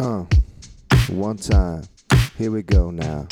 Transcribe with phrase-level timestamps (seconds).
[0.00, 0.24] Uh,
[1.10, 1.82] one time.
[2.38, 3.26] Here we go now.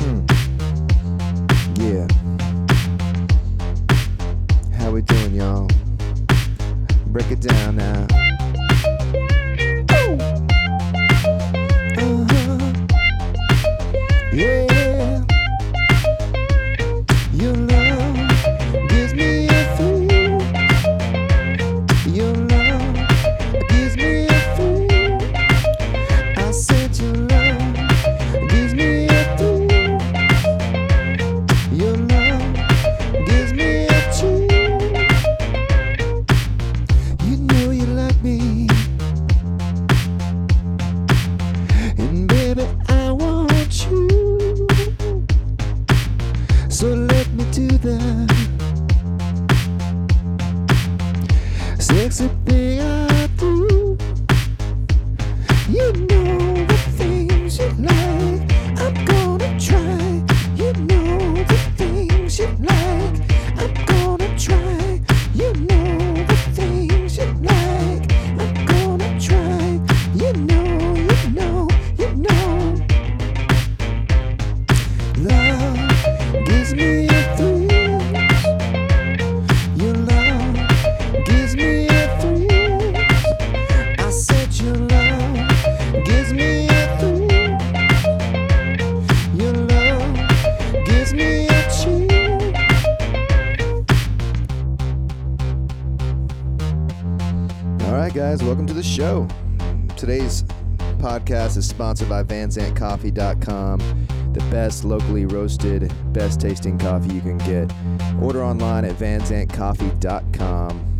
[0.00, 0.26] Hmm.
[1.76, 2.08] Yeah.
[4.78, 5.68] How we doing, y'all?
[7.06, 8.37] Break it down now.
[101.68, 103.78] Sponsored by VanZandtCoffee.com,
[104.32, 107.70] the best locally roasted, best tasting coffee you can get.
[108.22, 110.98] Order online at VanZandtCoffee.com.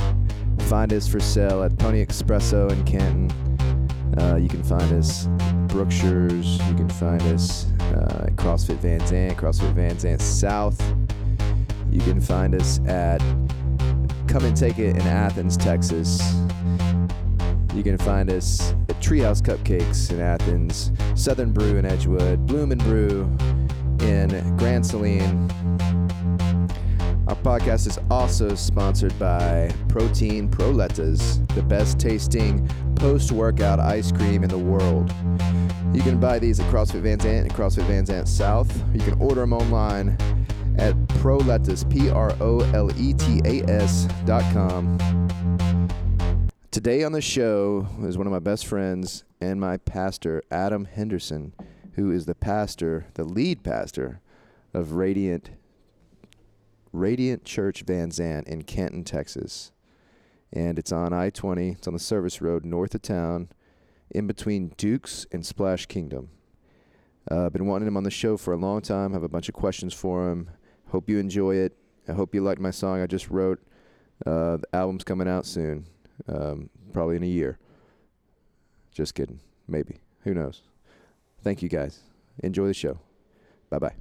[0.60, 3.30] Find us for sale at Pony Espresso in Canton.
[4.20, 5.26] Uh, you can find us
[5.68, 6.58] Brookshire's.
[6.68, 10.78] You can find us uh, at CrossFit Van Zandt, CrossFit Van Zandt South.
[11.90, 13.22] You can find us at
[14.28, 16.20] Come and Take It in Athens, Texas.
[17.74, 18.74] You can find us
[19.08, 23.22] Treehouse Cupcakes in Athens, Southern Brew in Edgewood, Bloom and Brew
[24.06, 25.50] in Grand Saline.
[27.26, 34.44] Our podcast is also sponsored by Protein Proletas, the best tasting post workout ice cream
[34.44, 35.10] in the world.
[35.94, 38.70] You can buy these at CrossFit Van Zandt and CrossFit Van Zandt South.
[38.92, 40.18] You can order them online
[40.76, 44.98] at Proletas, P R O L E T A S dot com.
[46.70, 51.54] Today on the show is one of my best friends and my pastor, Adam Henderson,
[51.94, 54.20] who is the pastor, the lead pastor
[54.74, 55.50] of Radiant
[56.92, 59.72] Radiant Church Van Zandt in Canton, Texas.
[60.52, 61.70] And it's on I 20.
[61.70, 63.48] It's on the service road north of town,
[64.10, 66.28] in between Dukes and Splash Kingdom.
[67.30, 69.14] Uh, I've been wanting him on the show for a long time.
[69.14, 70.50] have a bunch of questions for him.
[70.88, 71.78] Hope you enjoy it.
[72.06, 73.58] I hope you like my song I just wrote.
[74.26, 75.86] Uh, the album's coming out soon,
[76.26, 77.58] um, probably in a year.
[78.92, 79.40] Just kidding.
[79.68, 80.00] Maybe.
[80.24, 80.62] Who knows?
[81.42, 82.00] Thank you guys.
[82.42, 82.98] Enjoy the show.
[83.70, 83.94] Bye bye.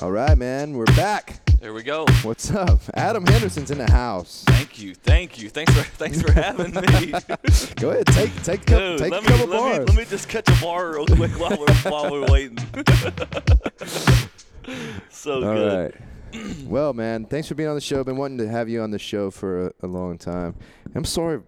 [0.00, 0.76] All right, man.
[0.76, 1.40] We're back.
[1.60, 2.04] There we go.
[2.22, 2.80] What's up?
[2.94, 4.44] Adam Henderson's in the house.
[4.46, 7.12] Thank you, thank you, thanks for thanks for having me.
[7.76, 9.78] Go ahead, take take a couple, take let a couple me, let bars.
[9.78, 12.58] me let me just catch a bar real quick while we're while we're waiting.
[15.10, 15.94] so All good.
[16.34, 16.56] right.
[16.66, 18.04] well, man, thanks for being on the show.
[18.04, 20.54] Been wanting to have you on the show for a, a long time.
[20.96, 21.40] I'm sorry,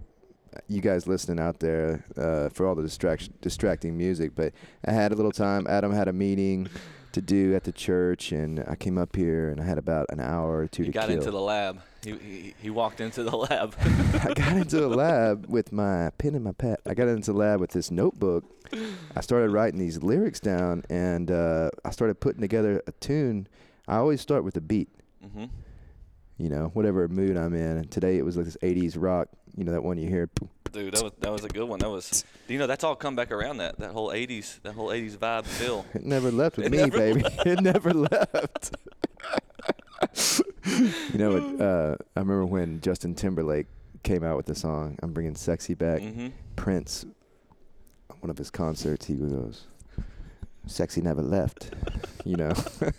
[0.69, 4.53] you guys listening out there, uh, for all the distraction, distracting music, but
[4.86, 5.66] I had a little time.
[5.69, 6.69] Adam had a meeting
[7.12, 10.20] to do at the church, and I came up here, and I had about an
[10.20, 11.16] hour or two He to got kill.
[11.16, 11.81] into the lab.
[12.04, 13.75] He, he he walked into the lab.
[13.81, 16.76] I got into the lab with my pen and my pad.
[16.86, 18.44] I got into the lab with this notebook.
[19.16, 23.48] I started writing these lyrics down, and uh, I started putting together a tune.
[23.88, 24.91] I always start with a beat,
[25.22, 25.47] hmm
[26.41, 27.78] you know, whatever mood I'm in.
[27.78, 30.30] And today it was like this '80s rock, you know, that one you hear.
[30.72, 31.78] Dude, that was that was a good one.
[31.80, 33.56] That was, you know, that's all come back around.
[33.59, 35.84] That that whole '80s that whole '80s vibe feel.
[35.94, 37.22] It never left with It me, baby.
[37.47, 38.77] it never left.
[41.12, 43.66] you know, it, uh, I remember when Justin Timberlake
[44.03, 47.06] came out with the song "I'm Bringing Sexy Back." hmm Prince,
[48.21, 49.66] one of his concerts, he goes,
[50.66, 51.71] "Sexy never left,"
[52.24, 52.53] you know.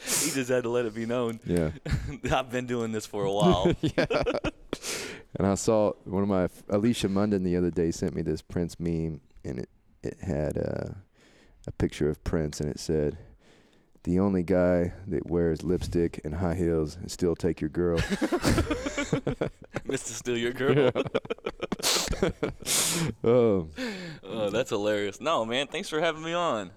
[0.00, 1.40] He just had to let it be known.
[1.44, 1.70] yeah,
[2.32, 3.72] I've been doing this for a while.
[3.82, 4.06] yeah.
[5.38, 8.78] And I saw one of my Alicia Munden the other day sent me this Prince
[8.80, 9.68] meme, and it
[10.02, 10.90] it had uh,
[11.66, 13.16] a picture of Prince, and it said,
[14.02, 17.98] "The only guy that wears lipstick and high heels and still take your girl."
[19.88, 20.08] Mr.
[20.08, 20.90] Steal Your Girl.
[23.24, 23.68] oh,
[24.22, 25.20] Oh, that's hilarious.
[25.20, 26.70] No, man, thanks for having me on.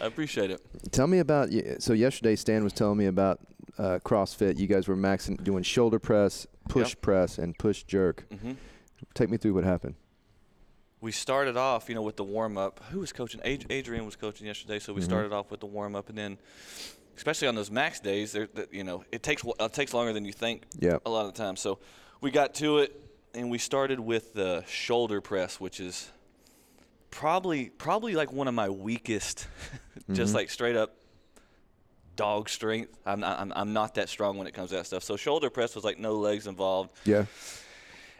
[0.00, 0.60] I appreciate it.
[0.90, 1.50] tell me about.
[1.78, 3.40] So yesterday, Stan was telling me about
[3.78, 4.58] uh, CrossFit.
[4.58, 7.00] You guys were maxing doing shoulder press, push Yep.
[7.02, 8.24] press, and push jerk.
[8.32, 8.52] hmm
[9.14, 9.94] Take me through what happened.
[11.00, 12.80] We started off, you know, with the warm up.
[12.90, 13.40] Who was coaching?
[13.44, 15.04] Ad- Adrian was coaching yesterday, so we Mhm.
[15.04, 16.38] started off with the warm up, and then,
[17.16, 20.32] especially on those max days, there, you know, it takes it takes longer than you
[20.32, 20.98] think Yeah.
[21.04, 21.56] a lot of the time.
[21.56, 21.80] So
[22.20, 22.98] we got to it,
[23.34, 26.10] and we started with the shoulder press, which is
[27.10, 29.48] probably probably like one of my weakest,
[30.12, 30.36] just Mhm.
[30.36, 30.94] like straight up
[32.16, 32.96] dog strength.
[33.06, 35.02] I'm not, I'm I'm not that strong when it comes to that stuff.
[35.02, 36.90] So shoulder press was like no legs involved.
[37.04, 37.24] Yeah.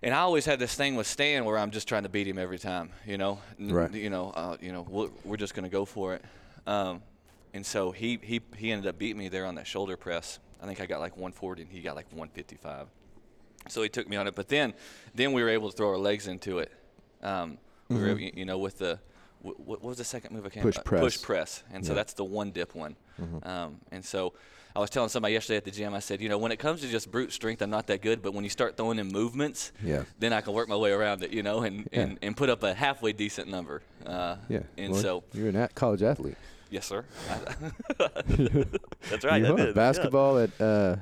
[0.05, 2.37] And I always had this thing with Stan where I'm just trying to beat him
[2.39, 3.39] every time, you know.
[3.61, 3.93] Right.
[3.93, 6.25] You know, uh, you know, we're, we're just gonna go for it.
[6.67, 7.03] Um,
[7.55, 10.39] and so he, he he ended up beating me there on that shoulder press.
[10.61, 12.89] I think I got like 140 and he got like 155.
[13.69, 14.35] So he took me on it.
[14.35, 14.75] But then
[15.15, 16.73] then we were able to throw our legs into it.
[17.23, 17.59] Um,
[17.89, 18.37] we were, Mhm.
[18.37, 18.99] you know, with the
[19.43, 21.01] wh- what was the second move I came Push press.
[21.01, 21.63] Push press.
[21.73, 22.97] And so that's the one dip one.
[23.23, 23.47] Mhm.
[23.47, 24.33] Um, and so
[24.75, 26.81] I was telling somebody yesterday at the gym, I said, you know, when it comes
[26.81, 28.23] to just brute strength, I'm not that good.
[28.23, 30.05] But when you start throwing in movements, Yeah.
[30.19, 32.01] then I can work my way around it, you know, and, Yeah.
[32.01, 33.83] and, and put up a halfway decent number.
[34.07, 34.61] Uh, Yeah.
[34.79, 36.37] And Well, so, you're an at college athlete.
[36.71, 37.05] yes, sir.
[39.11, 39.43] That's right.
[39.43, 39.57] You are.
[39.57, 39.67] did.
[39.69, 39.73] yeah.
[39.73, 40.97] Basketball at uh,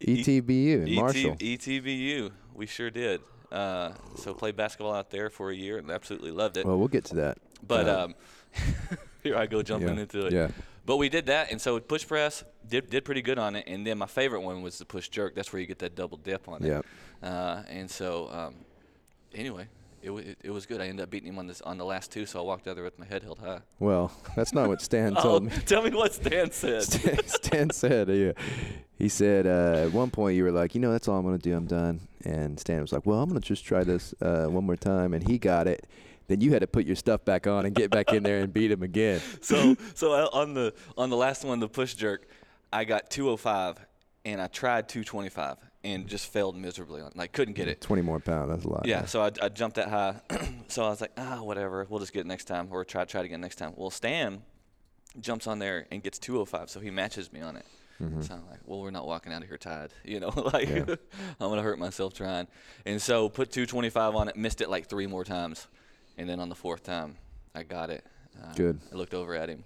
[0.00, 1.36] ETBU in Marshall.
[1.36, 2.30] ETBU.
[2.54, 3.20] We sure did.
[3.52, 6.64] Uh, so played basketball out there for a year and absolutely loved it.
[6.64, 7.38] Well, we'll get to that.
[7.66, 8.14] but uh, um,
[9.22, 10.02] here I go jumping yeah.
[10.02, 10.32] into it.
[10.32, 10.48] Yeah.
[10.90, 13.62] But we did that, and so push press did did pretty good on it.
[13.68, 15.36] And then my favorite one was the push jerk.
[15.36, 16.66] That's where you get that double dip on it.
[16.66, 16.80] Yeah.
[17.22, 18.56] Uh, and so, um,
[19.32, 19.68] anyway,
[20.02, 20.80] it, it, it was good.
[20.80, 22.74] I ended up beating him on this on the last two, so I walked out
[22.74, 23.60] there with my head held high.
[23.78, 25.52] Well, that's not what Stan Oh, told me.
[25.64, 26.82] tell me what Stan said.
[26.82, 28.32] Stan, Stan said, yeah.
[28.98, 31.38] He said uh, at one point you were like, you know, that's all I'm gonna
[31.38, 31.54] do.
[31.54, 32.00] I'm done.
[32.24, 35.24] And Stan was like, well, I'm gonna just try this uh, one more time, and
[35.28, 35.86] he got it.
[36.30, 38.52] Then you had to put your stuff back on and get back in there and
[38.52, 39.20] beat him again.
[39.40, 42.28] so, so uh, on the on the last one, the push jerk,
[42.72, 43.84] I got 205,
[44.24, 47.02] and I tried 225, and just failed miserably.
[47.02, 47.80] On, like couldn't get it.
[47.80, 48.48] 20 more pounds.
[48.48, 48.86] That's a lot.
[48.86, 50.20] Yeah, so I, I jumped that high.
[50.68, 51.84] so I was like, ah, whatever.
[51.90, 53.72] We'll just get it next time, or try try it again next time.
[53.74, 54.40] Well, Stan
[55.20, 57.66] jumps on there and gets 205, so he matches me on it.
[58.00, 58.24] Mhm.
[58.24, 60.28] So I'm like, well, we're not walking out of here tied, you know.
[60.52, 60.84] like Yeah.
[61.40, 62.46] I'm gonna hurt myself trying.
[62.86, 65.66] And so put 225 on it, missed it like three more times,
[66.20, 67.16] and then on the fourth time,
[67.54, 68.04] I got it.
[68.38, 68.78] Uh, Good.
[68.92, 69.64] I looked over at him.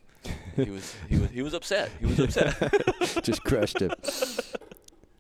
[0.56, 1.90] He was he was he was upset.
[1.98, 2.54] He was upset.
[3.24, 3.92] just crushed it.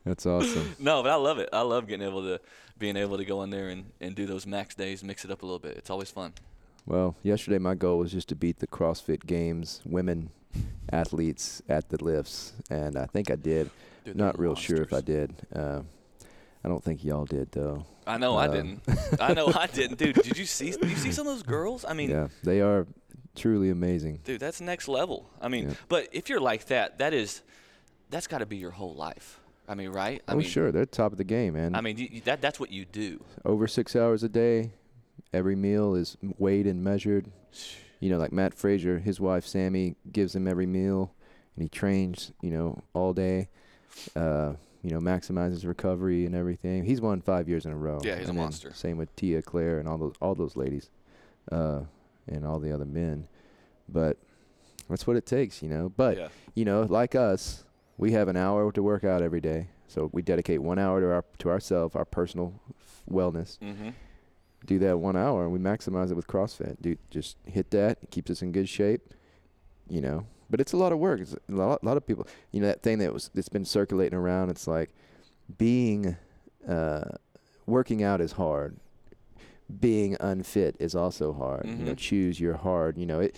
[0.04, 0.76] That's awesome.
[0.78, 1.48] no, but I love it.
[1.52, 2.40] I love getting able to
[2.78, 5.42] being able to go in there and, and do those max days, mix it up
[5.42, 5.76] a little bit.
[5.76, 6.34] It's always fun.
[6.86, 10.30] Well, yesterday my goal was just to beat the CrossFit Games women
[10.92, 13.70] athletes at the lifts, and I think I did.
[14.04, 15.34] Dude, Not real sure if I did.
[15.54, 15.80] Uh,
[16.64, 17.84] I don't think y'all did though.
[18.06, 18.80] I know I Uh, didn't.
[19.20, 20.14] I know I didn't, dude.
[20.16, 20.70] Did you see?
[20.72, 21.84] Did you see some of those girls?
[21.86, 22.86] I mean, yeah, they are
[23.34, 24.20] truly amazing.
[24.24, 25.28] dude, that's next level.
[25.40, 25.74] I mean, Yeah.
[25.88, 27.42] but if you're like that, that is,
[28.10, 29.40] that's got to be your whole life.
[29.68, 30.22] I mean, right?
[30.28, 31.74] I oh, mean, sure, they're top of the game, man.
[31.74, 33.24] I mean, you- that that's what you do.
[33.44, 34.72] Over six hours a day,
[35.32, 37.30] every meal is weighed and measured.
[38.00, 41.12] You know, like Mat Fraser, his wife Sammy gives him every meal,
[41.56, 42.32] and he trains.
[42.42, 43.48] You know, all day.
[44.14, 46.84] Uh, you know, maximizes recovery and everything.
[46.84, 48.00] He's won five years in a row.
[48.02, 48.72] Yeah, he's a And then monster.
[48.74, 50.90] Same with Tia, Claire, and all those all those ladies,
[51.50, 51.80] uh,
[52.28, 53.26] and all the other men.
[53.88, 54.18] But
[54.90, 55.88] that's what it takes, you know.
[55.88, 56.28] But yeah.
[56.54, 57.64] you know, like us,
[57.96, 59.68] we have an hour to work out every day.
[59.88, 62.60] So we dedicate one hour to our to ourselves, our personal
[63.10, 63.58] wellness.
[63.60, 63.90] Mm-hmm.
[64.66, 66.76] Do that one hour, and we maximize it with CrossFit.
[66.82, 69.14] Do just hit that, it keeps us in good shape.
[69.88, 71.18] You know, but it's a lot of work.
[71.18, 72.28] It's a lot, a lot of people.
[72.52, 74.50] You know that thing that was that's been circulating around.
[74.50, 74.90] It's like
[75.58, 76.16] being
[76.68, 77.02] uh,
[77.66, 78.76] working out is hard.
[79.80, 81.66] Being unfit is also hard.
[81.66, 81.96] You know, Mhm.
[81.96, 82.96] choose your hard.
[82.98, 83.34] You know it.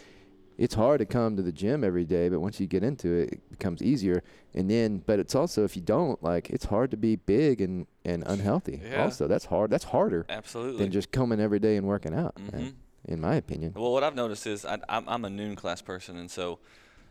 [0.59, 3.33] It's hard to come to the gym every day, but once you get into it,
[3.33, 4.23] it becomes easier.
[4.55, 7.87] And then, but it's also if you don't like, it's hard to be big and
[8.05, 8.83] and unhealthy.
[8.85, 9.05] Yeah.
[9.05, 9.71] Also, that's hard.
[9.71, 10.83] That's harder Absolutely.
[10.83, 12.39] than just coming every day and working out.
[12.39, 12.73] man, Mhm.
[13.13, 13.73] in my opinion.
[13.75, 16.59] Well, what I've noticed is I, I'm, I'm a noon class person, and so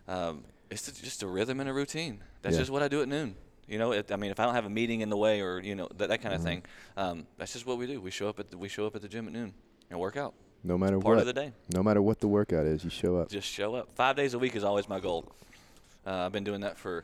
[0.07, 2.19] um, it's just a rhythm and a routine.
[2.41, 2.61] That's Yeah.
[2.61, 3.35] just what I do at noon.
[3.67, 5.59] You know, it, I mean, if I don't have a meeting in the way or
[5.59, 6.43] you know that, that kind of Mhm.
[6.43, 6.63] thing,
[6.97, 7.99] um, that's just what we do.
[7.99, 9.53] We show up at the, we show up at the gym at noon
[9.89, 10.33] and work out.
[10.63, 11.51] No matter Part what, of the day.
[11.73, 13.29] no matter what the workout is, you show up.
[13.29, 13.89] Just show up.
[13.95, 15.31] Five days a week is always my goal.
[16.05, 17.03] Uh, I've been doing that for.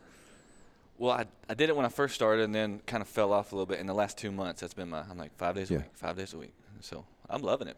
[0.98, 3.52] Well, I, I did it when I first started, and then kind of fell off
[3.52, 3.80] a little bit.
[3.80, 5.02] In the last two months, that's been my.
[5.10, 5.78] I'm like five days Yeah.
[5.78, 6.54] a week, five days a week.
[6.82, 7.78] So I'm loving it.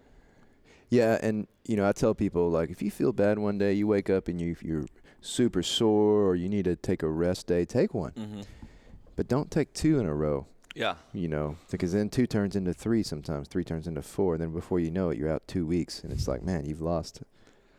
[0.90, 3.88] Yeah, and you know, I tell people like if you feel bad one day, you
[3.88, 4.86] wake up and you you're
[5.24, 8.12] super sore or you need to take a rest day, take one.
[8.12, 8.42] Mm-hmm.
[9.16, 10.48] But don't take two in a row.
[10.76, 10.96] Yeah.
[11.14, 14.34] You know, because then two turns into three sometimes, three turns into four.
[14.34, 16.04] And then before you know it, you're out two weeks.
[16.04, 17.22] And it's like, man, you've lost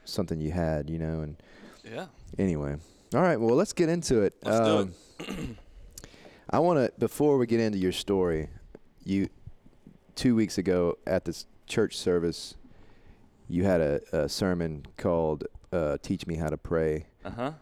[0.04, 1.20] something you had, you know.
[1.20, 1.36] And
[1.84, 2.06] Yeah.
[2.38, 2.76] anyway,
[3.14, 4.34] all right, well, let's get into it.
[4.42, 4.76] Let's do
[5.28, 5.56] Um,
[6.50, 8.48] I want to, before we get into your story,
[9.04, 9.28] you,
[10.14, 12.54] two weeks ago at this church service,
[13.48, 17.06] you had a, a sermon called uh, Teach Me How to Pray.
[17.24, 17.52] Uh huh.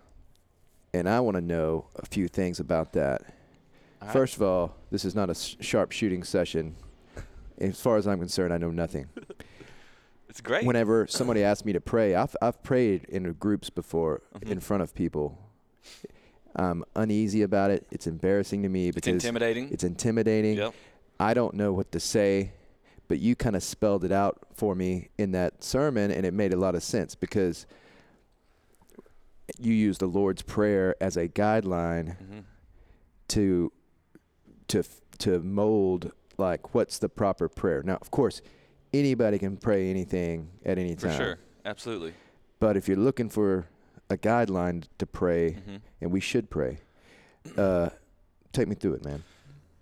[0.94, 3.22] And I want to know a few things about that.
[4.12, 6.74] First of all, this is not a s- sharp shooting session.
[7.58, 9.08] As far as I'm concerned, I know nothing.
[10.28, 10.64] it's great.
[10.66, 14.50] Whenever somebody asks me to pray, I've, I've prayed in groups before Mhm.
[14.50, 15.38] in front of people.
[16.56, 17.86] I'm uneasy about it.
[17.92, 19.70] It's embarrassing to me because it's intimidating.
[19.70, 20.56] it's intimidating.
[20.56, 20.74] Yep.
[21.20, 22.52] I don't know what to say,
[23.06, 26.52] but you kind of spelled it out for me in that sermon, and it made
[26.52, 27.66] a lot of sense because
[29.58, 32.38] you use the Lord's Prayer as a guideline hmm
[33.28, 33.72] to
[34.68, 34.82] to
[35.18, 37.82] to mold like what's the proper prayer.
[37.82, 38.42] Now, of course,
[38.92, 41.10] anybody can pray anything at any time.
[41.10, 41.38] For sure.
[41.64, 42.12] Absolutely.
[42.58, 43.66] But if you're looking for
[44.10, 46.78] a guideline to pray, hmm and we should pray,
[47.56, 47.90] uh,
[48.52, 49.22] take me through it, man.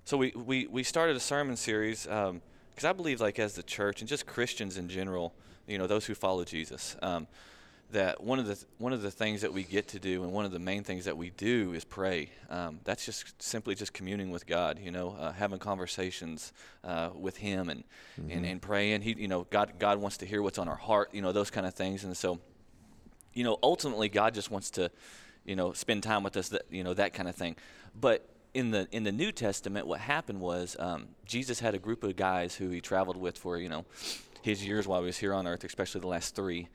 [0.04, 4.00] So we, we, we started a sermon series because I believe, like as the church
[4.00, 5.34] and just Christians in general,
[5.66, 7.26] you know, those who follow Jesus, um,
[7.92, 10.32] that one of the th- one of the things that we get to do and
[10.32, 12.30] one of the main things that we do is pray.
[12.48, 16.52] Um, that's just simply just communing with God, you know, uh, having conversations
[16.84, 17.84] uh, with Him and,
[18.16, 19.02] and and praying.
[19.02, 21.50] He, you know, God God wants to hear what's on our heart, you know, those
[21.50, 22.04] kind of things.
[22.04, 22.38] And so,
[23.34, 24.90] you know, ultimately, God just wants to,
[25.44, 27.56] you know, spend time with us, that you know, that kind of thing.
[27.98, 32.02] But in the in the New Testament, what happened was um, Jesus had a group
[32.04, 33.84] of guys who he traveled with for you know
[34.42, 36.68] his years while he was here on earth, especially the last three,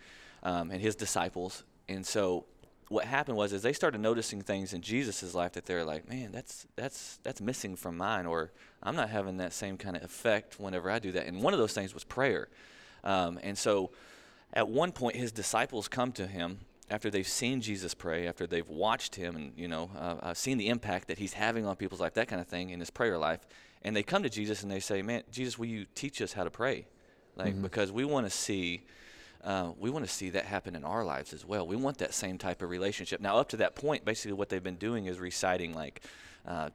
[0.46, 1.66] um, and his disciples.
[1.90, 2.46] And so,
[2.88, 6.32] what happened was, as they started noticing things in Jesus' life that they're like, man,
[6.32, 10.60] that's that's that's missing from mine, or I'm not having that same kind of effect
[10.60, 11.26] whenever I do that.
[11.26, 12.48] And one of those things was prayer.
[13.04, 13.92] Um, and so,
[14.54, 16.60] at one point, his disciples come to him
[16.92, 20.60] after they've seen Jesus pray, after they've watched him and you know uh, uh, seen
[20.60, 23.18] the impact that he's having on people's life, that kind of thing in his prayer
[23.18, 23.40] life,
[23.82, 26.44] and they come to Jesus and they say, "Man, Jesus, will you teach us how
[26.44, 26.86] to pray?
[27.36, 28.86] Like because we want to see."
[29.46, 31.68] Uh, we want to see that happen in our lives as well.
[31.68, 33.22] We want that same type of relationship.
[33.22, 36.02] Now, up to that point, basically what they've been doing is reciting like,
[36.48, 36.72] uh,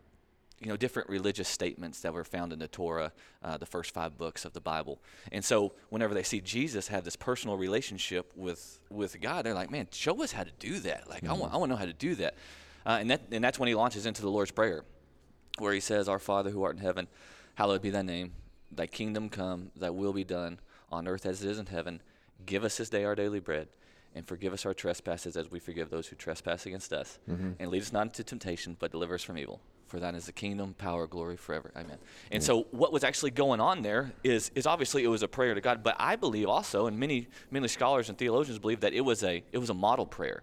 [0.60, 3.12] you know, different religious statements that were found in the Torah,
[3.42, 5.00] uh, the first five books of the Bible.
[5.32, 9.70] And so, whenever they see Jesus have this personal relationship with with God, they're like,
[9.70, 11.08] "Man, show us how to do that.
[11.08, 12.34] Like, I want I want to know how to do that."
[12.86, 14.84] Uh, and that and that's when he launches into the Lord's Prayer,
[15.58, 17.08] where he says, "Our Father who art in heaven,
[17.54, 18.32] hallowed be thy name.
[18.70, 19.72] Thy kingdom come.
[19.74, 20.60] Thy will be done
[20.92, 22.02] on earth as it is in heaven.
[22.46, 23.68] Give us this day our daily bread."
[24.12, 27.20] And forgive us our trespasses as we forgive those who trespass against us.
[27.60, 29.60] And lead us not into temptation, but deliver us from evil.
[29.86, 31.72] For thine is the kingdom, power, glory forever.
[31.76, 31.98] Amen.
[32.30, 35.54] And so, what was actually going on there is, is obviously it was a prayer
[35.54, 39.00] to God, but I believe also, and many many scholars and theologians believe that it
[39.00, 40.42] was a it was a model prayer.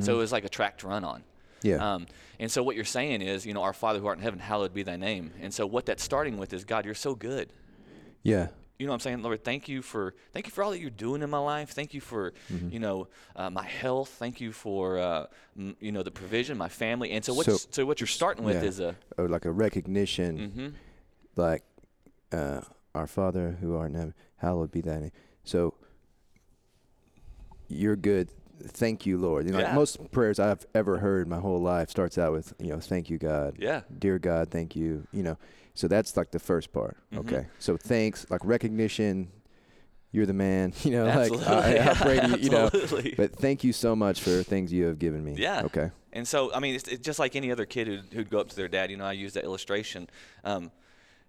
[0.00, 1.22] So it was like a track to run on.
[1.62, 1.76] Yeah.
[1.76, 2.06] Um,
[2.40, 4.74] and so what you're saying is, you know, our Father who art in heaven, hallowed
[4.74, 5.30] be thy name.
[5.40, 7.52] And so what that's starting with is, God, you're so good.
[8.22, 8.48] Yeah.
[8.78, 9.42] You know what I'm saying, Lord?
[9.42, 11.70] Thank you for thank you for all that you're doing in my life.
[11.70, 12.68] Thank you for Mm-hmm.
[12.70, 14.10] you know uh, my health.
[14.10, 15.26] Thank you for uh,
[15.58, 17.12] m- you know the provision, my family.
[17.12, 18.68] And so what So- so, what you're starting with yeah.
[18.68, 20.68] is a Or like a recognition, hmm
[21.36, 21.62] like
[22.32, 22.60] uh,
[22.94, 25.12] our Father who art in heaven, hallowed be thy name.
[25.44, 25.74] So
[27.68, 28.30] you're good.
[28.62, 29.46] Thank you, Lord.
[29.46, 32.68] You know, like most prayers I've ever heard my whole life starts out with, you
[32.70, 33.56] know, thank you, God.
[33.58, 35.06] yeah Dear God, thank you.
[35.12, 35.38] You know,
[35.76, 36.96] so that's like the first part.
[37.12, 37.18] Mhm.
[37.18, 37.46] Okay.
[37.58, 39.30] So thanks, like recognition.
[40.12, 40.72] You're the man.
[40.84, 42.36] You know, absolutely like I, I pray to you.
[42.36, 43.14] You know, Absolutely.
[43.16, 45.34] but thank you so much for things you have given me.
[45.36, 45.62] Yeah.
[45.64, 45.90] Okay.
[46.12, 48.48] And so, I mean, it's, it's just like any other kid who'd, who'd go up
[48.48, 48.90] to their dad.
[48.90, 50.08] You know, I use that illustration.
[50.44, 50.70] Um,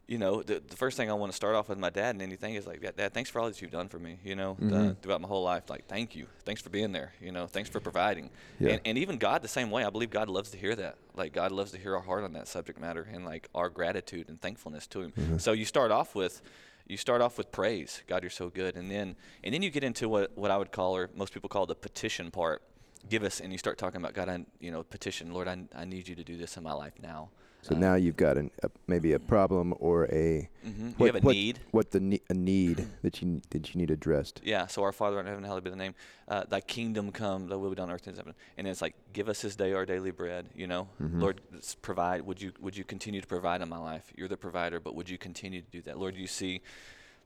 [0.08, 2.22] you know, the, the first thing I want to start off with my dad and
[2.22, 4.20] anything is like, Yeah, Dad, thanks for all that you've done for me.
[4.24, 4.98] You know, uh, Mhm.
[5.02, 5.70] throughout my whole life.
[5.70, 6.28] Like, thank you.
[6.46, 7.14] Thanks for being there.
[7.22, 8.30] You know, thanks for providing.
[8.60, 8.70] Yeah.
[8.72, 9.84] And, and even God, the same way.
[9.84, 10.96] I believe God loves to hear that.
[11.16, 14.30] Like, God loves to hear our heart on that subject matter and like our gratitude
[14.30, 15.12] and thankfulness to Him.
[15.12, 15.38] Mm-hmm.
[15.40, 16.42] So you start off with.
[16.90, 19.84] You start off with praise, God, you're so good, and then and then you get
[19.84, 22.62] into what, what I would call, or most people call, the petition part.
[23.10, 24.30] Give us, and you start talking about God.
[24.30, 26.94] I, you know, petition, Lord, I, I need you to do this in my life
[27.02, 27.30] now.
[27.64, 30.94] So Uh, now you've got an, a, maybe a problem or a mhm.
[30.98, 31.60] what, you have a what, need.
[31.72, 34.40] What the ne- a need that you that you need addressed.
[34.44, 35.96] Yeah, so our Father in heaven, hallowed be the name.
[36.28, 38.36] Uh, thy kingdom come, thy will be done on earth as heaven.
[38.58, 40.48] And it's like, give us this day our daily bread.
[40.56, 41.20] You know, Mhm.
[41.22, 41.42] Lord,
[41.82, 42.22] provide.
[42.22, 44.14] Would you would you continue to provide in my life?
[44.16, 46.16] You're the provider, but would you continue to do that, Lord?
[46.16, 46.62] You see,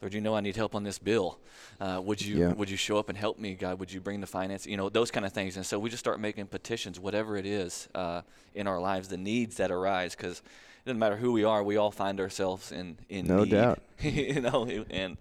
[0.02, 1.40] Lord, you know I need help on this bill.
[1.80, 2.54] Uh, would you Yeah.
[2.54, 3.80] would you show up and help me, God?
[3.80, 4.66] Would you bring the finance?
[4.66, 5.58] You know, those kind of things.
[5.58, 8.22] And so we just start making petitions, whatever it is uh,
[8.56, 11.78] in our lives, the needs that arise, because it doesn't matter who we are, we
[11.78, 13.80] all find ourselves in in No need, doubt.
[14.02, 15.18] you know, and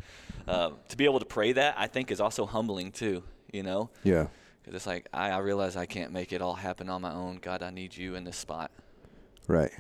[0.49, 3.23] uh, to be able to pray that I think is also humbling too.
[3.53, 4.29] You know, Yeah.
[4.63, 7.37] because it's like I, I realize I can't make it all happen on my own.
[7.43, 8.71] God, I need you in this spot.
[9.49, 9.73] Right.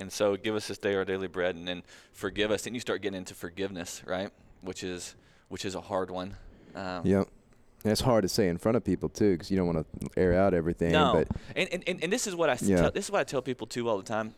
[0.00, 2.62] And so give us this day our daily bread and then forgive us.
[2.62, 4.30] Then you start getting into forgiveness, right?
[4.62, 5.14] Which is
[5.48, 6.36] which is a hard one.
[6.74, 7.28] Um, Yep.
[7.82, 10.08] And it's hard to say in front of people too, because you don't want to
[10.20, 10.92] air out everything.
[10.92, 11.12] No.
[11.14, 12.76] But and, and, and, this is what I Yeah.
[12.82, 14.34] tell, this is what I tell people too all the time.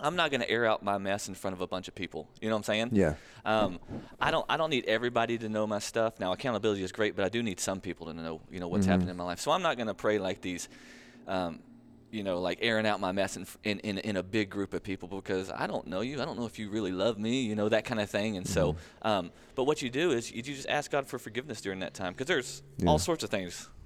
[0.00, 2.26] I'm not going to air out my mess in front of a bunch of people.
[2.40, 2.88] You know what I'm saying?
[2.92, 3.14] yeah.
[3.44, 3.78] Um,
[4.20, 6.18] I don't I don't need everybody to know my stuff.
[6.18, 8.82] Now accountability is great, but I do need some people to know you know what's
[8.84, 8.90] Mm-hmm.
[8.90, 9.38] happening in my life.
[9.40, 10.68] So I'm not going to pray like these,
[11.28, 11.60] um,
[12.12, 14.82] you know, like airing out my mess in, in in in a big group of
[14.82, 16.22] people because I don't know you.
[16.22, 17.42] I don't know if you really love me.
[17.42, 18.36] You know that kind of thing.
[18.36, 19.08] And so, Mm-hmm.
[19.08, 22.12] um, but what you do is you just ask God for forgiveness during that time
[22.12, 22.88] because there's Yeah.
[22.90, 23.68] all sorts of things.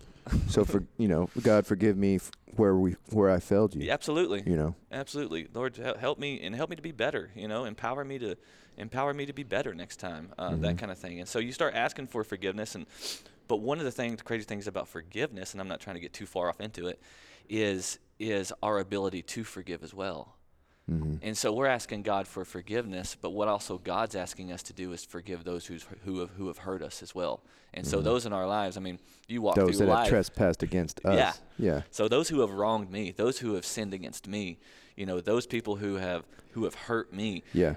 [0.49, 3.83] So for you know, God forgive me f- where we where I failed you.
[3.87, 4.42] Yeah, absolutely.
[4.45, 4.75] You know.
[4.90, 7.30] Absolutely, Lord, help me and help me to be better.
[7.37, 8.35] You know, empower me to
[8.76, 10.33] empower me to be better next time.
[10.37, 10.62] Uh, Mm-hmm.
[10.62, 11.21] That kind of thing.
[11.21, 12.75] And so you start asking for forgiveness.
[12.75, 12.87] And
[13.47, 16.12] but one of the things, crazy things about forgiveness, and I'm not trying to get
[16.12, 16.99] too far off into it,
[17.49, 20.35] is is our ability to forgive as well.
[20.91, 21.17] Mm-hmm.
[21.21, 24.93] And so we're asking God for forgiveness, but what also God's asking us to do
[24.93, 27.43] is forgive those who's, who have who have hurt us as well.
[27.75, 29.67] And so those in our lives, I mean, you walk Mm-hmm.
[29.67, 30.09] Those through that have life.
[30.09, 31.17] trespassed against us.
[31.17, 31.33] Yeah.
[31.75, 31.81] Yeah.
[31.91, 34.59] So those who have wronged me, those who have sinned against me,
[34.97, 37.75] you know, those people who have who have hurt me, Yeah.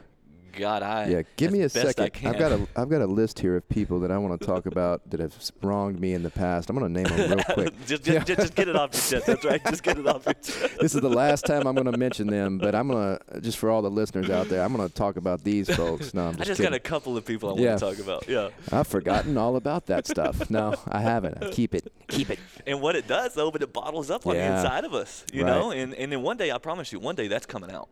[0.57, 2.11] God, I Yeah, give me a second.
[2.25, 4.65] I've got a I've got a list here of people that I want to talk
[4.65, 6.69] about that have wronged me in the past.
[6.69, 7.73] I'm going to name them real quick.
[7.85, 9.25] just, just, just, just get it off your chest.
[9.27, 9.63] That's right.
[9.65, 10.77] Just get it off your chest.
[10.79, 13.57] this is the last time I'm going to mention them, but I'm going to just
[13.57, 16.13] for all the listeners out there, I'm going to talk about these folks.
[16.13, 16.71] No, I'm just, I just kidding.
[16.71, 17.69] got a couple of people I Yeah.
[17.69, 18.29] want to talk about.
[18.29, 18.49] Yeah.
[18.71, 20.49] I've forgotten all about that stuff.
[20.49, 21.43] No, I haven't.
[21.43, 21.91] I keep it.
[22.07, 22.39] Keep it.
[22.67, 25.43] And what it does though, but it bottles up on the inside of us, you
[25.43, 25.49] Right.
[25.49, 25.71] know.
[25.71, 27.89] And and then one day, I promise you, one day that's coming out.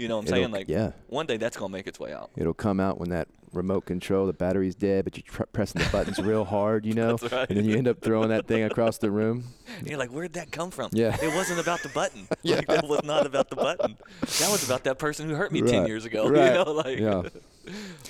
[0.00, 0.52] You know what I'm It'll- saying?
[0.52, 0.92] Like, yeah.
[1.08, 2.30] one day that's gonna make its way out.
[2.36, 5.88] It'll come out when that remote control, the battery's dead, but you're tr- pressing the
[5.90, 7.48] buttons real hard, you know, That's right.
[7.48, 9.42] and then you end up throwing that thing across the room.
[9.76, 10.90] And you're like, where'd that come from?
[10.92, 11.16] Yeah.
[11.20, 12.28] It wasn't about the button.
[12.44, 13.96] Like that was not about the button.
[14.20, 16.28] That was about that person who hurt me ten years ago.
[16.30, 16.46] Right.
[16.56, 17.22] You know, like Yeah.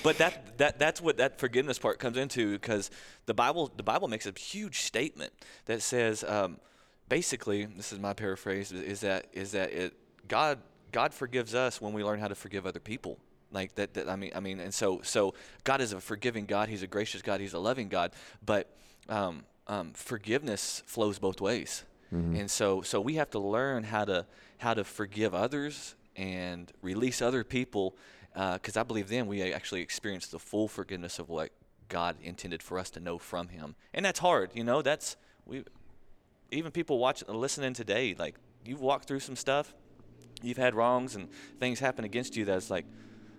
[0.03, 2.89] But that that that's what that forgiveness part comes into because
[3.25, 5.33] the Bible the Bible makes a huge statement
[5.65, 6.57] that says um,
[7.09, 9.93] basically this is my paraphrase is, is that is that it
[10.27, 10.59] God
[10.91, 13.17] God forgives us when we learn how to forgive other people.
[13.51, 16.69] Like that, that I mean I mean and so so God is a forgiving God.
[16.69, 17.41] He's a gracious God.
[17.41, 18.11] He's a loving God.
[18.45, 18.69] But
[19.09, 21.83] um, um, forgiveness flows both ways.
[22.35, 24.25] And so so we have to learn how to
[24.57, 27.95] how to forgive others and release other people
[28.33, 31.51] because I believe then we actually experience the full forgiveness of what
[31.87, 34.51] God intended for us to know from Him, and that's hard.
[34.53, 35.63] You know, that's we
[36.51, 38.15] even people watching listening today.
[38.17, 39.73] Like you've walked through some stuff,
[40.41, 42.45] you've had wrongs and things happen against you.
[42.45, 42.85] That's like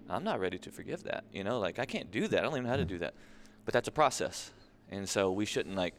[0.09, 1.25] I'm not ready to forgive that.
[1.33, 2.39] You know, like I can't do that.
[2.39, 3.15] I don't even know how to do that.
[3.65, 4.51] But that's a process,
[4.91, 5.95] and so we shouldn't like.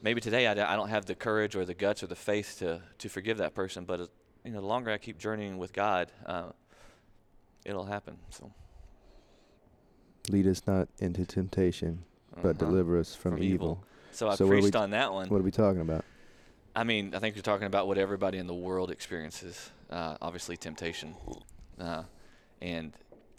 [0.00, 2.82] Maybe today I, I don't have the courage or the guts or the faith to
[2.98, 4.06] to forgive that person, but uh,
[4.44, 6.50] you know, the longer I keep journeying with God, uh,
[7.64, 8.18] it'll happen.
[8.30, 8.52] So.
[10.30, 12.04] Lead us not into temptation,
[12.42, 12.66] but Uh-huh.
[12.66, 13.54] deliver us from, From evil.
[13.54, 13.84] evil.
[14.12, 15.28] So I So what are we preached on that one.
[15.28, 16.04] What are we talking about?
[16.76, 19.70] I mean, I think you're talking about what everybody in the world experiences.
[19.90, 21.14] Uh, obviously, temptation,
[21.80, 22.02] uh,
[22.60, 22.92] and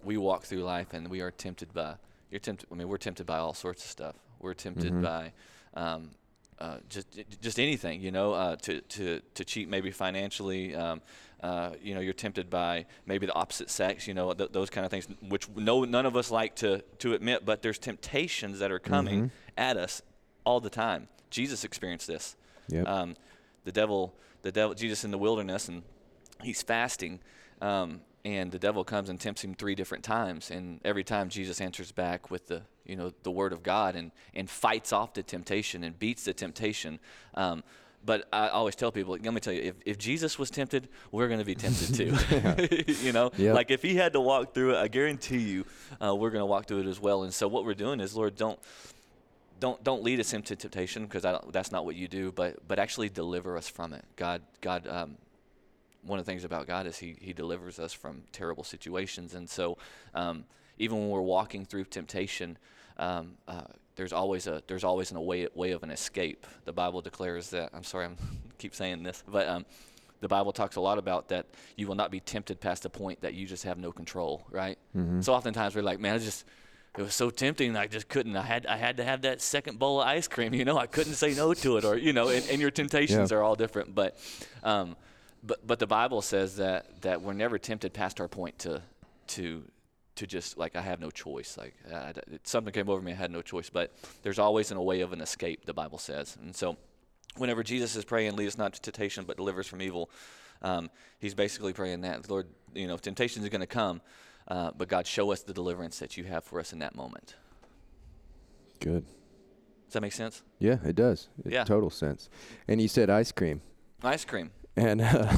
[0.03, 1.95] we walk through life and we are tempted by.
[2.31, 2.67] You're tempted.
[2.71, 4.15] I mean, we're tempted by all sorts of stuff.
[4.39, 5.01] We're tempted Mhm.
[5.03, 5.33] by.
[5.75, 6.11] Um,
[6.59, 7.07] uh, just
[7.41, 10.75] just anything, you know, uh, to, to, to cheat maybe financially.
[10.75, 11.01] Um,
[11.41, 14.83] uh, you know, you're tempted by maybe the opposite sex, you know, th- those kind
[14.85, 17.45] of things, which no none of us like to to admit.
[17.45, 19.31] But there's temptations that are coming Mhm.
[19.57, 20.01] at us
[20.45, 21.07] all the time.
[21.29, 22.35] Jesus experienced this.
[22.69, 22.87] Yep.
[22.87, 23.15] Um,
[23.63, 25.83] the devil, the devil, Jesus in the wilderness, and
[26.41, 27.19] he's fasting,
[27.61, 31.61] um, and the devil comes and tempts him three different times, and every time Jesus
[31.61, 35.23] answers back with the, you know, the word of God, and and fights off the
[35.23, 36.99] temptation and beats the temptation.
[37.35, 37.63] Um,
[38.05, 41.27] but I always tell people, let me tell you, if, if Jesus was tempted, we're
[41.27, 42.93] going to be tempted too.
[43.05, 43.55] you know, Yep.
[43.55, 45.65] like if he had to walk through it, I guarantee you,
[46.01, 47.23] uh, we're going to walk through it as well.
[47.23, 48.57] And so what we're doing is, Lord, don't
[49.59, 53.09] don't don't lead us into temptation because that's not what you do but but actually
[53.09, 55.17] deliver us from it god god um,
[56.03, 59.49] one of the things about god is he he delivers us from terrible situations and
[59.49, 59.77] so
[60.13, 60.45] um,
[60.77, 62.57] even when we're walking through temptation
[62.97, 63.61] um, uh,
[63.95, 67.69] there's always a there's always a way way of an escape the bible declares that
[67.73, 68.17] i'm sorry i'm
[68.57, 69.65] keep saying this but um,
[70.21, 71.45] the Bible talks a lot about that
[71.77, 74.77] you will not be tempted past the point that you just have no control, right?
[74.93, 75.21] Mm-hmm.
[75.21, 76.43] So oftentimes we're like, man, I just
[76.97, 78.35] it was so tempting I just couldn't.
[78.35, 80.77] I had I had to have that second bowl of ice cream, you know.
[80.77, 82.27] I couldn't say no to it, or you know.
[82.27, 83.37] And, and your temptations Yeah.
[83.37, 84.17] are all different, but
[84.63, 84.97] um,
[85.43, 88.81] but but the Bible says that that we're never tempted past our point to
[89.27, 89.63] to
[90.15, 91.57] to just like I have no choice.
[91.57, 93.69] Like I, something came over me, I had no choice.
[93.69, 95.65] But there's always a way of an escape.
[95.65, 96.77] The Bible says, and so
[97.37, 100.09] whenever Jesus is praying, "Lead us not to temptation, but deliver us from evil,"
[100.61, 104.01] um, he's basically praying that Lord, you know, temptation is going to come,
[104.47, 107.35] uh, but God, show us the deliverance that you have for us in that moment.
[108.79, 109.05] Good.
[109.85, 110.43] Does that make sense?
[110.59, 111.29] Yeah, it does.
[111.45, 111.63] It Yeah.
[111.63, 112.29] Total sense.
[112.67, 113.61] And you said ice cream.
[114.03, 114.51] Ice cream.
[114.79, 115.31] And, uh,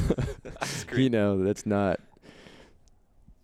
[0.95, 1.99] you know, that's not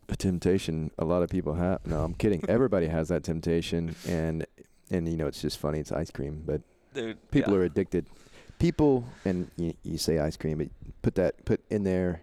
[0.10, 1.86] a temptation a lot of people have.
[1.86, 2.44] No, I'm kidding.
[2.50, 3.96] Everybody has that temptation.
[4.08, 4.46] And,
[4.92, 5.80] and, you know, it's just funny.
[5.80, 6.44] It's ice cream.
[6.46, 6.62] But
[6.94, 7.60] Dude, people yeah.
[7.60, 8.06] are addicted.
[8.60, 10.68] People, and you, you say ice cream, but
[11.02, 12.22] put that, put in there,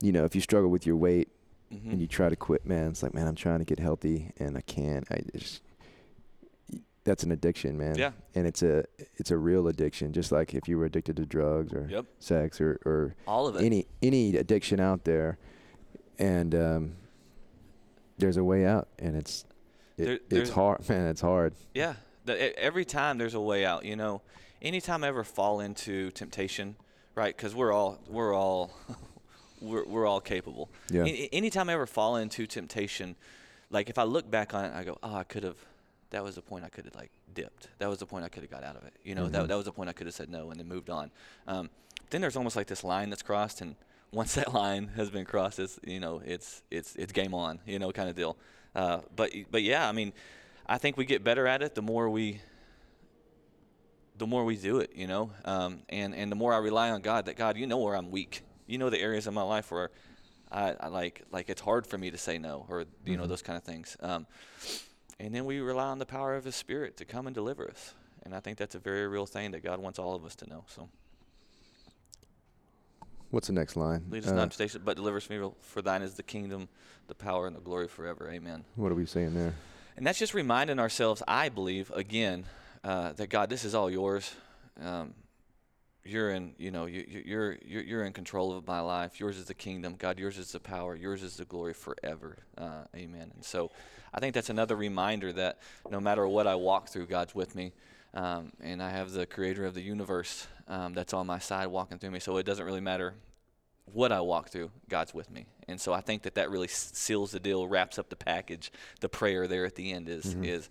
[0.00, 1.28] you know, if you struggle with your weight,
[1.72, 1.90] Mhm.
[1.90, 4.56] and you try to quit, man, it's like, man, I'm trying to get healthy and
[4.56, 5.04] I can't.
[5.10, 5.62] I just
[7.06, 7.96] that's an addiction, man.
[7.96, 8.10] Yeah.
[8.34, 8.84] And it's a
[9.16, 12.04] it's a real addiction, just like if you were addicted to drugs or Yep.
[12.18, 13.62] sex or or All of it.
[13.64, 15.38] any any addiction out there,
[16.18, 16.96] and um,
[18.18, 19.44] there's a way out, and it's
[19.96, 21.06] it, There- it's hard, man.
[21.06, 21.54] It's hard.
[21.74, 23.84] Yeah, the, every time there's a way out.
[23.84, 24.20] You know,
[24.60, 26.76] anytime I ever fall into temptation,
[27.14, 27.34] right?
[27.36, 28.72] Because we're all we're all
[29.60, 30.68] we're we're all capable.
[30.90, 31.04] Yeah.
[31.04, 33.16] A- anytime I ever fall into temptation,
[33.70, 35.56] like if I look back on it, I go, oh, I could have.
[36.16, 37.68] That was the point I could have like dipped.
[37.78, 38.94] That was the point I could have got out of it.
[39.04, 39.32] You know, Mhm.
[39.32, 41.10] that that was the point I could have said no and then moved on.
[41.46, 41.68] Um,
[42.08, 43.76] then there's almost like this line that's crossed, and
[44.12, 47.60] once that line has been crossed, it's you know it's it's it's game on.
[47.66, 48.38] You know, kind of deal.
[48.74, 50.14] Uh, but but yeah, I mean,
[50.66, 52.40] I think we get better at it the more we
[54.16, 57.02] the more we do it, you know, um, and and the more I rely on
[57.02, 57.26] God.
[57.26, 58.40] That God, you know where I'm weak.
[58.66, 59.90] You know the areas of my life where
[60.50, 63.28] I, I like like it's hard for me to say no, or you know Mhm.
[63.28, 63.98] those kind of things.
[64.00, 64.26] Um,
[65.20, 67.94] and then we rely on the power of His Spirit to come and deliver us.
[68.24, 70.48] And I think that's a very real thing that God wants all of us to
[70.48, 70.64] know.
[70.68, 70.88] So
[73.30, 74.04] What's the next line?
[74.08, 75.56] lead us Uh, not temptation, but deliver us from evil.
[75.60, 76.68] For Thine is the kingdom,
[77.08, 78.30] the power, and the glory forever.
[78.30, 78.64] Amen.
[78.76, 79.54] what are we saying there?
[79.96, 82.44] And that's just reminding ourselves, I believe, again,
[82.84, 84.34] uh, that God, this is all yours.
[84.80, 85.14] Um,
[86.04, 89.18] you're in, you know, you, you- you're, you're you're in control of my life.
[89.18, 90.18] Yours is the kingdom, God.
[90.20, 90.94] Yours is the power.
[90.94, 92.38] Yours is the glory forever.
[92.56, 93.32] Uh, amen.
[93.34, 93.70] And so,
[94.14, 95.58] I think that's another reminder that
[95.90, 97.72] no matter what I walk through, God's with me,
[98.14, 101.98] um, and I have the Creator of the universe um, that's on my side, walking
[101.98, 102.20] through me.
[102.20, 103.14] So it doesn't really matter
[103.92, 105.46] what I walk through, God's with me.
[105.68, 108.72] And so I think that that really seals the deal, wraps up the package.
[109.00, 110.44] The prayer there at the end is Mhm.
[110.44, 110.68] is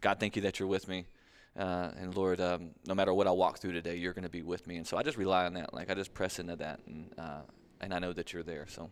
[0.00, 1.06] God, thank you that you're with me.
[1.56, 4.42] Uh, and Lord, um, no matter what I walk through today, you're going to be
[4.42, 4.76] with me.
[4.76, 5.72] And so I just rely on that.
[5.72, 7.40] Like I just press into that, and uh,
[7.80, 8.66] and I know that you're there.
[8.68, 8.90] So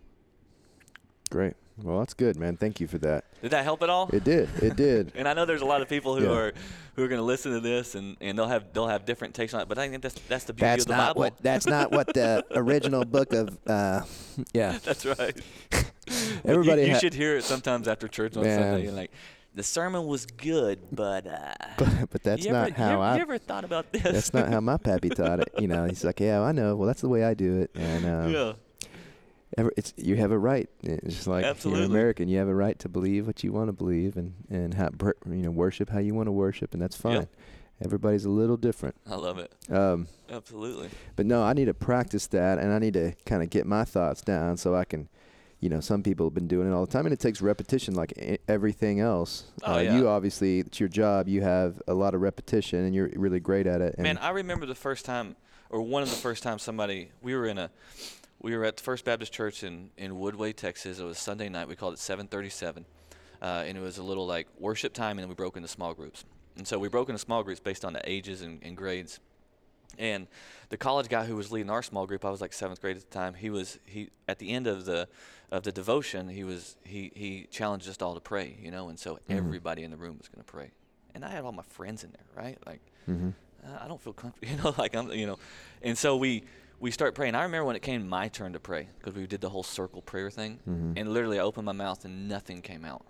[1.34, 1.54] Great.
[1.82, 2.56] Well, that's good, man.
[2.56, 3.24] Thank you for that.
[3.42, 4.08] did that help at all?
[4.12, 4.48] It did.
[4.62, 5.10] It did.
[5.16, 6.30] and I know there's a lot of people who Yeah.
[6.30, 6.52] are
[6.94, 9.52] who are going to listen to this, and, and they'll have they'll have different takes
[9.52, 9.68] on it.
[9.68, 11.18] But I think that's that's the beauty That's of the not Bible.
[11.22, 11.42] what.
[11.42, 13.58] That's not what the original book of.
[13.66, 14.02] Uh,
[14.52, 14.78] yeah.
[14.84, 15.36] that's right.
[16.44, 16.82] Everybody.
[16.82, 18.60] you, you ha- should hear it sometimes after church on Man.
[18.60, 18.90] Sunday.
[18.90, 19.10] Like,
[19.56, 23.16] the sermon was good, but uh, but, but that's not ever, how you, ever- I.
[23.16, 24.02] you ever thought about this?
[24.02, 25.48] That's not how my pappy taught it.
[25.58, 26.76] You know, he's like, yeah, I know.
[26.76, 27.70] Well, that's the way I do it.
[27.74, 28.52] And um, yeah,
[29.56, 30.68] ever, it's you have a right.
[30.82, 31.82] It's just like Absolutely.
[31.82, 32.28] you're American.
[32.28, 34.90] You have a right to believe what you want to believe and and how,
[35.26, 37.14] you know worship how you want to worship, and that's fine.
[37.14, 37.28] Yep.
[37.84, 38.94] Everybody's a little different.
[39.10, 39.52] I love it.
[39.70, 40.90] Um, Absolutely.
[41.16, 43.84] but no, I need to practice that, and I need to kind of get my
[43.84, 45.08] thoughts down so I can.
[45.60, 47.94] You know, some people have been doing it all the time, and it takes repetition,
[47.94, 49.44] like everything else.
[49.62, 49.96] Oh, uh, yeah.
[49.96, 51.26] You obviously, it's your job.
[51.26, 53.94] You have a lot of repetition, and you're really great at it.
[53.94, 55.36] And Man, I remember the first time,
[55.70, 57.70] or one of the first times somebody we were in a,
[58.44, 60.98] we were at the First Baptist Church in in Woodway, Texas.
[60.98, 61.66] It was Sunday night.
[61.66, 62.84] We called it 737,
[63.40, 65.94] uh, and it was a little like worship time, and then we broke into small
[65.94, 66.24] groups.
[66.56, 69.18] And so we broke into small groups based on the ages and, and grades.
[69.98, 70.28] And
[70.68, 73.10] the college guy who was leading our small group, I was like seventh grade at
[73.10, 73.32] the time.
[73.34, 75.08] He was he at the end of the
[75.50, 78.98] of the devotion, he was he he challenged us all to pray, you know, and
[78.98, 79.38] so Mhm.
[79.38, 80.70] everybody in the room was going to pray.
[81.14, 82.58] And I had all my friends in there, right?
[82.66, 83.30] Like hmm
[83.64, 85.38] uh, I don't feel comfortable, you know, like I'm, you know,
[85.80, 86.42] and so we
[86.80, 87.34] we start praying.
[87.34, 90.02] I remember when it came my turn to pray because we did the whole circle
[90.02, 90.98] prayer thing, Mhm.
[90.98, 93.04] and literally I opened my mouth and nothing came out,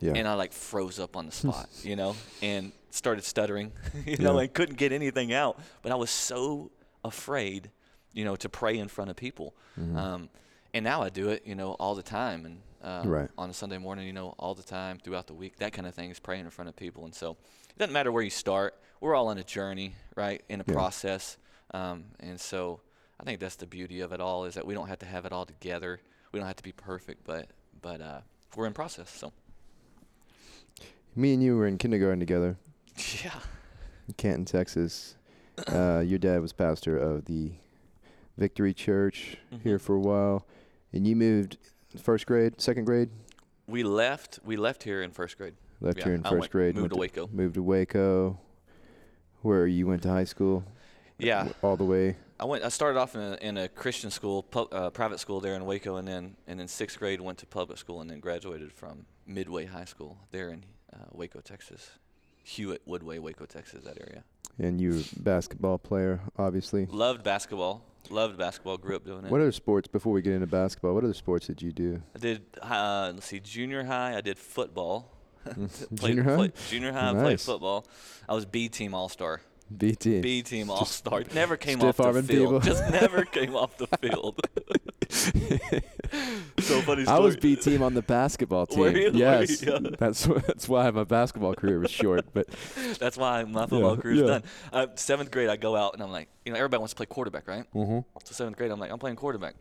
[0.00, 0.12] yeah.
[0.14, 3.72] and I like froze up on the spot, you know, and started stuttering,
[4.06, 5.60] you know, and couldn't get anything out.
[5.82, 6.70] But I was so
[7.04, 7.70] afraid,
[8.12, 9.54] you know, to pray in front of people.
[9.78, 9.96] Mhm.
[9.96, 10.28] Um,
[10.74, 13.28] and now I do it, you know, all the time, and uh, Right.
[13.36, 15.56] on a Sunday morning, you know, all the time throughout the week.
[15.56, 18.12] That kind of thing is praying in front of people, and so it doesn't matter
[18.12, 18.80] where you start.
[19.00, 20.74] We're all on a journey, right, in a Yeah.
[20.74, 21.38] process,
[21.74, 22.80] um, and so
[23.20, 25.24] I think that's the beauty of it all is that we don't have to have
[25.24, 26.00] it all together.
[26.32, 27.48] We don't have to be perfect, but
[27.82, 28.20] but uh,
[28.56, 29.10] we're in process.
[29.10, 29.32] So
[31.16, 32.56] Me and you were in kindergarten together
[33.24, 33.40] yeah,
[34.06, 35.14] in Canton, Texas.
[35.66, 37.50] Uh, your dad was pastor of the
[38.36, 39.62] Victory Church Mhm.
[39.62, 40.46] here for a while,
[40.92, 41.58] and you moved
[42.00, 43.10] first grade, second grade,
[43.66, 44.38] We left.
[44.44, 45.54] We left here in first grade.
[45.80, 47.28] left Yeah, here in I first went- grade, moved to Waco.
[47.32, 48.38] moved to Waco,
[49.42, 50.62] where you went to high school.
[51.18, 51.48] Yeah.
[51.62, 52.14] all the way.
[52.40, 52.64] I went.
[52.64, 55.64] I started off in a, in a Christian school, pu- uh, private school there in
[55.64, 59.06] Waco, and then and then sixth grade went to public school, and then graduated from
[59.26, 61.90] Midway High School there in uh, Waco, Texas.
[62.44, 64.24] Hewitt, Woodway, Waco, Texas, that area.
[64.58, 66.86] And you were a basketball player, obviously.
[66.86, 67.84] Loved basketball.
[68.08, 68.78] Loved basketball.
[68.78, 69.30] Grew up doing it.
[69.30, 72.02] What other sports, before we get into basketball, what other sports did you do?
[72.16, 72.42] I did.
[72.62, 74.16] Uh, let's see, junior high.
[74.16, 75.12] I did football.
[75.44, 76.36] Played- Junior high?
[76.36, 77.10] played- junior high.
[77.10, 77.84] I played football.
[78.28, 79.40] I was B team All Star.
[79.76, 80.20] BT.
[80.20, 81.22] B team All Star.
[81.34, 82.26] Never came off the field.
[82.26, 82.60] people.
[82.60, 84.40] Just never came off the field.
[86.58, 87.06] so funny story.
[87.16, 88.78] I was B team on the basketball team.
[88.80, 89.10] Were you?
[89.14, 89.78] Yes, Yeah.
[89.98, 92.26] that's that's why my basketball career was short.
[92.32, 92.48] But
[92.98, 94.26] That's why my football Yeah, career's yeah.
[94.26, 94.42] done.
[94.72, 97.06] Uh, seventh grade, I go out and I'm like, you know, everybody wants to play
[97.06, 97.64] quarterback, right?
[97.74, 98.04] Mhm.
[98.24, 99.54] So seventh grade, I'm like, I'm playing quarterback.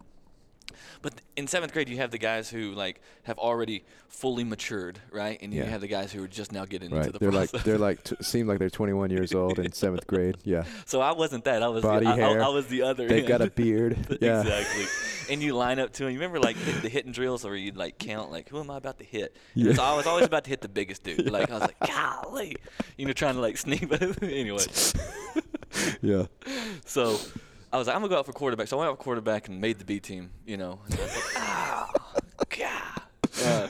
[1.02, 5.38] But in seventh grade, you have the guys who like have already fully matured, right?
[5.42, 5.66] And Yeah.
[5.66, 7.54] you have the guys who are just now getting into right, the they're process.
[7.54, 10.38] like they're like t- seem like they're 21 years old in seventh grade.
[10.44, 11.62] Yeah, so I wasn't that.
[11.64, 12.44] I was Body the, I- I, hair.
[12.44, 13.08] I, was the other.
[13.08, 13.98] they've got a beard.
[14.22, 14.86] Yeah, exactly.
[15.30, 16.14] And you line up to them.
[16.14, 18.78] You remember like the, the hitting drills where you'd like count like who am I
[18.78, 19.36] about to hit?
[19.56, 19.74] Yeah.
[19.74, 21.30] So I was always about to hit the biggest dude.
[21.38, 22.56] Like I was like, golly,
[22.98, 23.90] you know, trying to like sneak.
[23.90, 24.64] But anyway,
[26.02, 26.26] yeah.
[26.86, 27.20] so
[27.78, 28.68] I was like, I'm gonna go out for quarterback.
[28.68, 30.32] So I went out for quarterback and made the B team.
[30.46, 31.90] You know, and I was like, oh,
[32.50, 33.02] God.
[33.46, 33.68] Uh,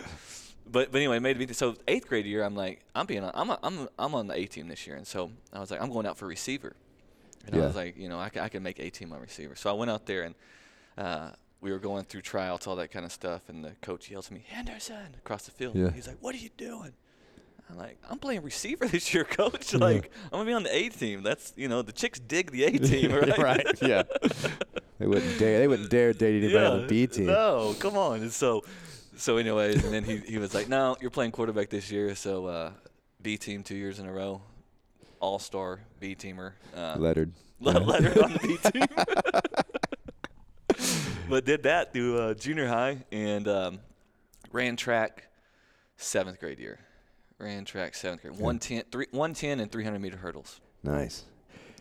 [0.70, 1.54] but but anyway, made the B team.
[1.54, 4.36] So eighth grade year, I'm like, I'm being on, I'm a, I'm I'm on the
[4.36, 6.76] A team this year, and so I was like, I'm going out for receiver.
[7.46, 7.64] And Yeah.
[7.64, 9.56] I was like, you know, I can, I can make A team on receiver.
[9.56, 10.36] So I went out there and
[10.98, 11.30] uh,
[11.62, 14.34] we were going through tryouts, all that kind of stuff, and the coach yells at
[14.34, 15.76] me, Henderson, across the field.
[15.76, 15.92] Yeah.
[15.92, 16.94] He's like, what are you doing?
[17.70, 19.74] I'm like, I'm playing receiver this year, coach.
[19.74, 21.24] Like, I'm gonna be on the A team.
[21.24, 23.38] That's you know, the chicks dig the A team, right?
[23.38, 23.82] right.
[23.82, 24.04] Yeah.
[25.00, 25.60] They wouldn't dare.
[25.60, 27.28] They wouldn't dare date anybody on the B team.
[27.28, 28.22] No, come on.
[28.22, 28.64] And so,
[29.16, 32.48] so anyways, and then he, he was like, no, you're playing quarterback this year, so
[32.48, 32.72] uh,
[33.22, 34.42] B team two years in a row,
[35.20, 36.54] All Star B teamer.
[36.76, 37.32] Uh, Lettered.
[37.60, 38.86] Le- lettered on the B team.
[41.30, 43.80] but did that through uh, junior high and um,
[44.52, 45.28] ran track
[45.98, 46.80] seventh grade year.
[47.40, 48.34] Ran track seventh grade.
[48.34, 50.60] 110, three, 110 and 300 meter hurdles.
[50.84, 51.26] Nice.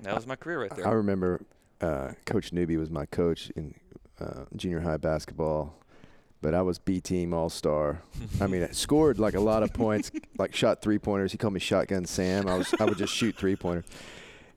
[0.02, 0.86] That was my career right there.
[0.86, 1.40] I remember
[1.80, 3.74] uh, Coach Newby was my coach in
[4.20, 5.74] uh, junior high basketball,
[6.42, 8.02] but I was B team all star.
[8.40, 11.32] I mean, I scored like a lot of points, like shot three pointers.
[11.32, 12.46] He called me Shotgun Sam.
[12.48, 13.86] I was I would just shoot three pointers.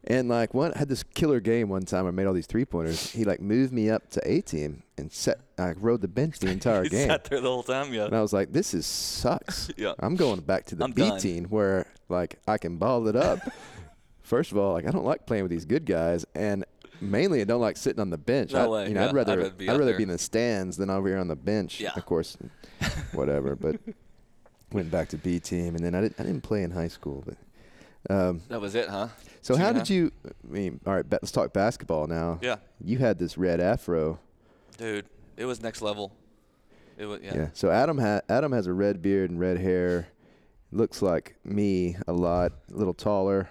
[0.05, 2.07] And like one had this killer game one time.
[2.07, 3.11] I made all these three pointers.
[3.11, 5.39] He like moved me up to A team and set.
[5.57, 7.09] I rode the bench the entire You game.
[7.09, 8.05] sat there the whole time, yeah.
[8.05, 9.69] And I was like, this is sucks.
[9.77, 9.93] Yeah.
[9.99, 11.19] I'm going back to the I'm B done.
[11.19, 13.39] team where like I can ball it up.
[14.21, 16.63] First of all, like I don't like playing with these good guys, and
[17.01, 18.53] mainly I don't like sitting on the bench.
[18.53, 19.09] No I, way, You know, yeah.
[19.09, 19.97] I'd rather I'd I'd rather be rather, out there.
[19.97, 21.79] be in the stands than over here on the bench.
[21.81, 21.91] Yeah.
[21.95, 22.37] Of course,
[23.11, 23.55] whatever.
[23.55, 23.77] But
[24.71, 27.23] went back to B team, and then I didn't I didn't play in high school.
[27.25, 27.35] But
[28.09, 29.07] um, That was it, huh?
[29.41, 30.11] so how Junior did you?
[30.25, 32.39] I mean, all right, let's talk basketball now.
[32.41, 34.19] Yeah, You had this red afro.
[34.77, 35.05] dude,
[35.37, 36.11] it was next level.
[36.97, 37.35] It was yeah.
[37.35, 37.47] Yeah.
[37.53, 40.07] So Adam ha- Adam has a red beard and red hair.
[40.71, 42.51] Looks like me a lot.
[42.71, 43.49] A little taller,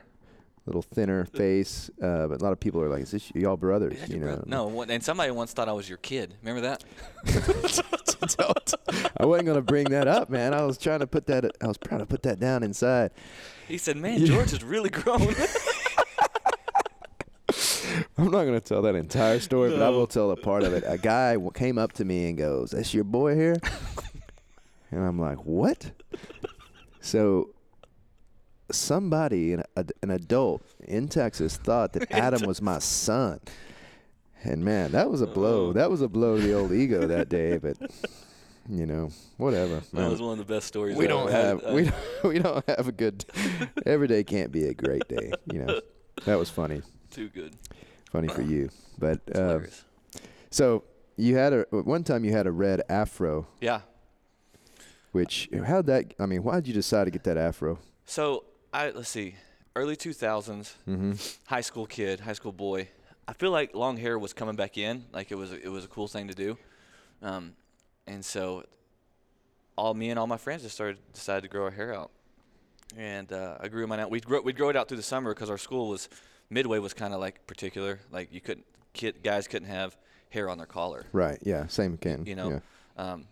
[0.69, 1.91] little thinner face.
[2.03, 4.27] Uh, but a lot of people are like, "Is this y'all brothers?" You know.
[4.27, 4.45] brother?
[4.47, 6.35] No, and somebody once thought I was your kid.
[6.43, 6.85] Remember that?
[9.21, 10.55] I wasn't gonna bring that up, man.
[10.55, 11.45] I was trying to put that.
[11.61, 13.11] I was trying to put that down inside.
[13.67, 14.25] He said, "Man.
[14.25, 15.23] George has really grown."
[18.19, 20.85] I'm not gonna tell that entire story, but I will tell a part of it.
[20.87, 23.57] A guy w- came up to me and goes, "That's your boy here,"
[24.91, 25.93] and I'm like, "What?"
[27.01, 27.51] So
[28.71, 29.63] somebody, an,
[30.03, 33.41] an adult in Texas, thought that Adam was my son,
[34.45, 35.69] and man, that was a blow.
[35.69, 35.73] Oh.
[35.73, 37.59] That was a blow to the old ego that day.
[37.59, 37.77] But
[38.69, 39.77] you know, whatever.
[39.81, 40.11] that man.
[40.11, 40.97] was one of the best stories.
[40.97, 41.45] we don't had.
[41.45, 43.25] have Uh, we don't, we don't have a good.
[43.87, 45.33] Every day can't be a great day.
[45.53, 45.81] You know,
[46.25, 46.83] that was funny.
[47.11, 47.57] too good.
[48.13, 49.21] Funny for you, but.
[49.37, 49.61] Uh,
[50.51, 50.85] so
[51.17, 53.81] you had a one time you had a red afro, Yeah.
[55.13, 56.15] which how'd that?
[56.19, 57.79] I mean, why'd you decide to get that afro?
[58.07, 59.35] So I let's see,
[59.77, 61.13] early 2000s, Mm-hmm.
[61.47, 62.89] high school kid, high school boy.
[63.27, 65.89] I feel like long hair was coming back in, like it was it was a
[65.89, 66.57] cool thing to do,
[67.23, 67.53] um,
[68.07, 68.65] and so
[69.77, 72.11] all me and all my friends just started decided to grow our hair out,
[72.97, 74.11] and uh, I grew mine out.
[74.11, 76.09] We'd grow we'd grow it out through the summer because our school was
[76.51, 79.97] Midway was kind of like particular, like you couldn't kid guys couldn't have
[80.31, 81.05] hair on their collar.
[81.13, 81.39] Right.
[81.43, 81.67] Yeah.
[81.67, 82.25] Same can.
[82.27, 82.51] you know.
[82.51, 82.61] Yeah.
[82.97, 83.27] Um,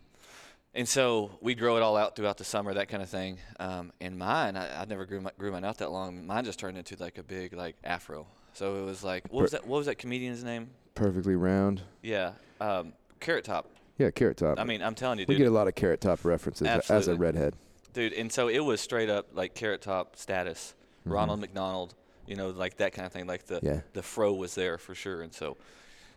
[0.77, 3.39] and so we grow it all out throughout the summer, that kind of thing.
[3.59, 6.27] Um, and mine, I, I never grew, my, grew mine out that long.
[6.27, 8.27] Mine just turned into like a big like afro.
[8.53, 9.67] So it was like, what was that?
[9.67, 10.71] What was that comedian's name?
[10.95, 11.83] perfectly round.
[12.03, 13.69] Yeah, um, Carrot Top.
[13.99, 14.59] Yeah, carrot top.
[14.61, 17.15] I mean, I'm telling you, we get a lot of carrot top references as a
[17.17, 17.55] redhead.
[17.95, 18.13] dude.
[18.13, 20.75] And so it was straight up like Carrot Top status.
[21.07, 21.95] Ronald McDonald,
[22.27, 23.27] you know, like that kind of thing.
[23.27, 23.67] Like the Mm-hmm.
[23.67, 23.81] Yeah.
[23.95, 25.23] the fro was there for sure.
[25.23, 25.57] And so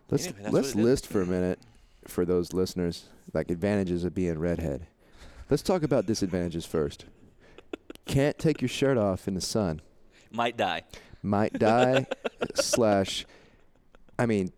[0.09, 0.75] Let's Anyway, let's what it is.
[0.75, 1.59] list for a minute
[2.07, 4.87] for those listeners like advantages of being redhead.
[5.49, 7.05] Let's talk about disadvantages first.
[8.05, 9.81] Can't take your shirt off in the sun.
[10.31, 10.83] might die.
[11.21, 12.05] Might die
[12.55, 13.25] slash
[14.17, 14.51] I mean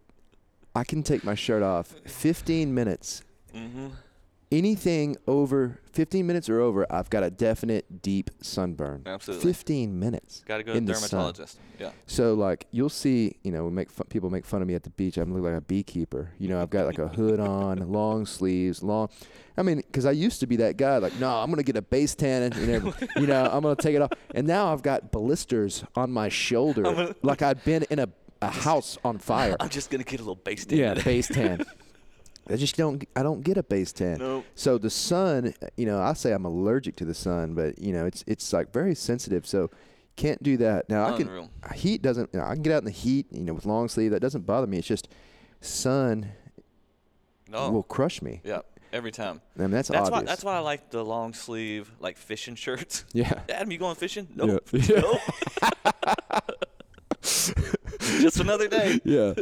[0.75, 3.23] I can take my shirt off 15 minutes.
[3.53, 3.87] Mm-hmm.
[4.51, 9.03] Anything over 15 minutes or over, I've got a definite deep sunburn.
[9.05, 9.49] Absolutely.
[9.49, 10.43] 15 minutes.
[10.45, 11.09] Got to go to in the sun.
[11.09, 11.57] dermatologist.
[11.79, 11.91] Yeah.
[12.05, 14.83] So like you'll see, you know, we make fun, people make fun of me at
[14.83, 15.15] the beach.
[15.17, 16.31] I'm look like a beekeeper.
[16.37, 19.07] You know, I've got like a hood on, long sleeves, long.
[19.57, 20.97] I mean, because I used to be that guy.
[20.97, 23.95] Like, no, I'm gonna get a base tan and, and you know, I'm gonna take
[23.95, 24.11] it off.
[24.35, 28.09] And now I've got blisters on my shoulder, gonna- like I've been in a,
[28.41, 29.55] a house on fire.
[29.61, 30.77] I'm just gonna get a little base tan.
[30.77, 31.63] Yeah, base tan.
[32.51, 33.03] I just don't.
[33.15, 34.17] I don't get a base tan.
[34.19, 34.45] Nope.
[34.55, 38.05] So the sun, you know, I say I'm allergic to the sun, but you know,
[38.05, 39.45] it's it's like very sensitive.
[39.47, 39.69] So
[40.15, 40.89] can't do that.
[40.89, 42.29] Now I can heat doesn't.
[42.33, 44.11] You know, I can get out in the heat, you know, with long sleeve.
[44.11, 44.77] That doesn't bother me.
[44.77, 45.07] It's just
[45.61, 46.31] sun
[47.49, 47.71] No.
[47.71, 48.41] will crush me.
[48.43, 48.61] yeah.
[48.93, 49.39] Every time.
[49.57, 50.17] I mean, that's, That's why.
[50.17, 50.29] obvious.
[50.29, 53.05] That's why I like the long sleeve, like fishing shirts.
[53.13, 53.39] Yeah.
[53.49, 54.27] Adam, you going fishing?
[54.35, 54.67] Nope.
[54.73, 54.99] Yeah.
[54.99, 55.21] Nope.
[57.21, 58.99] Just another day.
[59.05, 59.33] Yeah.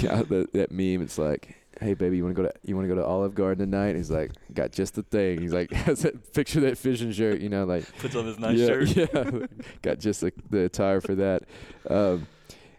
[0.00, 0.22] yeah.
[0.24, 1.00] That, that meme.
[1.02, 3.34] It's like, hey baby, you want to go to you want to go to Olive
[3.34, 3.88] Garden tonight?
[3.88, 5.40] And he's like, got just the thing.
[5.40, 7.40] He's like, has that picture that fishing shirt.
[7.40, 8.96] You know, like Puts on his nice yeah, shirt.
[8.96, 9.46] Yeah,
[9.82, 11.42] got just the, the attire for that.
[11.88, 12.26] Um,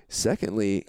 [0.10, 0.86] secondly,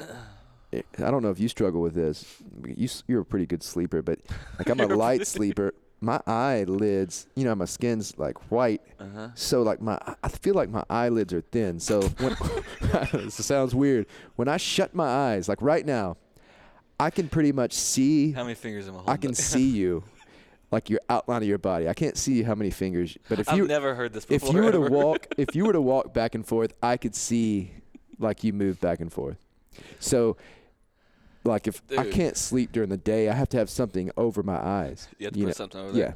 [0.72, 2.42] I don't know if you struggle with this.
[2.66, 4.18] You, you're a pretty good sleeper, but
[4.58, 5.72] like I'm a light sleeper.
[6.00, 9.28] My eyelids, you know, my skin's like white, Uh-huh.
[9.34, 11.80] so like my, I feel like my eyelids are thin.
[11.80, 12.36] So when,
[13.12, 14.06] this sounds weird.
[14.36, 16.18] When I shut my eyes, like right now,
[16.98, 19.12] I can pretty much see How many fingers am I holding?
[19.12, 20.04] I can see you,
[20.70, 21.88] like your outline of your body.
[21.88, 24.54] I can't see how many fingers, but if I've you never heard this before, if
[24.54, 27.72] you were to walk, if you were to walk back and forth, I could see
[28.18, 29.38] like you move back and forth.
[29.98, 30.36] So,
[31.42, 34.56] like if I can't sleep during the day, I have to have something over my
[34.56, 35.08] eyes.
[35.18, 35.54] you have to you put know.
[35.54, 36.06] something over there.
[36.08, 36.12] Yeah,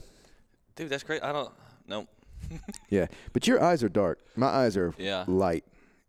[0.76, 1.22] Dude, that's great.
[1.24, 1.52] I don't.
[1.88, 2.06] No.
[2.88, 3.06] yeah.
[3.32, 4.20] But your eyes are dark.
[4.36, 5.24] My eyes are Yeah.
[5.26, 5.64] light.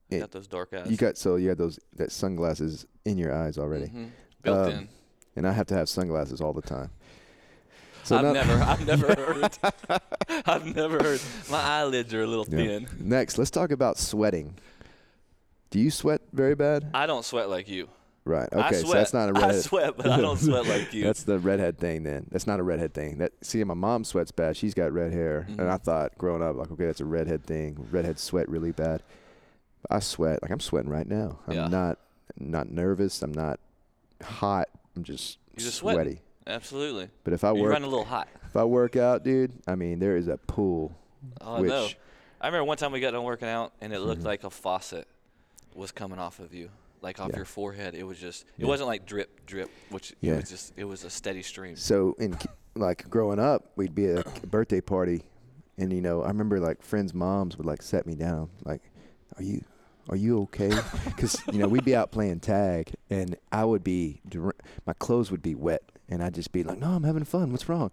[0.10, 0.89] You got those dark eyes.
[0.89, 4.10] You got so you had those that sunglasses in your eyes already, Mhm.
[4.43, 4.89] Built Um, in.
[5.36, 6.89] and I have to have sunglasses all the time.
[8.04, 9.58] So I've now- never, I've never heard,
[10.45, 11.21] I've never heard.
[11.52, 12.58] My eyelids are a little Yeah.
[12.58, 12.88] thin.
[12.99, 14.56] Next, let's talk about sweating.
[15.69, 16.89] Do you sweat very bad?
[16.93, 17.89] I don't sweat like you.
[18.25, 18.49] Right.
[18.52, 18.75] Okay.
[18.82, 19.56] So that's not a redhead.
[19.56, 21.04] I sweat, but I don't sweat like you.
[21.04, 22.04] That's the redhead thing.
[22.04, 23.17] Then that's not a redhead thing.
[23.19, 24.56] That see, my mom sweats bad.
[24.58, 25.69] She's got red hair, and Mhm.
[25.69, 27.88] I thought growing up, like, okay, that's a redhead thing.
[27.91, 29.04] Redheads sweat really bad.
[29.89, 30.41] I sweat.
[30.41, 31.39] Like I'm sweating right now.
[31.47, 31.67] I'm Yeah.
[31.67, 31.97] not
[32.38, 33.21] not nervous.
[33.23, 33.60] I'm not
[34.23, 34.69] hot.
[34.95, 36.01] I'm just You're just sweating.
[36.03, 36.21] sweaty.
[36.47, 37.10] Absolutely.
[37.23, 38.27] But if I You're work, running a little hot.
[38.45, 40.91] if I work out, dude, I mean, there is a pool.
[41.41, 41.88] Oh, I which know.
[42.41, 44.25] I remember one time we got done working out, and it looked Mhm.
[44.25, 45.08] like a faucet
[45.75, 46.69] was coming off of you,
[47.01, 47.36] like off Yeah.
[47.38, 47.93] your forehead.
[47.95, 48.43] It was just.
[48.58, 48.67] It Yeah.
[48.67, 50.34] wasn't like drip, drip, which Yeah.
[50.34, 50.73] it was just.
[50.77, 51.75] It was a steady stream.
[51.75, 52.38] So in
[52.75, 55.23] like growing up, we'd be at a birthday party,
[55.77, 58.82] and you know, I remember like friends' moms would like set me down, like,
[59.38, 59.63] "Are you,
[60.10, 60.69] are you okay?"
[61.05, 64.22] Because you know we'd be out playing tag, and I would be,
[64.86, 67.52] my clothes would be wet, and I'd just be like, "No, I'm having fun.
[67.52, 67.91] What's wrong?"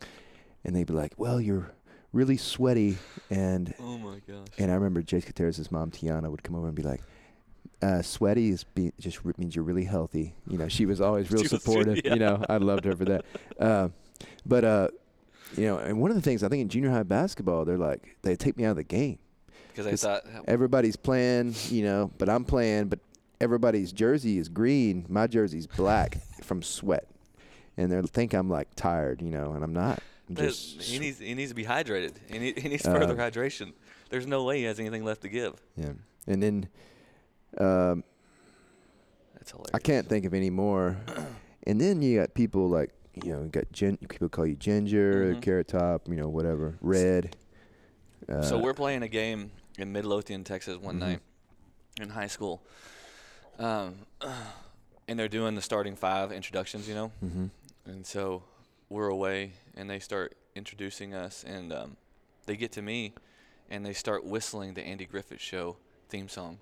[0.64, 1.72] And they'd be like, "Well, you're
[2.12, 2.98] really sweaty,"
[3.31, 4.46] and Oh my gosh.
[4.59, 7.02] and I remember Jace Kateris' mom Tiana would come over and be like.
[7.83, 10.35] Uh, sweaty is be, just means you're really healthy.
[10.48, 12.00] You know, she was always real was- supportive.
[12.05, 12.14] yeah.
[12.14, 13.24] You know, I loved her for that.
[13.61, 13.88] Uh,
[14.46, 14.88] but uh,
[15.59, 18.16] you know, and one of the things I think in junior high basketball, they're like
[18.22, 19.18] they take me out of the game.
[19.68, 20.22] Because I 'cause thought.
[20.48, 22.98] Everybody's playing, you know, but I'm playing, but
[23.40, 25.07] everybody's jersey is green.
[25.09, 27.09] My jersey's black from sweat,
[27.77, 30.01] and they think I'm like tired, you know, and I'm not.
[30.29, 32.14] I'm just he needs he needs to be hydrated.
[32.31, 33.72] He, need, he needs Uh, further hydration.
[34.11, 35.55] There's no way he has anything left to give.
[35.77, 35.92] yeah.
[36.29, 36.68] And then
[37.59, 38.03] um,
[39.35, 39.70] That's hilarious.
[39.75, 40.96] I can't think of any more.
[41.66, 45.35] and then you got people like you know, you got gin- people call you ginger,
[45.35, 45.40] Mhm.
[45.42, 47.35] carrot top, you know, whatever, red.
[48.29, 50.98] Uh, so we're playing a game in Midlothian, Texas, one Mhm.
[50.98, 51.21] night
[52.00, 52.63] in high school,
[53.59, 53.94] um,
[55.09, 57.13] and they're doing the starting five introductions, you know.
[57.25, 57.50] mhm.
[57.87, 58.42] And so
[58.88, 61.96] we're away, and they start introducing us, and um,
[62.46, 63.15] they get to me,
[63.71, 65.77] and they start whistling the Andy Griffith Show
[66.09, 66.59] theme song.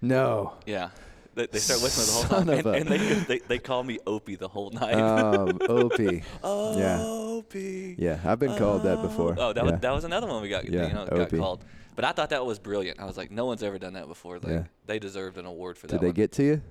[0.00, 0.54] No.
[0.66, 0.90] Yeah,
[1.34, 3.82] they, they start whistling the whole Son time, of and, and they, they they call
[3.82, 4.94] me Opie the whole night.
[4.94, 6.22] Um, Opie.
[6.44, 6.98] yeah.
[7.02, 7.96] Opie.
[7.98, 9.36] Yeah, I've been called that before.
[9.38, 9.70] Oh, that yeah.
[9.70, 11.64] was that was another one we got Yeah, you know got called.
[11.94, 12.98] But I thought that was brilliant.
[13.00, 14.38] I was like, no one's ever done that before.
[14.38, 14.64] Like Yeah.
[14.86, 15.92] they deserved an award for that.
[15.94, 16.14] Did they one.
[16.14, 16.62] get to you?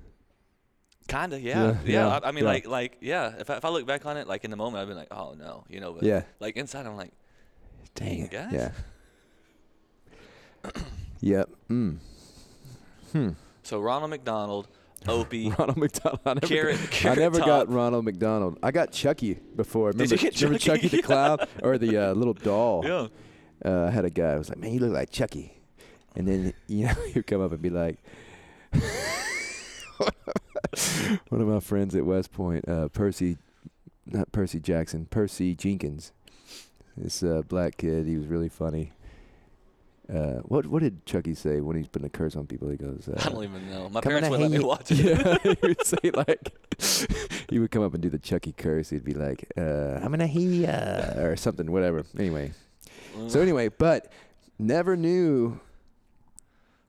[1.08, 2.08] Kinda, yeah, Yeah, yeah.
[2.08, 3.34] yeah, I, I mean, like, like, yeah.
[3.38, 5.12] If I, if I look back on it, like in the moment, I've been like,
[5.12, 5.94] oh no, you know.
[5.94, 6.24] But Yeah.
[6.40, 7.12] Like inside, I'm like,
[7.96, 8.52] Dang guys.
[8.54, 8.72] Yeah.
[11.22, 11.50] yep.
[11.70, 11.98] Mm.
[13.12, 13.30] Hmm.
[13.64, 14.68] so Ronald McDonald,
[15.08, 15.50] Opie.
[15.60, 16.22] Ronald McDonald.
[16.26, 18.58] I never, Carrot- got, I never got Ronald McDonald.
[18.64, 19.92] I got Chucky before.
[19.92, 20.82] Did Remember, you get remember Chucky?
[20.90, 22.84] Chucky the clown or the uh, little doll?
[22.86, 23.08] yeah.
[23.66, 25.54] Uh, I had a guy who was like, "Man, you look like Chucky,"
[26.16, 27.98] and then you know he'd come up and be like,
[31.30, 33.38] one of my friends at West Point, uh, Percy,
[34.06, 36.12] not Percy Jackson, Percy Jenkins,
[36.98, 38.06] this uh, black kid.
[38.08, 38.92] He was really funny.
[40.14, 42.68] Uh, what what did Chucky say when he's putting a curse on people?
[42.70, 43.88] He goes, uh, I don't even know.
[43.90, 44.98] My parents would let me watch it.
[45.00, 46.52] Yeah, he would say like,
[47.50, 48.90] he would come up and do the Chucky curse.
[48.90, 52.52] He'd be like, uh, "I'm gonna he uh, or something, whatever." Anyway,
[53.28, 54.12] so anyway, but
[54.60, 55.60] never knew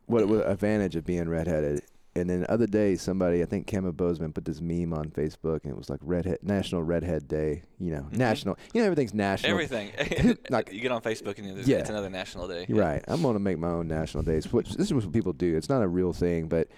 [0.07, 1.83] what what advantage of being redheaded.
[2.17, 5.65] And then the other day, somebody, I think Kemba Bozeman, put this meme on Facebook,
[5.65, 7.63] and it was like redhead National Redhead Day.
[7.81, 8.19] You know, Mhm.
[8.19, 8.57] national.
[8.73, 9.51] You know, everything's national.
[9.51, 9.91] Everything.
[10.51, 11.79] Like- you get on Facebook and it's, Yeah.
[11.79, 12.67] it's another national day.
[12.69, 13.03] Right.
[13.09, 14.53] I'm gonna make my own national days.
[14.53, 15.57] Which this is what people do.
[15.57, 16.69] It's not a real thing, but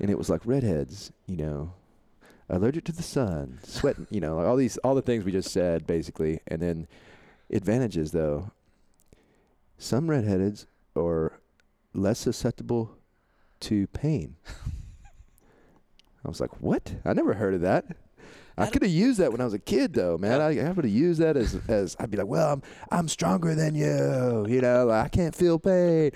[0.00, 1.74] and it was like redheads, you know,
[2.48, 5.52] allergic to the sun, sweating, you know, like all these all the things we just
[5.52, 6.88] said basically, and then
[7.52, 8.50] advantages though.
[9.82, 11.40] Some redheads are
[11.92, 12.98] less susceptible
[13.58, 14.36] to pain.
[16.24, 16.94] I was like, "What?
[17.04, 17.86] I never heard of that."
[18.58, 20.40] I could have used that when I was a kid, though, man.
[20.40, 23.54] I, I would have used that as, as I'd be like, "Well, I'm I'm stronger
[23.54, 24.86] than you," you know.
[24.86, 26.10] Like, I can't feel pain.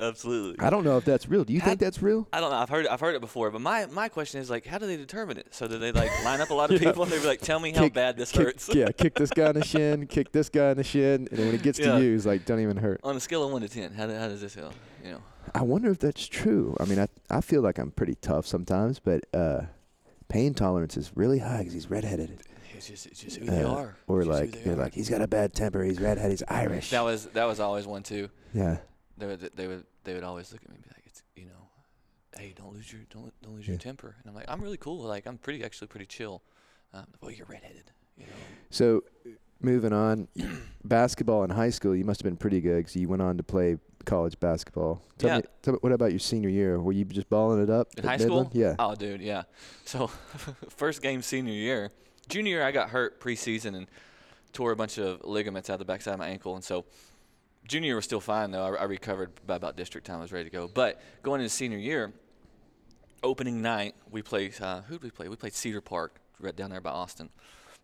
[0.00, 0.64] Absolutely.
[0.64, 1.44] I don't know if that's real.
[1.44, 2.26] Do you How- think that's real?
[2.32, 2.56] I don't know.
[2.56, 4.96] I've heard I've heard it before, but my, my question is like, how do they
[4.96, 5.48] determine it?
[5.54, 7.72] So do they like line up a lot of people and they're like, tell me
[7.72, 8.74] how Kick- bad this kick, hurts?
[8.74, 11.46] yeah, kick this guy in the shin, kick this guy in the shin, and then
[11.46, 11.96] when it gets Yeah.
[11.98, 14.06] to you, he's like, "Don't even hurt." On a scale of one to ten, how,
[14.06, 14.72] do, how does this feel?
[15.04, 15.22] You know,
[15.54, 16.76] I wonder if that's true.
[16.80, 19.62] I mean, I I feel like I'm pretty tough sometimes, but uh,
[20.28, 22.40] pain tolerance is really high because he's redheaded.
[22.76, 23.96] it's just it's just who they Uh, are.
[24.06, 24.76] Or It's just who like they they're are.
[24.84, 25.82] like he's got a bad temper.
[25.82, 26.30] He's redheaded.
[26.32, 26.90] He's Irish.
[26.90, 28.28] that was that was always one too.
[28.52, 28.78] yeah.
[29.16, 31.46] They would they would they would always look at me and be like, it's you
[31.46, 31.68] know,
[32.38, 33.80] hey, don't lose your don't don't lose your Yeah.
[33.80, 34.14] temper.
[34.20, 34.98] And I'm like, I'm really cool.
[35.02, 36.42] Like I'm pretty actually pretty chill.
[36.94, 37.90] Um, well, you're redheaded.
[38.16, 38.32] You know.
[38.70, 39.04] So,
[39.60, 40.26] moving on,
[40.84, 43.42] basketball in high school, you must have been pretty good because you went on to
[43.42, 43.76] play
[44.08, 45.02] college basketball.
[45.18, 45.36] Tell Yeah.
[45.38, 46.80] me, tell me, what about your senior year?
[46.80, 48.50] Were you just balling it up In high Midland?
[48.50, 48.60] school?
[48.60, 48.74] Yeah.
[48.78, 49.42] Oh, dude, yeah.
[49.84, 50.06] So,
[50.70, 51.90] first game senior year,
[52.28, 53.86] junior year I got hurt preseason and
[54.52, 56.84] tore a bunch of ligaments out of the backside of my ankle, and so
[57.66, 58.64] junior year was still fine though.
[58.74, 60.18] I, I recovered by about district time.
[60.18, 60.68] I was ready to go.
[60.68, 62.12] But going into senior year,
[63.22, 64.60] opening night we played.
[64.60, 65.28] Uh, who did we play?
[65.28, 67.30] We played Cedar Park right down there by Austin.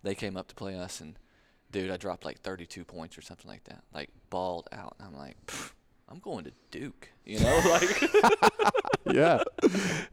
[0.02, 1.18] They came up to play us, and
[1.70, 4.96] dude, I dropped like 32 points or something like that, like balled out.
[5.00, 5.36] I'm like.
[5.46, 5.72] "Pff,
[6.14, 8.02] I'm going to Duke, you know, like
[9.12, 9.42] yeah.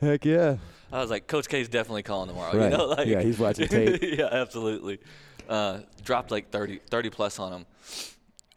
[0.01, 0.57] Heck yeah.
[0.91, 2.57] I was like, Coach K's definitely calling tomorrow.
[2.57, 2.71] Right.
[2.71, 4.01] You know, like Yeah, he's watching tape.
[4.01, 4.97] yeah, absolutely.
[5.47, 7.65] Uh, dropped like 30, 30 plus on him.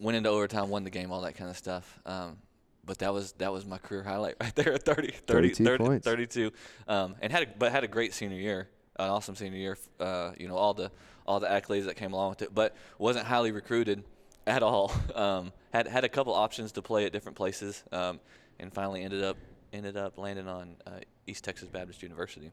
[0.00, 2.00] Went into overtime, won the game, all that kind of stuff.
[2.06, 2.38] Um,
[2.82, 5.84] but that was that was my career highlight right there at 30, 30, 32 30
[5.84, 6.04] points.
[6.06, 6.50] 32.
[6.88, 8.68] Um, and had a, but had a great senior year,
[8.98, 9.78] an awesome senior year.
[10.00, 10.90] Uh, you know all the
[11.26, 14.02] all the accolades that came along with it, but wasn't highly recruited
[14.46, 14.92] at all.
[15.14, 18.20] Um, had had a couple options to play at different places, um,
[18.58, 19.36] and finally ended up
[19.72, 22.50] ended up landing on uh, East Texas Baptist University.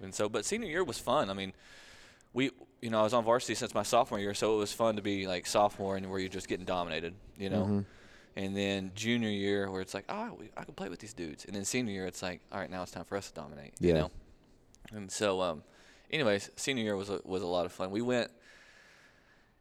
[0.00, 1.28] And so, but senior year was fun.
[1.30, 1.52] I mean,
[2.32, 2.50] we,
[2.80, 5.02] you know, I was on varsity since my sophomore year, so it was fun to
[5.02, 7.64] be like sophomore and where you're just getting dominated, you know.
[7.64, 7.84] Mhm.
[8.36, 11.44] And then junior year, where it's like, oh, we, I can play with these dudes.
[11.44, 13.74] And then senior year, it's like, all right, now it's time for us to dominate,
[13.80, 14.10] you know.
[14.92, 15.62] And so, um,
[16.10, 17.90] anyways, senior year was a, was a lot of fun.
[17.90, 18.30] We went,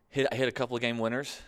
[0.10, 1.42] hit hit a couple of game winners,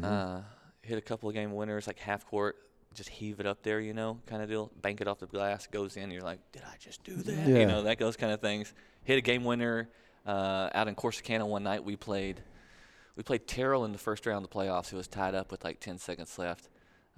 [0.00, 0.04] Mhm.
[0.38, 0.42] uh,
[0.82, 2.56] hit a couple of game winners, like half court,
[2.94, 4.70] just heave it up there, you know, kind of deal.
[4.80, 6.10] Bank it off the glass, goes in.
[6.10, 7.48] You're like, did I just do that?
[7.48, 7.58] Yeah.
[7.58, 8.72] You know, that those kind of things.
[9.04, 9.88] Hit a game winner
[10.26, 11.84] uh, out in Corsicana one night.
[11.84, 12.42] We played,
[13.16, 14.92] we played Terrell in the first round of the playoffs.
[14.92, 16.68] It was tied up with like 10 seconds left.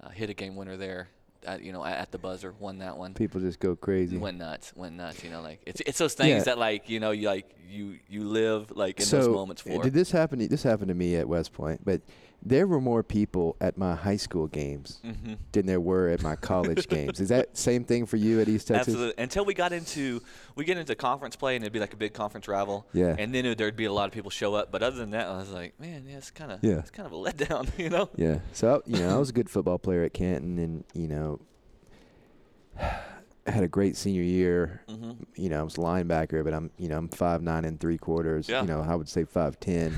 [0.01, 1.09] Uh, hit a game winner there,
[1.45, 2.53] at, you know, at, the buzzer.
[2.59, 3.13] Won that one.
[3.13, 4.17] People just go crazy.
[4.17, 5.23] Went nuts, went nuts.
[5.23, 6.43] You know, like it's it's those things Yeah.
[6.43, 9.75] that like you know you like you you live like in so, those moments uh,
[9.75, 9.83] for.
[9.83, 10.39] did this happen?
[10.39, 12.01] To, this happened to me at West Point, but
[12.41, 16.35] there were more people at my high school games hmm than there were at my
[16.35, 17.19] college games.
[17.19, 18.93] Is that same thing for you at East Texas?
[18.93, 19.21] Absolutely.
[19.23, 20.21] Until we got into
[20.55, 22.85] we get into conference play and it'd be like a big conference rival.
[22.93, 23.15] Yeah.
[23.17, 25.27] And then it, there'd be a lot of people show up, but other than that,
[25.27, 26.79] I was like, man, yeah, it's kind of Yeah.
[26.79, 28.09] it's kind of a letdown, you know.
[28.15, 28.39] Yeah.
[28.53, 31.28] So you know, I was a good football player at Canton, and you know,
[32.79, 33.01] I
[33.51, 34.81] had a great senior year.
[34.89, 37.79] hmm You know, I was a linebacker, but I'm you know I'm five nine and
[37.79, 38.47] three quarters.
[38.49, 38.61] Yeah.
[38.61, 39.95] You know, I would say five ten,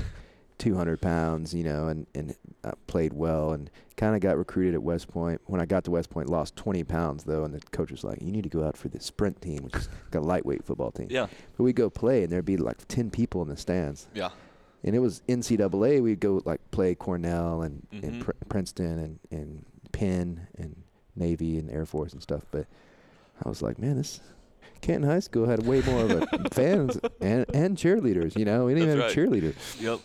[0.58, 4.74] two hundred pounds, you know, and and uh, played well, and kind of got recruited
[4.74, 5.40] at West Point.
[5.46, 8.22] When I got to West Point, lost 20 pounds though, and the coach was like,
[8.22, 10.90] "You need to go out for the sprint team, which is like a lightweight football
[10.90, 11.26] team." Yeah.
[11.56, 14.30] But we go play, and there'd be like 10 people in the stands, Yeah.
[14.84, 16.00] and it was NCAA.
[16.00, 18.02] We'd go like play Cornell and, Mhm.
[18.04, 20.81] and Pr- Princeton and and Penn and
[21.16, 22.42] Navy and Air Force and stuff.
[22.50, 22.66] But
[23.44, 24.20] I was like, man, this
[24.80, 28.36] Canton High School had way more of a fans and and cheerleaders.
[28.38, 29.80] You know, we didn't even That's have cheerleaders.
[29.80, 30.00] Yep.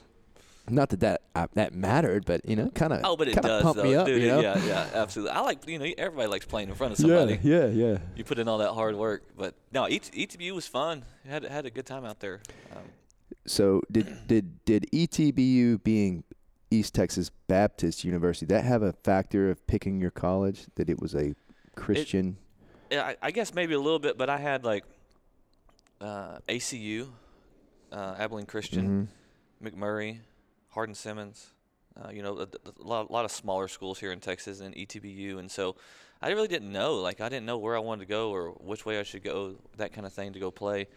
[0.69, 3.63] Not that that uh, that mattered, but you know, kind of Oh, but it does
[3.63, 3.83] pumped though.
[3.83, 4.05] me up.
[4.05, 4.41] Dude, you know?
[4.41, 5.31] Yeah, yeah, absolutely.
[5.31, 7.39] I like you know everybody likes playing in front of somebody.
[7.41, 7.97] yeah, yeah, yeah.
[8.17, 11.05] You put in all that hard work, but no, each ETBU was fun.
[11.25, 12.41] Had had a good time out there.
[12.75, 12.83] Um,
[13.45, 16.25] So did did did ETBU being
[16.69, 21.15] East Texas Baptist University that have a factor of picking your college that it was
[21.15, 21.33] a
[21.75, 22.37] Christian?
[22.91, 24.83] yeah, I, I guess maybe a little bit, but I had like
[26.01, 27.07] uh, ACU,
[27.91, 29.09] uh, Abilene Christian,
[29.63, 29.71] Mhm.
[29.71, 30.19] McMurry,
[30.69, 31.47] Hardin Simmons.
[31.99, 34.75] Uh, you know, a, a lot, a lot of smaller schools here in Texas and
[34.75, 35.75] ETBU, and so
[36.21, 36.93] I really didn't know.
[36.95, 39.55] Like, I didn't know where I wanted to go or which way I should go,
[39.77, 40.87] that kind of thing, to go play.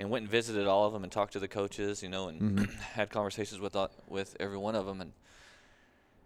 [0.00, 2.40] And went and visited all of them and talked to the coaches, you know, and
[2.58, 2.70] Mhm.
[2.94, 5.12] had conversations with uh, with every one of them, and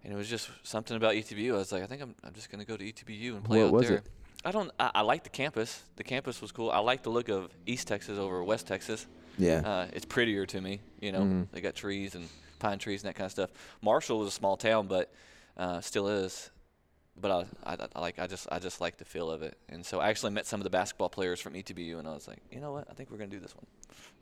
[0.05, 1.55] and it was just something about ETBU.
[1.55, 3.67] I was like, I think I'm I'm just gonna go to ETBU and play What
[3.69, 3.97] out was there.
[3.99, 4.07] it?
[4.45, 4.71] I don't.
[4.79, 5.83] I, I like the campus.
[5.97, 6.71] The campus was cool.
[6.71, 9.07] I like the look of East Texas over West Texas.
[9.39, 9.63] Yeah.
[9.65, 10.81] Uh, it's prettier to me.
[11.01, 11.47] You know, Mhm.
[11.53, 13.51] they got trees and pine trees and that kind of stuff.
[13.81, 15.11] Marshall was a small town, but
[15.57, 16.51] uh, still is.
[17.21, 17.31] But
[17.65, 20.01] I, I, I like I just I just like the feel of it, and so
[20.01, 22.59] I actually met some of the basketball players from ETBU, and I was like, you
[22.59, 23.67] know what, I think we're gonna do this one.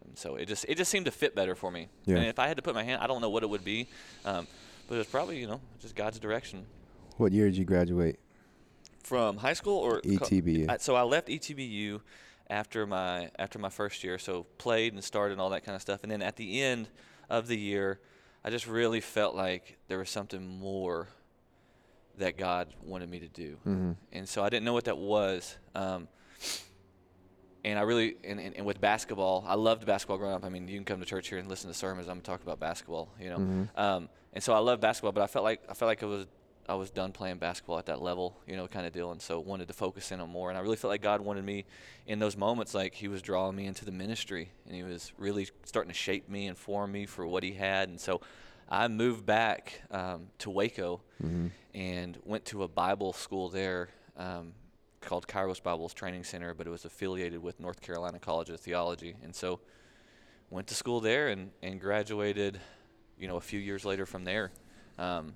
[0.05, 1.89] And so it just it just seemed to fit better for me.
[2.05, 2.17] Yeah.
[2.17, 3.89] And if I had to put my hand, I don't know what it would be,
[4.25, 4.47] um,
[4.89, 6.67] but it was probably you know just God's direction.
[7.17, 8.19] What year did you graduate?
[9.05, 10.69] From high school or co- ETBU.
[10.69, 12.01] I, so I left ETBU
[12.51, 14.19] after my after my first year.
[14.19, 16.01] So played and started and all that kind of stuff.
[16.03, 16.89] And then at the end
[17.31, 18.01] of the year,
[18.45, 21.09] I just really felt like there was something more
[22.19, 23.57] that God wanted me to do.
[23.67, 23.97] Mhm.
[24.13, 25.57] And so I didn't know what that was.
[25.75, 26.09] Um,
[27.65, 30.45] and I really, and, and, and with basketball, I loved basketball growing up.
[30.45, 32.09] I mean, you can come to church here and listen to sermons.
[32.09, 33.39] I'm talking about basketball, you know.
[33.39, 33.69] Mhm.
[33.79, 36.27] Um, and so I loved basketball, but I felt like I felt like I was
[36.69, 39.11] I was done playing basketball at that level, you know, kind of deal.
[39.11, 40.51] And so wanted to focus in on more.
[40.51, 41.65] And I really felt like God wanted me
[42.07, 45.49] in those moments, like He was drawing me into the ministry, and He was really
[45.65, 47.89] starting to shape me and form me for what He had.
[47.89, 48.21] And so
[48.69, 51.51] I moved back um, to Waco Mhm.
[51.75, 54.53] And went to a Bible school there um,
[55.01, 59.17] called Kairos Bibles Training Center, but it was affiliated with North Carolina College of Theology.
[59.23, 59.61] And so
[60.51, 62.61] went to school there and, and graduated,
[63.19, 64.51] you know, a few years later from there,
[64.99, 65.35] um,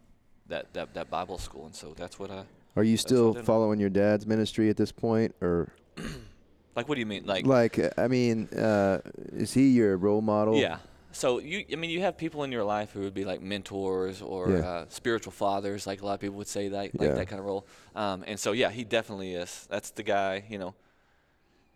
[0.49, 1.67] that, that, that Bible school.
[1.67, 2.45] And so that's what I,
[2.77, 5.73] Are you still following your dad's ministry at this point, or
[6.77, 7.25] like, what do you mean?
[7.25, 8.99] Like, like I mean, uh,
[9.33, 10.57] is he your role model?
[10.57, 10.79] Yeah.
[11.15, 14.21] So you, I mean, you have people in your life who would be like mentors
[14.21, 14.59] or Yeah.
[14.69, 17.15] uh, spiritual fathers, like a lot of people would say that, like Yeah.
[17.15, 17.67] that kind of role.
[17.95, 19.67] Um, and so yeah, he definitely is.
[19.71, 20.45] That's the guy.
[20.49, 20.75] You know,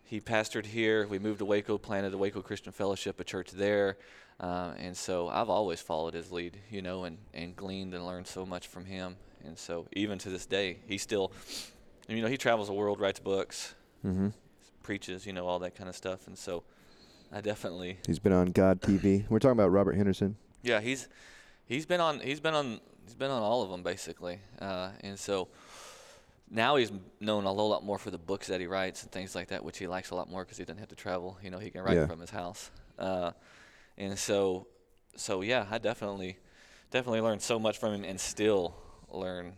[0.03, 1.07] he pastored here.
[1.07, 3.97] We moved to Waco, planted the Waco Christian Fellowship, a church there.
[4.41, 8.27] Uh, and so I've always followed his lead, you know, and, and gleaned and learned
[8.27, 9.15] so much from him.
[9.45, 11.31] And so even to this day, he still,
[12.07, 13.73] you know, he travels the world, writes books,
[14.05, 14.29] Mm-hmm.
[14.83, 16.27] preaches, you know, all that kind of stuff.
[16.27, 16.63] And so
[17.31, 19.25] I definitely He's been on God TV.
[19.29, 20.35] We're talking about Robert Henderson.
[20.63, 21.07] Yeah, he's
[21.65, 25.17] he's been on he's been on he's been on all of them basically, uh, and
[25.17, 25.47] so
[26.51, 29.35] now he's known a whole lot more for the books that he writes and things
[29.35, 31.37] like that, which he likes a lot more because he doesn't have to travel.
[31.43, 32.07] You know, he can write Yeah.
[32.07, 33.31] from his house, uh,
[33.97, 34.67] and so
[35.15, 36.37] so yeah, I definitely
[36.91, 38.73] definitely learned so much from him, and still
[39.11, 39.53] learn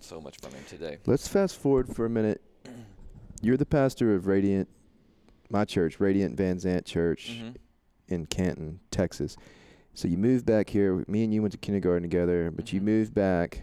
[0.00, 0.98] so much from him today.
[1.06, 2.42] Let's fast forward for a minute.
[3.42, 4.68] You're the pastor of Radiant,
[5.50, 7.56] my church, Radiant Van Zandt Church Mhm.
[8.08, 9.36] in Canton, Texas.
[9.94, 11.04] So you moved back here.
[11.08, 12.84] Me and you went to kindergarten together, but you Mhm.
[12.84, 13.62] moved back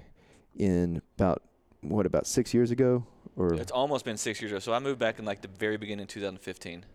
[0.55, 1.43] in about
[1.81, 3.05] what about six years ago,
[3.35, 4.59] or It's almost been six years ago.
[4.59, 6.85] So I moved back in like the very beginning of 2015.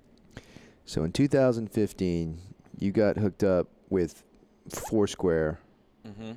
[0.84, 2.38] so in 2015
[2.78, 4.22] you got hooked up with
[4.70, 5.58] Foursquare,
[6.04, 6.32] hmm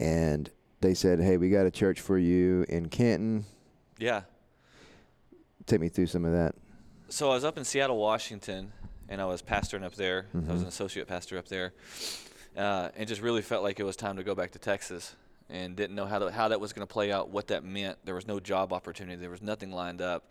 [0.00, 3.44] and they said, "Hey, we got a church for you in Canton."
[3.98, 4.22] Yeah.
[5.66, 6.54] Take me through some of that.
[7.08, 8.72] So I was up in Seattle, Washington,
[9.08, 10.26] and I was pastoring up there.
[10.48, 11.72] I was an associate pastor up there,
[12.56, 15.14] uh, and just really felt like it was time to go back to Texas,
[15.50, 17.98] and didn't know how to, how that was going to play out, what that meant.
[18.04, 19.16] There was no job opportunity.
[19.16, 20.30] There was nothing lined up,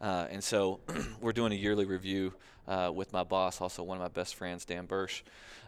[0.00, 0.80] uh, and so
[1.20, 2.34] we're doing a yearly review
[2.68, 5.22] uh, with my boss, also one of my best friends, Dan Bursch.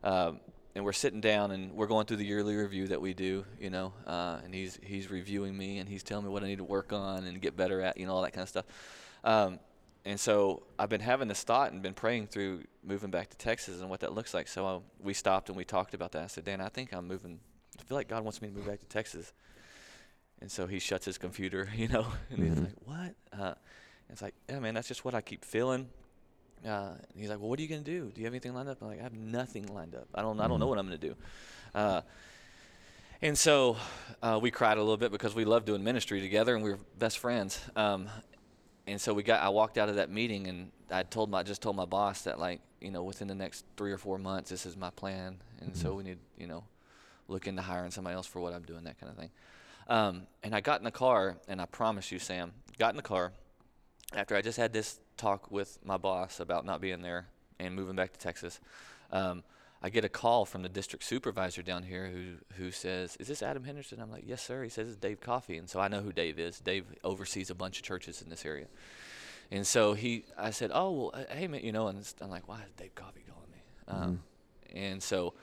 [0.04, 0.40] Um,
[0.74, 3.68] and we're sitting down and we're going through the yearly review that we do, you
[3.68, 6.64] know, uh, and he's he's reviewing me and he's telling me what I need to
[6.64, 8.64] work on and get better at, you know, all that kind of stuff.
[9.22, 9.58] Um,
[10.04, 13.80] and so I've been having this thought and been praying through moving back to Texas
[13.80, 14.48] and what that looks like.
[14.48, 16.24] So uh, we stopped and we talked about that.
[16.24, 17.38] I said, Dan, I think I'm moving.
[17.78, 19.32] I feel like God wants me to move back to Texas.
[20.40, 22.64] And so he shuts his computer, you know, and he's Mhm.
[22.64, 23.54] like, "What?" Uh,
[24.10, 25.88] it's like, "Yeah, man, that's just what I keep feeling."
[26.66, 28.10] Uh, and he's like, "Well, what are you gonna do?
[28.12, 30.08] Do you have anything lined up?" I'm like, "I have nothing lined up.
[30.14, 30.68] I don't, I don't know Mhm.
[30.70, 31.16] what I'm gonna do."
[31.74, 32.00] Uh,
[33.20, 33.76] and so
[34.20, 36.78] uh, we cried a little bit because we love doing ministry together and we were
[36.98, 37.60] best friends.
[37.76, 38.08] Um,
[38.86, 39.40] and so we got.
[39.42, 42.38] I walked out of that meeting and I told my just told my boss that
[42.38, 45.76] like you know within the next three or four months this is my plan, and
[45.76, 45.96] so Mhm.
[45.96, 46.64] we need you know
[47.28, 49.30] look into hiring somebody else for what I'm doing that kind of thing.
[49.88, 53.02] Um, and I got in the car and I promise you, Sam, got in the
[53.02, 53.32] car
[54.14, 57.26] after I just had this talk with my boss about not being there
[57.58, 58.60] and moving back to Texas.
[59.10, 59.44] Um,
[59.82, 63.42] I get a call from the district supervisor down here who who says, "Is this
[63.42, 66.00] Adam Henderson?" I'm like, "Yes, sir." He says it's Dave Coffey, and so I know
[66.00, 66.60] who Dave is.
[66.60, 68.66] Dave oversees a bunch of churches in this area,
[69.50, 72.46] and so he, I said, "Oh, well, uh, hey, man, you know," and I'm like,
[72.46, 73.58] "Why is Dave Coffey calling me?"
[73.88, 74.22] Um,
[74.72, 75.34] and so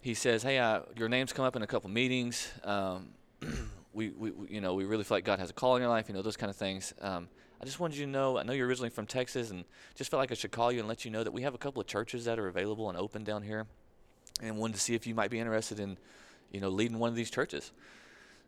[0.00, 2.50] he says, "Hey, uh, your name's come up in a couple meetings.
[2.64, 3.10] Um,
[3.92, 5.90] we, we, we, you know, we really feel like God has a call in your
[5.90, 6.08] life.
[6.08, 6.94] You know, those kind of things.
[7.02, 7.28] Um,
[7.60, 8.38] I just wanted you to know.
[8.38, 10.88] I know you're originally from Texas, and just felt like I should call you and
[10.88, 13.24] let you know that we have a couple of churches that are available and open
[13.24, 13.66] down here,
[14.40, 15.98] and wanted to see if you might be interested in,
[16.52, 17.72] you know, leading one of these churches."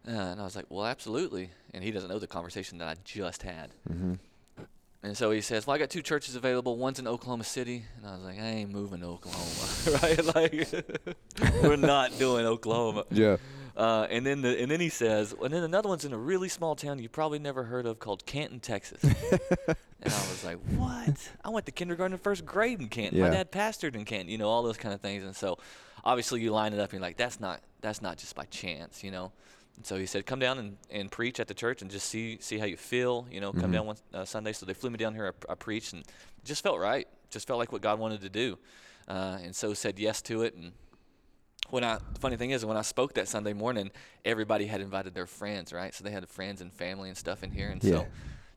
[0.07, 2.95] Uh, and I was like, "Well, absolutely." And he doesn't know the conversation that I
[3.05, 3.71] just had.
[3.89, 4.15] Mm-hmm.
[5.03, 6.77] And so he says, "Well, I got two churches available.
[6.77, 10.35] One's in Oklahoma City." And I was like, "I ain't moving to Oklahoma, right?
[10.35, 10.87] Like,
[11.63, 13.39] we're not doing Oklahoma." Yeah.
[13.81, 16.51] Uh, and then the, and then he says, and then another one's in a really
[16.51, 19.03] small town you probably never heard of called Canton, Texas.
[19.03, 21.31] and I was like, "What?
[21.43, 23.19] I went to kindergarten and first grade in Canton.
[23.21, 24.29] My dad pastored in Canton.
[24.29, 25.57] You know, all those kind of things." And so,
[26.05, 29.03] obviously, you line it up and you're like, "That's not that's not just by chance,
[29.03, 29.33] you know."
[29.77, 32.37] And so he said, "Come down and, and preach at the church and just see
[32.43, 33.27] see how you feel.
[33.31, 33.73] You know, come Mhm.
[33.73, 35.33] down one uh, Sunday." So they flew me down here.
[35.49, 36.05] I, I preached and
[36.45, 37.09] just felt right.
[37.31, 38.59] Just felt like what God wanted to do,
[39.09, 40.55] uh, and so said yes to it.
[40.55, 40.73] And
[41.73, 43.91] when I the funny thing is when I spoke that Sunday morning,
[44.25, 45.95] everybody had invited their friends, right?
[45.95, 47.91] So they had friends and family and stuff in here, and Yeah.
[47.99, 48.07] so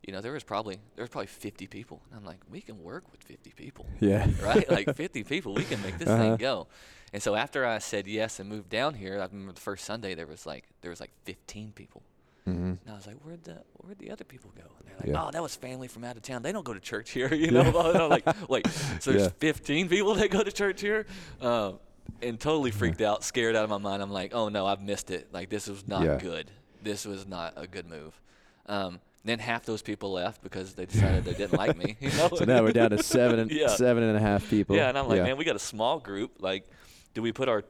[0.06, 2.02] you know there was probably there was probably 50 people.
[2.10, 4.28] And I'm like, we can work with 50 people Yeah.
[4.44, 4.70] right?
[4.70, 6.18] Like 50 people, we can make this Uh-huh.
[6.22, 6.68] thing go.
[7.14, 10.16] And so after I said yes and moved down here, I remember the first Sunday
[10.16, 12.02] there was like there was like 15 people,
[12.46, 12.64] Mm-hmm.
[12.84, 14.64] and I was like, where'd the where'd the other people go?
[14.80, 15.24] And they're like, Yeah.
[15.28, 16.42] oh, that was family from out of town.
[16.42, 17.62] They don't go to church here, you know.
[17.62, 18.68] and I'm like, wait,
[19.00, 19.30] so there's Yeah.
[19.40, 21.06] 15 people that go to church here,
[21.40, 21.80] um,
[22.22, 24.02] and totally freaked out, scared out of my mind.
[24.02, 25.30] I'm like, oh no, I've missed it.
[25.34, 26.18] Like this was not Yeah.
[26.18, 26.52] good.
[26.82, 28.20] This was not a good move.
[28.66, 31.96] Um, then half those people left because they decided they didn't like me.
[32.02, 32.30] You know?
[32.36, 33.68] So now we're down to seven and Yeah.
[33.68, 34.76] seven and a half people.
[34.76, 35.24] Yeah, and I'm like, yeah.
[35.24, 36.32] man, we got a small group.
[36.40, 36.66] Like,
[37.14, 37.64] do we put our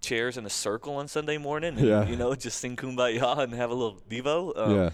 [0.00, 2.06] chairs in a circle on Sunday morning and Yeah.
[2.06, 4.56] you know just sing kumbaya and have a little devo?
[4.56, 4.90] Um, yeah.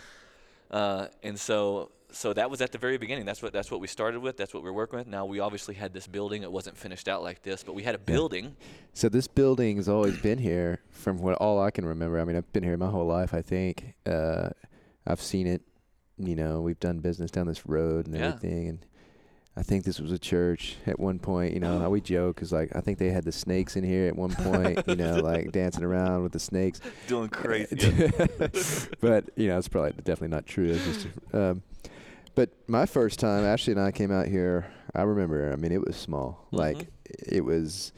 [0.71, 3.25] Uh, and so so that was at the very beginning.
[3.25, 4.37] That's what that's what we started with.
[4.37, 5.07] That's what we're working with.
[5.07, 6.43] Now we obviously had this building.
[6.43, 8.57] It wasn't finished out like this, but we had a building.
[8.93, 12.19] So this building has always been here from what all I can remember.
[12.21, 13.33] I mean, I've been here my whole life.
[13.33, 14.49] I think uh,
[15.07, 15.63] I've seen it.
[16.19, 18.29] You know, we've done business down this road and Yeah.
[18.35, 18.79] everything, and
[19.57, 21.55] I think this was a church at one point.
[21.55, 24.09] You know, how we joke because like I think they had the snakes in here
[24.09, 24.83] at one point.
[24.89, 26.81] you know, like dancing around with the snakes.
[27.07, 28.11] Doing crazy.
[29.01, 30.71] but you know, it's probably definitely not true.
[30.71, 31.63] It's just, um,
[32.39, 34.67] but my first time, Ashley and I came out here.
[34.95, 35.53] I remember.
[35.53, 36.47] I mean, it was small.
[36.53, 36.87] Like Mhm.
[37.27, 37.93] it was.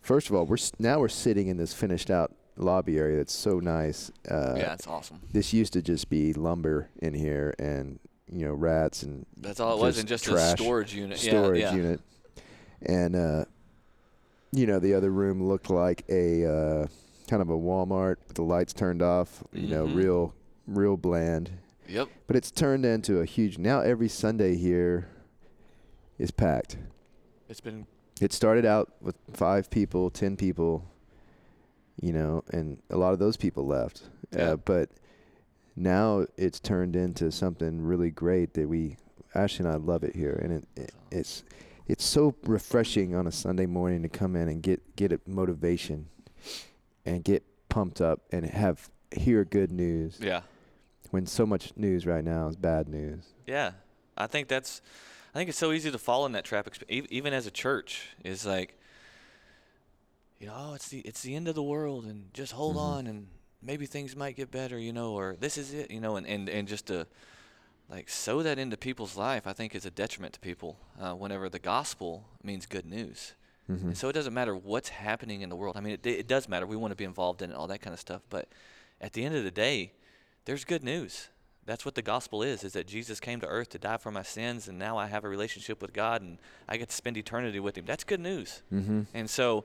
[0.00, 3.60] First of all, we're now we're sitting in this finished out lobby area that's so
[3.60, 4.10] nice.
[4.28, 5.20] Uh, yeah, it's awesome.
[5.32, 7.98] This used to just be lumber in here and
[8.30, 11.18] you know rats and That's all it was, and just a trash storage unit.
[11.18, 11.76] storage yeah, yeah.
[11.76, 12.00] unit.
[12.86, 13.44] And uh,
[14.50, 16.86] you know, the other room looked like a uh,
[17.28, 19.44] kind of a Walmart with the lights turned off.
[19.52, 19.94] You know, Mhm.
[19.94, 20.34] real,
[20.66, 21.50] real bland.
[21.88, 22.08] Yep.
[22.26, 23.58] But it's turned into a huge.
[23.58, 25.08] Now every Sunday here
[26.18, 26.76] is packed.
[27.48, 27.86] It's been
[28.20, 30.88] It started out with five people, ten people.
[32.00, 34.02] You know, and a lot of those people left.
[34.34, 34.52] Yeah.
[34.52, 34.90] Uh, but
[35.76, 38.96] now it's turned into something really great that we
[39.34, 41.44] Ashley and I love it here, and it, it it's
[41.86, 46.08] it's so refreshing on a Sunday morning to come in and get get a motivation
[47.04, 50.40] and get pumped up and have hear good news yeah.
[51.12, 53.22] When so much news right now is bad news.
[53.46, 53.72] Yeah,
[54.16, 54.82] I think that's.
[55.34, 58.08] I think it's so easy to fall in that trap, even as a church.
[58.24, 58.76] Is like,
[60.40, 62.80] you know, oh, it's the it's the end of the world, and just hold Mhm.
[62.80, 63.28] on, and
[63.62, 66.48] maybe things might get better, you know, or this is it, you know, and and
[66.48, 67.06] and just to
[67.88, 70.78] like sow that into people's life, I think is a detriment to people.
[71.00, 73.34] Uh, whenever the gospel means good news,
[73.70, 73.88] Mm-hmm.
[73.88, 75.76] and so it doesn't matter what's happening in the world.
[75.76, 76.66] I mean, it, it does matter.
[76.66, 78.22] We want to be involved in it, all that kind of stuff.
[78.28, 78.48] But
[79.00, 79.92] at the end of the day,
[80.44, 81.28] there's good news.
[81.64, 84.22] that's what the gospel is is that jesus came to earth to die for my
[84.22, 86.38] sins and now i have a relationship with god and
[86.68, 89.02] i get to spend eternity with him that's good news Mm-hmm.
[89.14, 89.64] and so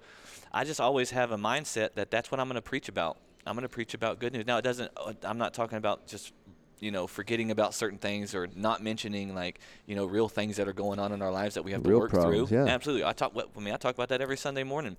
[0.53, 3.17] i just always have a mindset that that's what i'm going to preach about
[3.47, 6.05] i'm going to preach about good news now it doesn't uh, i'm not talking about
[6.07, 6.33] just
[6.79, 10.67] you know forgetting about certain things or not mentioning like you know real things that
[10.67, 12.65] are going on in our lives that we have to work problems, through yeah.
[12.71, 14.95] absolutely i talk i mean i talk about that every sunday morning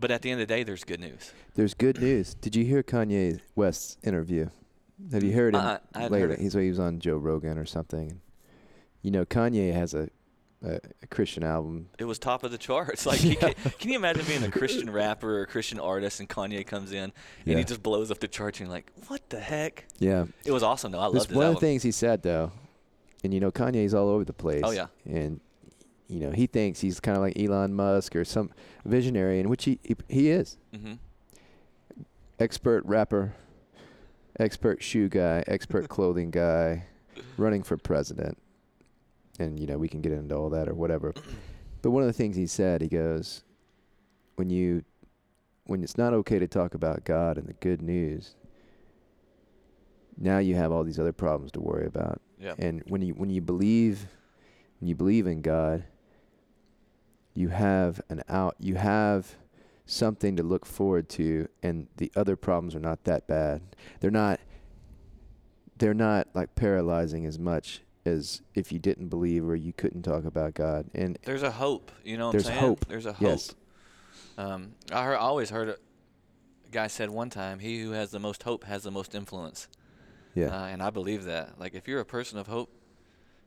[0.00, 2.34] but at the end of the day there's good news There's good news.
[2.34, 4.48] Did you hear Kanye West's interview?
[5.12, 6.20] Have you heard him I hadn't lately?
[6.20, 6.38] heard.
[6.38, 8.20] He's he was on Joe Rogan or something.
[9.02, 10.08] You know, Kanye has a,
[10.64, 11.88] a, a Christian album.
[11.98, 13.04] it was top of the charts.
[13.06, 16.28] Like, he can, can you imagine being a Christian rapper or a Christian artist, and
[16.28, 17.12] Kanye comes in and
[17.44, 17.58] Yeah.
[17.58, 19.84] he just blows up the charts, and you're like, what the heck?
[19.98, 21.00] Yeah, It was awesome, though.
[21.00, 22.50] I loved one of the things he said though,
[23.22, 24.62] and you know Kanye's all over the place.
[24.64, 24.86] Oh, yeah.
[25.04, 25.40] and
[26.08, 28.50] you know he thinks he's kind of like Elon Musk or some
[28.86, 30.56] visionary, in which he he, he is.
[30.74, 30.94] hmm
[32.40, 33.32] Expert rapper,
[34.38, 36.84] expert shoe guy, expert clothing guy,
[37.36, 38.38] running for president,
[39.38, 41.14] and you know we can get into all that or whatever.
[41.82, 43.42] But one of the things he said, he goes,
[44.36, 44.84] when you
[45.66, 48.34] when it's not okay to talk about God and the good news,
[50.18, 52.20] now you have all these other problems to worry about.
[52.38, 52.54] Yeah.
[52.58, 54.06] And when you when you believe
[54.80, 55.84] when you believe in God,
[57.34, 59.36] you have an out you have
[59.86, 63.60] something to look forward to and the other problems are not that bad.
[64.00, 64.40] They're not
[65.78, 70.24] they're not like paralyzing as much as if you didn't believe or you couldn't talk
[70.24, 70.86] about God.
[70.94, 71.90] And There's a hope.
[72.04, 72.60] You know what There's I'm saying?
[72.60, 72.86] hope.
[72.86, 73.22] There's a hope.
[73.28, 73.54] Yes.
[74.36, 75.76] Um, I heard, always heard a
[76.70, 79.68] guy said one time, he who has the most hope has the most influence.
[80.34, 80.46] yeah.
[80.46, 81.58] Uh, and I believe that.
[81.58, 82.70] Like, if you're a person of hope,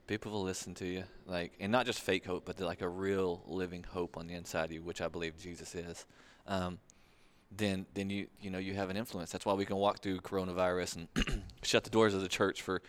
[0.06, 1.04] people will listen to you.
[1.26, 4.64] Like, and not just fake hope, but like a real living hope on the inside
[4.66, 6.04] of you, which I believe Jesus is.
[6.48, 6.78] Um,
[7.56, 9.30] then, then you, you know, you have an influence.
[9.30, 12.82] That's why we can walk through coronavirus and shut the doors of the church for,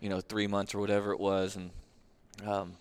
[0.00, 1.70] you know, three months or whatever it was, and,
[2.44, 2.72] um,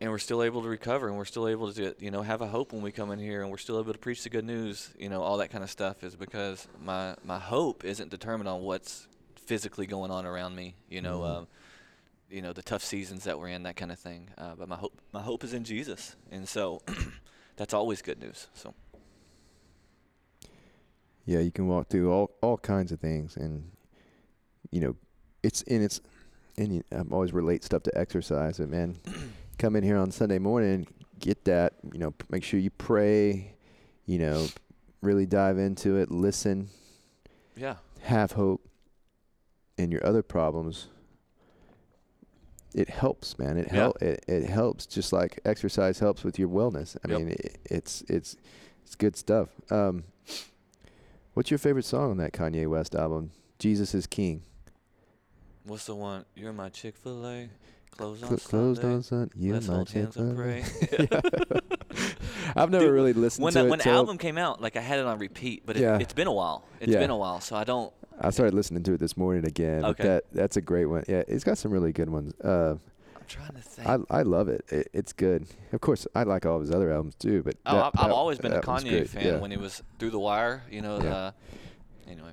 [0.00, 2.46] and we're still able to recover, and we're still able to, you know, have a
[2.46, 4.90] hope when we come in here, and we're still able to preach the good news.
[4.98, 8.62] You know, all that kind of stuff is because my my hope isn't determined on
[8.62, 9.06] what's
[9.36, 10.74] physically going on around me.
[10.88, 11.36] You know, Mhm.
[11.38, 11.48] um,
[12.30, 14.30] you know the tough seasons that we're in, that kind of thing.
[14.38, 16.80] Uh, but my hope my hope is in Jesus, and so
[17.56, 18.46] that's always good news.
[18.54, 18.72] So
[21.26, 23.70] Yeah, you can walk through all all kinds of things, and
[24.70, 24.96] you know,
[25.42, 26.00] it's and it's
[26.56, 28.58] and you, I always relate stuff to exercise.
[28.58, 28.98] But man,
[29.58, 30.86] come in here on Sunday morning,
[31.18, 31.74] get that.
[31.92, 33.54] You know, make sure you pray.
[34.06, 34.48] You know,
[35.02, 36.10] really dive into it.
[36.10, 36.68] Listen,
[37.56, 38.66] yeah, have hope,
[39.78, 40.88] and your other problems.
[42.74, 43.56] It helps, man.
[43.58, 43.74] It Yeah.
[43.74, 44.00] help.
[44.02, 46.96] It, it helps, just like exercise helps with your wellness.
[47.04, 47.18] I Yep.
[47.18, 48.36] mean, it, it's it's
[48.84, 49.48] it's good stuff.
[49.70, 50.04] Um,
[51.40, 53.30] what's your favorite song on that Kanye West album?
[53.58, 54.42] Jesus is King.
[55.64, 56.26] what's the one?
[56.36, 57.48] You're my Chick Fil A.
[57.92, 58.94] Closed on Cl- closed Sunday.
[58.96, 59.30] on Sun.
[59.34, 60.34] You Let's my hold Chick-fil-A.
[60.34, 60.64] pray.
[62.54, 63.70] I've never Dude, really listened when to that, it.
[63.70, 65.96] when the till- album came out, like I had it on repeat, but it, Yeah.
[65.98, 66.62] it's been a while.
[66.78, 66.98] It's Yeah.
[66.98, 67.90] been a while, so I don't.
[68.20, 69.80] I started listening to it this morning again.
[69.80, 70.04] but Okay.
[70.04, 71.04] that that's a great one.
[71.08, 72.34] Yeah, it's got some really good ones.
[72.42, 72.76] Uh,
[73.30, 73.88] trying to think.
[73.88, 74.64] I I love it.
[74.68, 74.88] it.
[74.92, 75.46] It's good.
[75.72, 77.42] Of course, I like all of his other albums too.
[77.42, 79.36] But oh, that- I've, I've always been a Kanye fan Yeah.
[79.38, 80.62] when he was through the wire.
[80.70, 81.00] You know.
[81.02, 81.14] Yeah.
[81.14, 81.30] Uh,
[82.08, 82.32] anyway,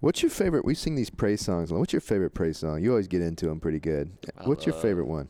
[0.00, 0.64] What's your favorite?
[0.64, 1.72] We sing these praise songs.
[1.72, 2.82] What's your favorite praise song?
[2.84, 4.12] You always get into them pretty good.
[4.38, 5.28] I What's your favorite one?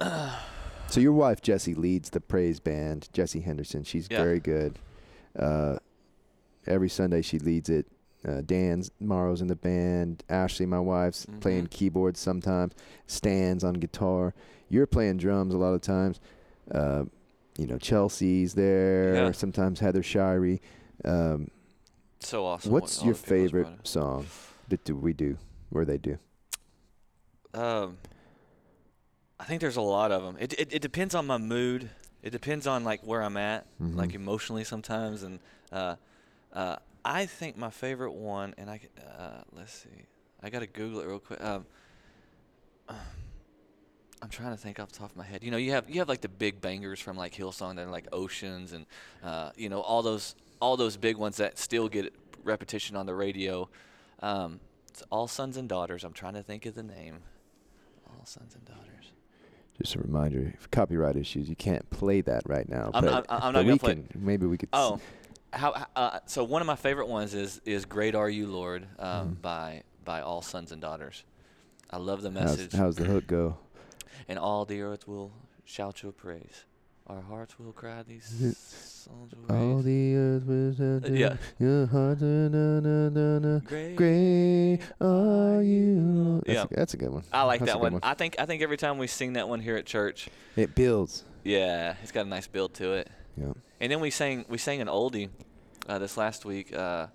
[0.00, 3.08] so your wife Jessie leads the praise band.
[3.12, 3.84] Jessie Henderson.
[3.84, 4.22] She's Yeah.
[4.24, 4.78] very good.
[5.38, 5.78] Uh,
[6.66, 7.86] every Sunday she leads it.
[8.26, 10.24] Uh, Dan's Morrow's in the band.
[10.28, 11.70] Ashley, my wife's playing Mhm.
[11.70, 12.72] keyboards sometimes.
[13.06, 14.32] Stands on guitar.
[14.70, 16.20] You're playing drums a lot of times.
[16.70, 17.04] Uh,
[17.58, 19.14] you know Chelsea's there.
[19.14, 19.32] Yeah.
[19.32, 20.60] Sometimes Heather Shirey.
[21.04, 21.50] Um,
[22.20, 22.72] so awesome.
[22.72, 24.26] What's what your the people has favorite song
[24.68, 25.36] that do we do
[25.70, 26.18] or they do?
[27.52, 27.98] Um,
[29.38, 30.36] I think there's a lot of them.
[30.40, 31.90] It, it it depends on my mood.
[32.22, 34.14] It depends on like where I'm at, like Mhm.
[34.14, 35.38] emotionally sometimes, and
[35.70, 35.96] uh,
[36.52, 38.80] uh, I think my favorite one, and I
[39.18, 40.06] uh, let's see,
[40.42, 41.42] I gotta Google it real quick.
[41.42, 41.66] Um,
[44.22, 45.44] I'm trying to think off the top of my head.
[45.44, 47.90] You know, you have you have like the big bangers from like Hillsong that are
[47.90, 48.86] like Oceans and
[49.22, 53.14] uh, you know all those all those big ones that still get repetition on the
[53.14, 53.68] radio.
[54.20, 56.04] Um, it's All Sons and Daughters.
[56.04, 57.18] I'm trying to think of the name.
[58.06, 59.12] All Sons and Daughters.
[59.76, 62.92] Just a reminder, for copyright issues, you can't play that right now.
[62.94, 64.68] I'm but, not- I'm not gonna we play can, Maybe we could.
[64.72, 65.00] Oh,
[65.54, 65.86] how?
[65.96, 69.42] Uh, so one of my favorite ones is is "Great Are You, Lord" um, Mhm.
[69.42, 71.24] by by All Sons and Daughters.
[71.90, 73.56] I love the how's, message, how's the hook go?
[74.28, 75.32] and all the earth will
[75.64, 76.64] shout your praise.
[77.06, 78.02] Our hearts will cry.
[78.02, 79.84] These songs will All raise.
[79.84, 81.36] the earth was Uh, yeah.
[81.58, 83.58] Your heart, na, na, na, na.
[83.60, 83.94] Great.
[83.96, 86.40] Great are you.
[86.46, 86.64] That's, Yeah.
[86.64, 87.22] a, that's a good one.
[87.30, 88.00] I like That's that good one.
[88.02, 91.24] I think I think every time we sing that one here at church, It builds.
[91.44, 93.08] yeah, it's got a nice build to it.
[93.36, 93.52] Yeah.
[93.80, 95.28] And then we sang we sang an oldie
[95.88, 96.74] uh, this last week.
[96.74, 97.08] Uh,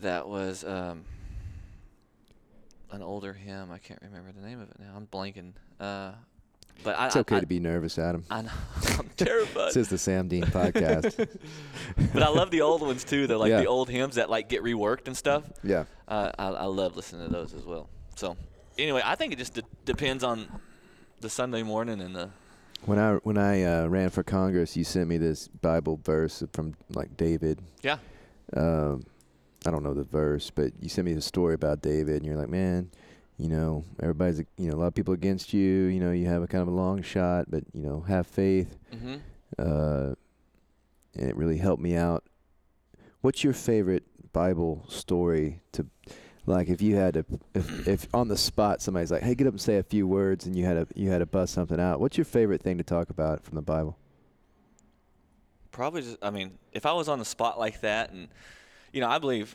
[0.00, 1.04] that was um,
[2.90, 3.70] an older hymn.
[3.70, 4.92] I can't remember the name of it now.
[4.96, 5.52] I'm blanking.
[5.80, 6.12] Uh,
[6.84, 8.24] but It's I- okay I, to be nervous, Adam.
[8.30, 8.50] I know
[8.98, 9.68] I'm terrified.
[9.68, 11.16] This is the Sam Dean podcast.
[12.12, 13.26] but I love the old ones too.
[13.26, 13.60] Though, like Yeah.
[13.60, 15.44] the old hymns that like get reworked and stuff.
[15.64, 15.84] yeah.
[16.06, 17.88] Uh, I, I love listening to those as well.
[18.14, 18.36] So
[18.78, 20.46] anyway, I think it just de- depends on
[21.20, 22.30] the Sunday morning and the
[22.86, 26.74] When I when I uh, ran for Congress, you sent me this Bible verse from
[26.94, 27.60] like David.
[27.82, 27.98] yeah.
[28.56, 29.02] Um,
[29.66, 32.36] I don't know the verse, but you sent me the story about David, and you're
[32.36, 32.90] like, man,
[33.36, 35.60] you know, everybody's you know a lot of people against you.
[35.86, 38.76] You know, you have a kind of a long shot, but you know, have faith.
[38.92, 39.16] hmm
[39.58, 40.14] Uh,
[41.14, 42.24] and it really helped me out.
[43.22, 45.86] What's your favorite Bible story to?
[46.48, 47.24] Like if you had to,
[47.54, 50.46] if, if on the spot somebody's like, "Hey, get up and say a few words,"
[50.46, 52.00] and you had to you had to bust something out.
[52.00, 53.96] What's your favorite thing to talk about from the Bible?
[55.70, 56.16] Probably just.
[56.22, 58.28] I mean, if I was on the spot like that, and
[58.92, 59.54] you know, I believe,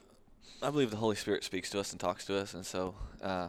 [0.61, 3.47] I believe the Holy Spirit speaks to us and talks to us, and so, uh,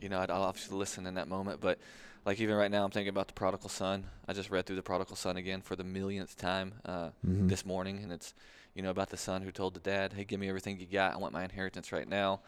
[0.00, 1.60] you know, I'd, I'll obviously listen in that moment.
[1.60, 1.78] But
[2.24, 4.06] like even right now, I'm thinking about the prodigal son.
[4.26, 7.48] I just read through the prodigal son again for the millionth time uh, Mhm.
[7.48, 8.32] this morning, and it's,
[8.74, 11.14] you know, about the son who told the dad, "Hey, give me everything you got.
[11.14, 12.40] I want my inheritance right now,"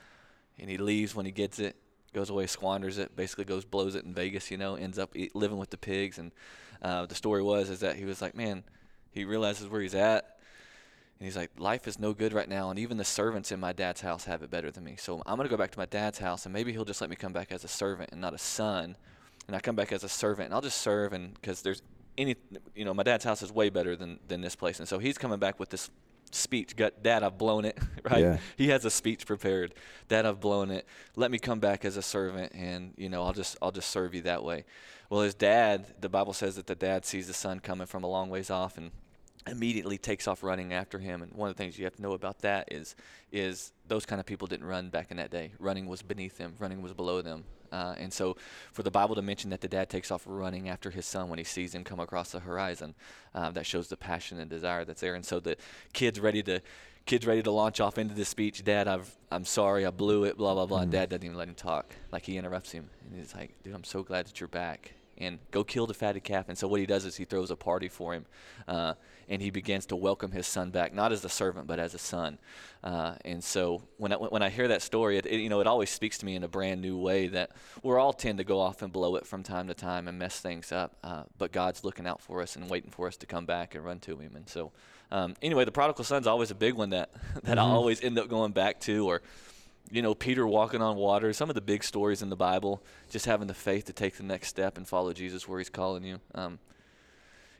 [0.59, 1.77] and he leaves when he gets it.
[2.13, 4.51] Goes away, squanders it, basically goes blows it in Vegas.
[4.51, 6.19] You know, ends up eat, living with the pigs.
[6.19, 6.31] And
[6.83, 8.65] uh, the story was is that he was like, man,
[9.11, 10.39] he realizes where he's at
[11.23, 13.73] and he's like life is no good right now and even the servants in my
[13.73, 15.87] dad's house have it better than me so i'm going to go back to my
[15.87, 18.35] dad's house and maybe he'll just let me come back as a servant and not
[18.35, 18.97] a son
[19.47, 21.81] and i come back as a servant and i'll just serve and because there's
[22.19, 22.35] any
[22.75, 25.17] you know my dad's house is way better than than this place and so he's
[25.17, 25.91] coming back with this
[26.35, 28.39] speech Gut, dad i've blown it right Yeah.
[28.57, 29.74] he has a speech prepared
[30.09, 33.33] dad i've blown it let me come back as a servant and you know i'll
[33.33, 34.64] just i'll just serve you that way
[35.11, 38.07] well his dad the bible says that the dad sees the son coming from a
[38.09, 38.91] long ways off and
[39.49, 41.20] immediately takes off running after him.
[41.20, 42.95] And one of the things you have to know about that is
[43.33, 45.51] is those kind of people didn't run back in that day.
[45.59, 46.55] Running was beneath them.
[46.61, 47.43] Running was below them.
[47.73, 48.37] Uh, and so,
[48.73, 51.39] for the Bible to mention that the dad takes off running after his son when
[51.39, 52.95] he sees him come across the horizon,
[53.35, 55.14] uh, that shows the passion and desire that's there.
[55.14, 55.57] And so, the
[55.93, 56.61] kid's ready to
[57.05, 58.62] kid's ready to launch off into this speech.
[58.62, 60.37] Dad, I've I'm sorry, I blew it.
[60.37, 60.81] Blah blah blah.
[60.83, 60.93] And Mhm.
[60.93, 61.97] Dad doesn't even let him talk.
[62.12, 65.39] Like he interrupts him, and he's like, "Dude, I'm so glad that you're back." And
[65.51, 66.49] go kill the fatted calf.
[66.49, 68.27] And so what he does is he throws a party for him,
[68.68, 68.95] uh,
[69.29, 71.99] and he begins to welcome his son back, not as a servant, but as a
[71.99, 72.39] son.
[72.85, 75.66] Uh, and so when I, when I hear that story, it, it, you know, it
[75.66, 77.51] always speaks to me in a brand new way that
[77.83, 80.41] we're all tend to go off and blow it from time to time and mess
[80.41, 80.97] things up.
[81.05, 83.85] Uh, but God's looking out for us and waiting for us to come back and
[83.85, 84.35] run to Him.
[84.37, 84.73] And so,
[85.11, 87.11] um, anyway, the prodigal son's always a big one that
[87.45, 87.66] that I Mhm.
[87.66, 89.23] always end up going back to, or
[89.91, 93.27] you know, Peter walking on water, some of the big stories in the Bible, just
[93.27, 96.18] having the faith to take the next step and follow Jesus where he's calling you.
[96.35, 96.59] Um,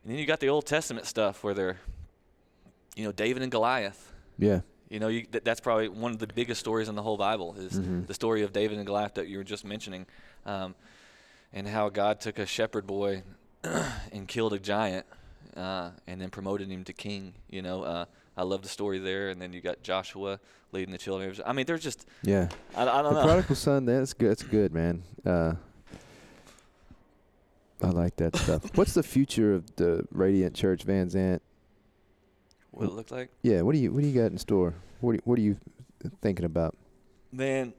[0.03, 1.79] and then you got the Old Testament stuff where they're,
[2.97, 4.13] you know, David and Goliath.
[4.39, 4.61] Yeah.
[4.91, 7.55] You know, you, th- that's probably one of the biggest stories in the whole Bible
[7.59, 8.07] is Mhm.
[8.07, 10.07] the story of David and Goliath that you were just mentioning,
[10.45, 10.75] um,
[11.53, 13.23] and how God took a shepherd boy
[14.13, 15.07] and killed a giant,
[15.57, 17.35] uh, and then promoted him to king.
[17.49, 18.05] You know, uh,
[18.37, 19.31] I love the story there.
[19.31, 20.41] And then you got Joshua
[20.73, 21.29] leading the children.
[21.29, 21.49] of Israel.
[21.49, 22.49] I mean, there's just Yeah.
[22.75, 23.27] I, I don't the know.
[23.27, 23.85] prodigal son.
[23.87, 24.31] That's good.
[24.31, 25.03] That's good, man.
[25.25, 25.55] Uh,
[27.83, 28.77] I like that stuff.
[28.77, 31.43] What's the future of the Radiant Church Van Zandt?
[32.73, 33.31] what it looked like.
[33.43, 33.63] Yeah.
[33.63, 34.75] What do you What do you got in store?
[35.01, 35.57] What do, What are you
[36.21, 36.77] thinking about?
[37.31, 37.73] Man,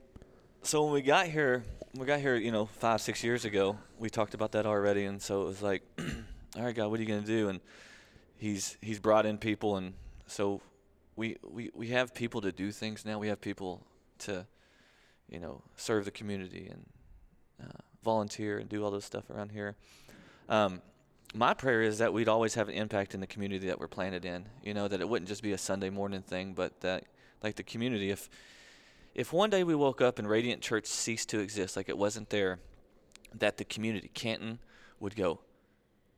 [0.62, 3.78] so when we got here, we got here, you know, five, six years ago.
[3.98, 5.82] We talked about that already, and so it was like,
[6.56, 7.48] all right, God, what are you gonna do?
[7.48, 7.60] And
[8.36, 9.94] he's he's brought in people, and
[10.26, 10.60] so
[11.16, 13.18] we we we have people to do things now.
[13.18, 13.86] We have people
[14.20, 14.46] to,
[15.28, 16.86] you know, serve the community and
[17.62, 19.74] uh, volunteer and do all those stuff around here.
[20.48, 20.82] Um,
[21.34, 24.24] my prayer is that we'd always have an impact in the community that we're planted
[24.24, 24.46] in.
[24.62, 27.04] You know, that it wouldn't just be a Sunday morning thing, but that
[27.42, 28.28] like the community, if
[29.14, 32.30] if one day we woke up and Radiant Church ceased to exist, like it wasn't
[32.30, 32.58] there,
[33.38, 34.58] that the community, Canton,
[35.00, 35.40] would go,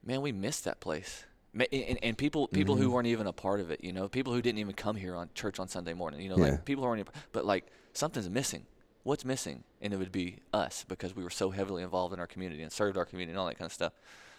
[0.04, 1.24] man, we missed that place.
[1.54, 2.92] And, and people, people who Mhm.
[2.92, 5.30] weren't even a part of it, you know, people who didn't even come here on
[5.34, 6.52] church on Sunday morning, you know, Yeah.
[6.52, 8.66] like people who aren't, but like something's missing.
[9.06, 9.62] What's missing?
[9.80, 12.72] And it would be us because we were so heavily involved in our community and
[12.72, 13.92] served our community and all that kind of stuff.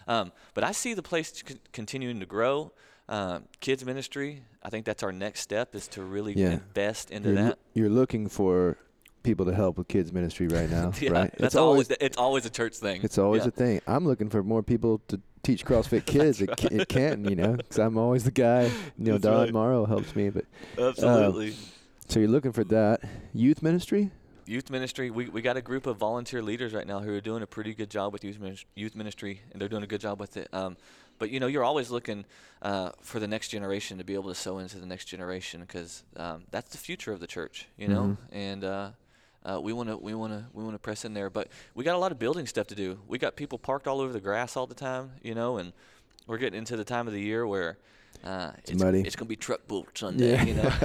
[0.10, 2.74] Um, but I see the place c- continuing to grow.
[3.08, 6.52] Um, kids ministry, I think that's our next step is to really Yeah.
[6.52, 7.46] invest into You're, that.
[7.48, 8.76] loo- you're looking for
[9.24, 11.34] people to help with kids ministry right now, yeah, right?
[11.38, 13.00] That's always it's always a church thing.
[13.04, 13.48] It's always yeah.
[13.48, 13.82] a thing.
[13.88, 17.80] I'm looking for more people to teach CrossFit kids at, at Canton, you know, because
[17.80, 18.64] I'm always the guy.
[18.66, 19.54] You know, That's Don right.
[19.54, 20.44] Morrow helps me, but
[20.78, 21.56] Absolutely.
[22.10, 23.00] so you're looking for that
[23.34, 24.12] youth ministry.
[24.48, 27.44] Youth ministry, we, we got a group of volunteer leaders right now who are doing
[27.44, 30.20] a pretty good job with youth, minis- youth ministry, and they're doing a good job
[30.20, 30.48] with it.
[30.54, 30.78] Um,
[31.20, 32.26] but you know, you're always looking
[32.62, 36.04] uh, for the next generation to be able to sow into the next generation because
[36.16, 38.02] um, that's the future of the church, you know.
[38.04, 38.18] Mhm.
[38.32, 38.90] And uh,
[39.44, 41.84] uh, we want to we want to we want to press in there, but we
[41.84, 43.00] got a lot of building stuff to do.
[43.08, 45.74] We got people parked all over the grass all the time, you know, and
[46.28, 47.78] we're getting into the time of the year where.
[48.24, 49.02] Uh, it's, muddy.
[49.02, 50.70] It's gonna be truck boot Sunday, you know.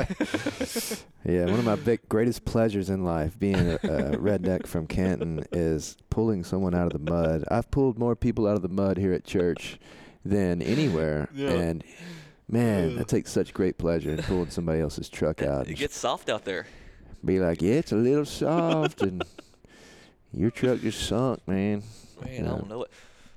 [1.24, 5.44] Yeah, one of my big greatest pleasures in life, being a, a redneck from Canton,
[5.52, 7.44] is pulling someone out of the mud.
[7.48, 9.78] I've pulled more people out of the mud here at church
[10.24, 11.50] than anywhere, Yeah.
[11.50, 11.84] and
[12.48, 15.62] man, that takes such great pleasure in pulling somebody else's truck out.
[15.62, 16.66] it and gets soft out there.
[17.24, 19.22] be like, yeah, it's a little soft, and
[20.32, 21.84] your truck just sunk, man.
[22.24, 22.40] Man, Yeah.
[22.40, 22.90] I don't know it.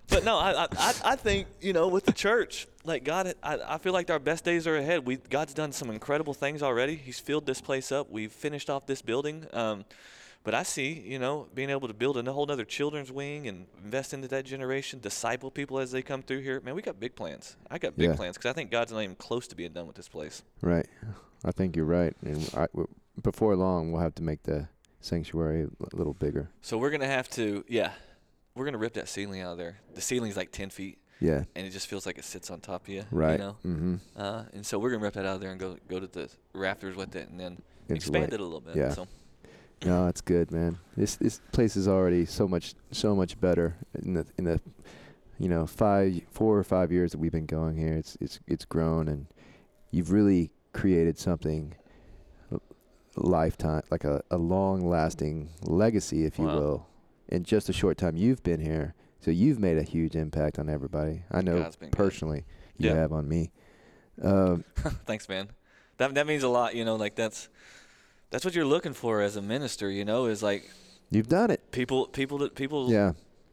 [0.08, 3.78] But no, I, I I think you know with the church, like God, I, I
[3.78, 5.06] feel like our best days are ahead.
[5.06, 6.96] We God's done some incredible things already.
[6.96, 8.10] He's filled this place up.
[8.10, 9.46] We've finished off this building.
[9.54, 9.86] Um,
[10.44, 13.66] but I see, you know, being able to build a whole other children's wing and
[13.84, 16.62] invest into that generation, disciple people as they come through here.
[16.62, 17.56] Man, we got big plans.
[17.72, 18.16] I got big Yeah.
[18.16, 20.44] plans because I think God's not even close to being done with this place.
[20.62, 20.86] Right.
[21.44, 22.88] I think you're right, and I, w-
[23.24, 24.68] before long, we'll have to make the
[25.02, 26.50] sanctuary a little bigger.
[26.62, 27.92] So we're gonna have to, yeah,
[28.56, 29.78] we're gonna rip that ceiling out of there.
[29.94, 31.44] The ceiling's like ten feet, Yeah.
[31.56, 33.04] and it just feels like it sits on top of you.
[33.12, 33.34] Right.
[33.34, 33.58] You know.
[33.66, 33.96] Mm-hmm.
[34.16, 36.30] Uh, and so we're gonna rip that out of there and go go to the
[36.54, 38.76] rafters with it, and then expand it a little bit.
[38.76, 38.90] Yeah.
[38.92, 39.08] So
[39.86, 40.80] No, it's good, man.
[40.96, 44.60] This this place is already so much so much better in the in the
[45.38, 47.94] you know five four or five years that we've been going here.
[47.94, 49.28] It's it's it's grown and
[49.92, 51.74] you've really created something
[53.18, 56.56] lifetime like a, a long lasting legacy, if you Wow.
[56.60, 56.88] will,
[57.28, 58.94] in just a short time you've been here.
[59.22, 61.24] So you've made a huge impact on everybody.
[61.32, 61.98] I know God's been good.
[61.98, 62.46] personally
[62.78, 62.96] you Yeah.
[62.96, 63.52] have on me.
[64.22, 64.64] Um,
[65.06, 65.50] thanks, man.
[65.98, 66.74] That that means a lot.
[66.74, 67.50] You know, like that's
[68.30, 69.90] that's what you're looking for as a minister.
[69.92, 70.72] You know, is like
[71.12, 71.70] you've done it.
[71.72, 73.12] people people that people Yeah,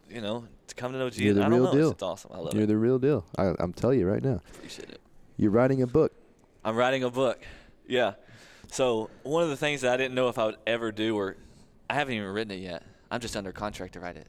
[0.09, 1.73] you know to come to know You're the I don't real know.
[1.73, 1.91] deal.
[1.91, 2.31] It's, awesome.
[2.33, 2.67] I love you're it.
[2.67, 3.25] the real deal.
[3.37, 4.41] I, I'm telling you right now.
[4.55, 5.01] Appreciate it.
[5.37, 6.13] You're writing a book.
[6.65, 7.41] I'm writing a book.
[7.89, 8.13] Yeah.
[8.71, 11.37] So one of the things that I didn't know if I would ever do, or
[11.91, 12.85] I haven't even written it yet.
[13.13, 14.27] I'm just under contract to write it.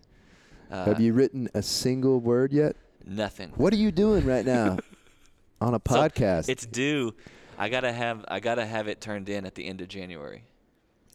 [0.70, 2.76] Uh, Have you written a single word yet?
[3.06, 3.52] Nothing.
[3.56, 4.78] What are you doing right now
[5.62, 6.50] on a So, podcast?
[6.50, 7.14] It's due.
[7.58, 8.26] I gotta have.
[8.28, 10.44] I gotta have it turned in at the end of January,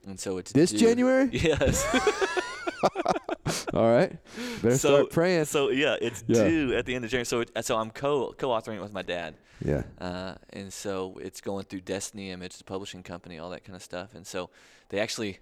[0.07, 1.29] and so it's This due- January?
[1.33, 1.85] Yes.
[3.75, 4.17] All right.
[4.63, 5.45] Better so start praying.
[5.47, 6.49] So yeah, it's Yeah.
[6.49, 7.27] due at the end of January.
[7.27, 9.83] So it, so I'm co co-authoring it with my dad, yeah.
[10.01, 13.83] uh, and so it's going through Destiny Image, the publishing company, all that kind of
[13.83, 14.15] stuff.
[14.15, 14.51] And so
[14.91, 15.39] they actually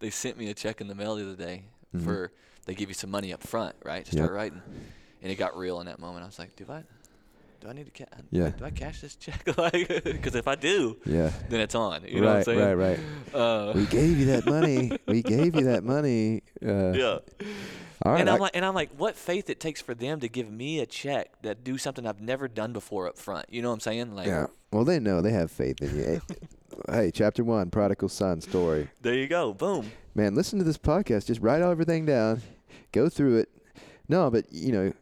[0.00, 1.64] they sent me a check in the mail the other day
[1.94, 2.04] Mhm.
[2.04, 2.32] for
[2.66, 4.24] they give you some money up front, right, to Yep.
[4.24, 4.62] start writing,
[5.22, 6.22] and it got real in that moment.
[6.22, 6.82] I was like, do I?
[7.60, 8.50] Do I need to ca- Yeah.
[8.50, 9.42] Do I cash this check?
[9.58, 11.30] like, Because if I do, Yeah.
[11.48, 12.04] then it's on.
[12.06, 12.58] You know what I'm right, saying?
[12.60, 13.00] right, right.
[13.34, 14.98] Uh, We gave you that money.
[15.06, 16.42] we gave you that money.
[16.64, 17.18] Uh, yeah.
[18.04, 18.20] Right.
[18.20, 20.50] and I'm I- like, and I'm like, what faith it takes for them to give
[20.50, 23.46] me a check that do something I've never done before up front.
[23.48, 24.14] You know what I'm saying?
[24.14, 24.46] Like, yeah.
[24.72, 25.22] Well, they know.
[25.22, 26.20] They have faith in you.
[26.90, 28.88] hey, chapter one, prodigal son story.
[29.02, 29.90] there you go, boom.
[30.14, 31.26] Man, listen to this podcast.
[31.26, 32.42] Just write everything down.
[32.92, 33.48] Go through it.
[34.08, 34.92] No, but you know,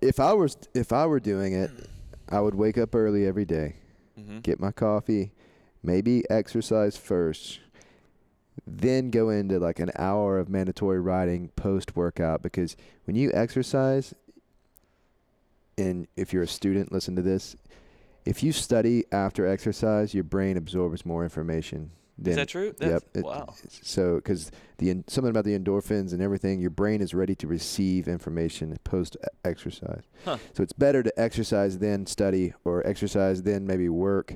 [0.00, 1.70] if I was if I were doing it,
[2.28, 3.74] I would wake up early every day.
[4.16, 5.32] hmm get my coffee,
[5.82, 7.60] maybe exercise first,
[8.76, 14.14] then go into like an hour of mandatory writing post workout because when you exercise,
[15.76, 17.56] and if you're a student, listen to this.
[18.24, 21.92] If you study after exercise, your brain absorbs more information.
[22.20, 22.74] Than, Is that true?
[22.80, 22.90] Yep.
[22.90, 23.54] That's, it- wow.
[23.70, 28.08] So, because the something about the endorphins and everything, your brain is ready to receive
[28.08, 30.02] information post exercise.
[30.24, 30.38] Huh.
[30.52, 34.34] So it's better to exercise then study, or exercise then maybe work.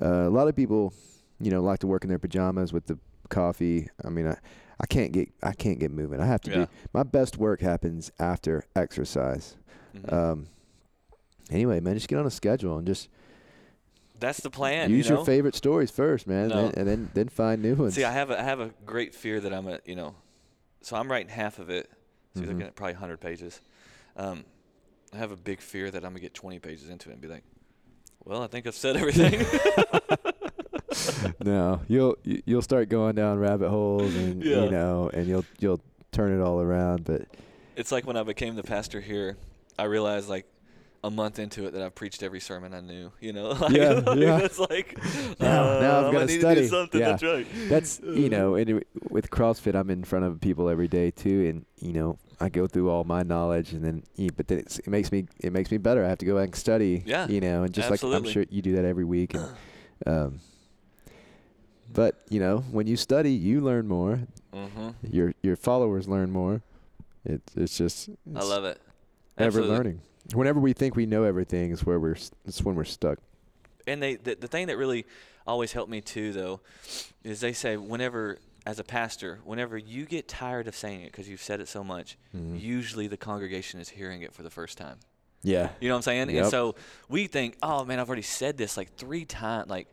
[0.00, 0.94] Uh, a lot of people,
[1.38, 2.98] you know, like to work in their pajamas with the
[3.28, 3.88] coffee.
[4.04, 4.36] I mean, I,
[4.80, 6.20] I can't get I can't get moving.
[6.20, 6.64] I have to Yeah.
[6.64, 6.70] be.
[6.92, 9.56] My best work happens after exercise.
[9.96, 10.12] Mhm.
[10.12, 10.46] Um,
[11.50, 13.08] anyway, man, just get on a schedule and just
[14.18, 14.90] That's the plan.
[14.90, 15.18] use you know?
[15.18, 16.66] your favorite stories first, man, No.
[16.66, 17.94] and, and then then find new ones.
[17.94, 20.14] See, I have a, I have a great fear that I'm a you know,
[20.82, 21.90] so I'm writing half of it.
[22.34, 22.52] So you're Mhm.
[22.54, 23.60] looking at probably 100 pages.
[24.16, 24.44] Um,
[25.12, 27.28] I have a big fear that I'm gonna get 20 pages into it and be
[27.28, 27.44] like,
[28.24, 29.44] well, I think I've said everything.
[31.44, 34.64] no, you'll you- you'll start going down rabbit holes, and Yeah.
[34.64, 35.80] you know, and you'll you'll
[36.12, 37.04] turn it all around.
[37.04, 37.22] But
[37.76, 39.36] it's like when I became the pastor here,
[39.78, 40.46] I realized like
[41.02, 43.12] a month into it that I've preached every sermon I knew.
[43.20, 44.38] You know, like, Yeah, like, yeah.
[44.38, 44.96] It's like
[45.38, 46.54] Now- uh, now I've I need study.
[46.56, 47.00] To do something.
[47.00, 47.08] Yeah.
[47.10, 47.46] That's right.
[47.68, 51.46] That's you know, and it- with CrossFit, I'm in front of people every day too,
[51.48, 54.02] and you know, I go through all my knowledge, and then
[54.36, 56.04] but then it's, it makes me it makes me better.
[56.04, 57.02] I have to go back and study.
[57.06, 58.02] Yeah, you know, and just like.
[58.02, 59.34] I'm sure you do that every week.
[59.34, 59.48] And,
[60.06, 60.40] um,
[61.94, 64.20] but you know, when you study, you learn more.
[64.52, 66.60] hmm Your your followers learn more.
[67.24, 68.80] It's it's just I love it.
[69.38, 70.00] ever learning.
[70.32, 72.16] Whenever we think we know everything, is where we're
[72.46, 73.18] it's when we're stuck.
[73.86, 75.06] And they the, the thing that really
[75.46, 76.60] always helped me too though
[77.22, 81.28] is they say whenever as a pastor whenever you get tired of saying it because
[81.28, 82.58] you've said it so much Mhm.
[82.58, 84.96] usually the congregation is hearing it for the first time
[85.42, 85.68] Yeah.
[85.82, 86.42] you know what i'm saying Yep.
[86.44, 86.76] and so
[87.10, 89.86] we think oh man i've already said this like three times like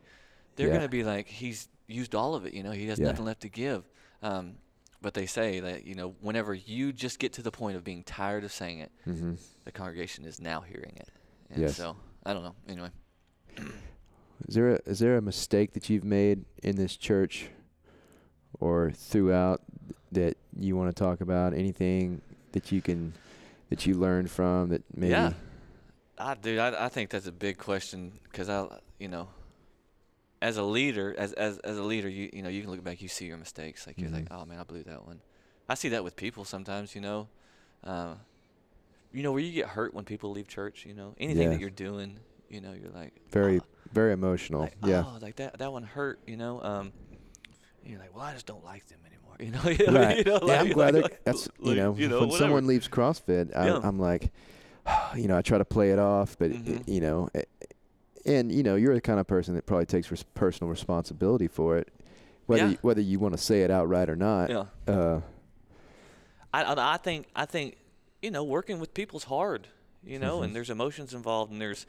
[0.55, 0.73] they're Yeah.
[0.75, 3.07] going to be like he's used all of it you know he has Yeah.
[3.07, 3.83] nothing left to give
[4.23, 4.55] um,
[5.01, 8.03] but they say that you know whenever you just get to the point of being
[8.03, 9.33] tired of saying it hmm
[9.65, 11.09] the congregation is now hearing it
[11.49, 11.75] and Yes.
[11.77, 12.89] so i don't know anyway
[14.47, 17.47] Is there a, is there a mistake that you've made in this church
[18.59, 19.61] or throughout
[20.11, 21.53] that you want to talk about?
[21.53, 22.21] Anything
[22.53, 23.13] that you can
[23.69, 25.11] that you learned from that maybe?
[25.11, 25.33] Yeah.
[26.17, 28.65] I dude, I, I think that's a big question because I,
[28.99, 29.27] you know,
[30.41, 33.01] as a leader, as as as a leader, you you know, you can look back,
[33.01, 34.41] you see your mistakes, like you're like, Mhm.
[34.41, 35.21] oh man, I blew that one.
[35.69, 37.27] I see that with people sometimes, you know,
[37.83, 38.15] uh,
[39.13, 41.49] you know, where you get hurt when people leave church, you know, anything Yeah.
[41.49, 42.19] that you're doing,
[42.49, 43.63] you know, you're like Very "Oh,"
[43.93, 44.61] very emotional.
[44.61, 45.03] like, yeah.
[45.05, 46.61] oh, like that that one hurt, you know.
[46.61, 46.91] Um,
[47.85, 49.63] you're like, well, I just don't like them anymore, you know.
[49.85, 50.17] you know, Right.
[50.17, 52.37] you know, yeah, I'm like- glad like- that that's you know, you know, when whatever.
[52.45, 53.79] someone leaves CrossFit, I, Yeah.
[53.83, 54.31] I'm like,
[55.15, 56.81] you know, I try to play it off, but Mhm.
[56.81, 57.43] it, you know, eh,
[58.25, 61.77] and you know, you're the kind of person that probably takes res- personal responsibility for
[61.77, 61.89] it,
[62.45, 62.69] whether Yeah.
[62.71, 64.49] you, whether you want to say it outright or not.
[64.49, 64.65] yeah.
[64.87, 65.21] Uh,
[66.53, 67.77] I, I I think I think
[68.21, 69.67] you know working with people's hard,
[70.03, 70.43] you know, Mhm.
[70.45, 71.85] and there's emotions involved, and there's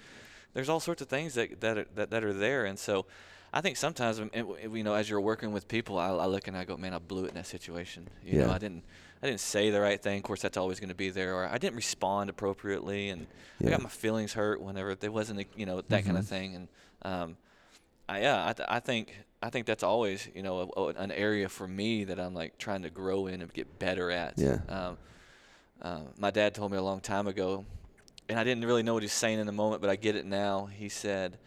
[0.55, 3.07] there's all sorts of things that that are, that, that are there, and so
[3.53, 6.57] I think sometimes um, you know as you're working with people, I, I look and
[6.57, 8.09] I go, man, I blew it in that situation.
[8.25, 8.85] You know, I didn't
[9.23, 10.17] I didn't say the right thing.
[10.19, 13.27] Of course, that's always going to be there, or I didn't respond appropriately, and
[13.65, 16.21] I got my feelings hurt whenever there wasn't a, you know that kind Mhm.
[16.21, 16.69] of thing, and
[17.03, 17.37] um,
[18.09, 21.13] I, yeah, I, th- I think I think that's always you know a, a- an
[21.13, 24.35] area for me that I'm like trying to grow in and get better at.
[24.39, 24.59] Yeah.
[24.69, 24.99] Um,
[25.81, 27.65] uh, my dad told me a long time ago,
[28.29, 30.17] and I didn't really know what he was saying in the moment, but I get
[30.17, 30.67] it now.
[30.67, 31.39] He said,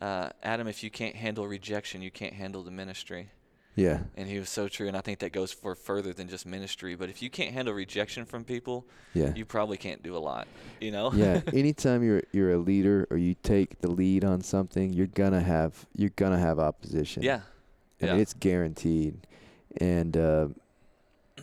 [0.00, 3.30] uh, "Adam, if you can't handle rejection, you can't handle the ministry."
[3.74, 4.00] Yeah.
[4.16, 6.94] And he was so true, and I think that goes for further than just ministry.
[6.94, 9.32] But if you can't handle rejection from people, Yeah.
[9.34, 10.46] you probably can't do a lot.
[10.80, 11.12] You know?
[11.12, 11.40] yeah.
[11.52, 15.86] Anytime you're you're a leader or you take the lead on something, you're gonna have
[15.96, 17.22] you're gonna have opposition.
[17.22, 17.40] yeah.
[18.00, 18.16] And Yeah.
[18.22, 19.26] it's guaranteed.
[19.80, 20.48] And uh,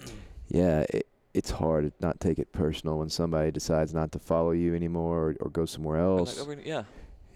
[0.49, 4.51] yeah, it, it's hard to not take it personal when somebody decides not to follow
[4.51, 6.45] you anymore or, or go somewhere else.
[6.45, 6.83] like, yeah.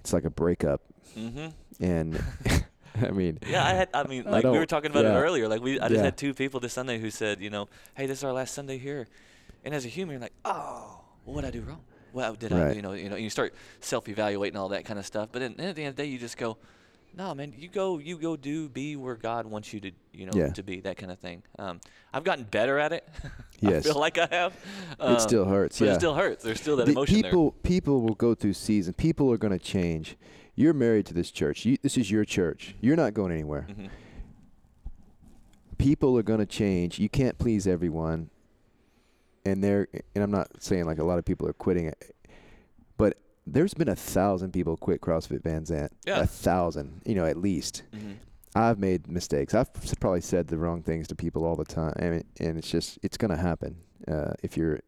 [0.01, 0.81] it's like a breakup.
[1.17, 1.47] Mm-hmm.
[1.83, 2.23] And
[3.01, 3.89] I mean, Yeah, I had.
[3.93, 5.17] I mean, I like we were talking about yeah.
[5.17, 5.47] it earlier.
[5.47, 6.03] Like we, I just Yeah.
[6.03, 8.77] had two people this Sunday who said, you know, hey, this is our last Sunday
[8.77, 9.07] here,
[9.65, 11.81] and as a human, you're like, oh, what did I do wrong?
[12.13, 15.29] Well, did I, you know, you know, you start self-evaluating all that kind of stuff.
[15.31, 16.57] But then, at the end of the day, you just go,
[17.15, 20.31] no, man, you go, you go, do, be where God wants you to, you know,
[20.35, 20.49] Yeah.
[20.49, 20.79] to be.
[20.81, 21.41] That kind of thing.
[21.57, 21.79] Um,
[22.13, 23.07] I've gotten better at it.
[23.63, 23.85] Yes.
[23.85, 24.51] I feel like I have.
[24.53, 25.79] it Um, still hurts.
[25.79, 25.91] but yeah.
[25.93, 26.43] it still hurts.
[26.43, 28.93] There's still that The emotion people people will go through seasons.
[28.97, 30.17] People are going to change.
[30.55, 31.65] You're married to this church.
[31.65, 32.75] You, this is your church.
[32.81, 33.65] You're not going anywhere.
[33.67, 33.75] there.
[33.75, 33.87] hmm
[35.77, 36.97] people are going to change.
[36.99, 38.29] You can't please everyone.
[39.45, 42.15] And they're and I'm not saying like a lot of people are quitting it,
[42.95, 45.91] but there's been a thousand people quit CrossFit Van Zandt.
[46.05, 46.21] Yeah.
[46.21, 47.83] A thousand, you know, at least.
[47.93, 48.13] hmm
[48.55, 49.53] I've made mistakes.
[49.55, 52.99] I've probably said the wrong things to people all the time, and, and it's just
[53.01, 53.75] it's going to happen
[54.07, 54.79] uh, if you're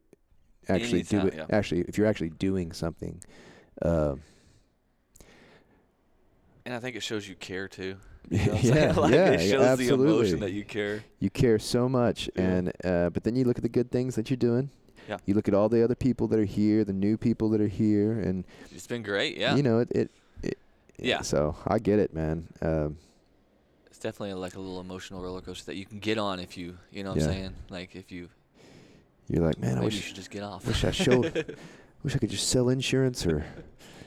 [0.70, 1.34] actually do Anytime, it.
[1.50, 1.58] yeah.
[1.58, 3.22] Actually, if you're actually doing something.
[3.82, 4.16] Uh,
[6.66, 7.98] And I think it shows you care too.
[8.30, 10.08] yeah, You know what like yeah, it shows absolutely.
[10.08, 11.04] the emotion that you care.
[11.20, 12.42] you care so much Yeah.
[12.44, 14.70] and uh, but then you look at the good things that you're doing
[15.08, 15.18] Yeah.
[15.26, 17.68] you look at all the other people that are here the new people that are
[17.68, 19.38] here and It's been great.
[19.38, 19.56] Yeah.
[19.56, 20.12] you know it, it,
[20.42, 20.58] it
[20.98, 21.22] Yeah.
[21.22, 22.98] so i get it man um,
[23.86, 26.78] it's definitely like a little emotional roller coaster that you can get on if you,
[26.92, 27.26] you know what Yeah.
[27.28, 27.54] I'm saying?
[27.70, 28.30] Like if you,
[29.30, 30.66] you're like man i maybe you should just get off.
[30.66, 31.56] wish I showed-
[32.04, 33.46] wish i could just sell insurance or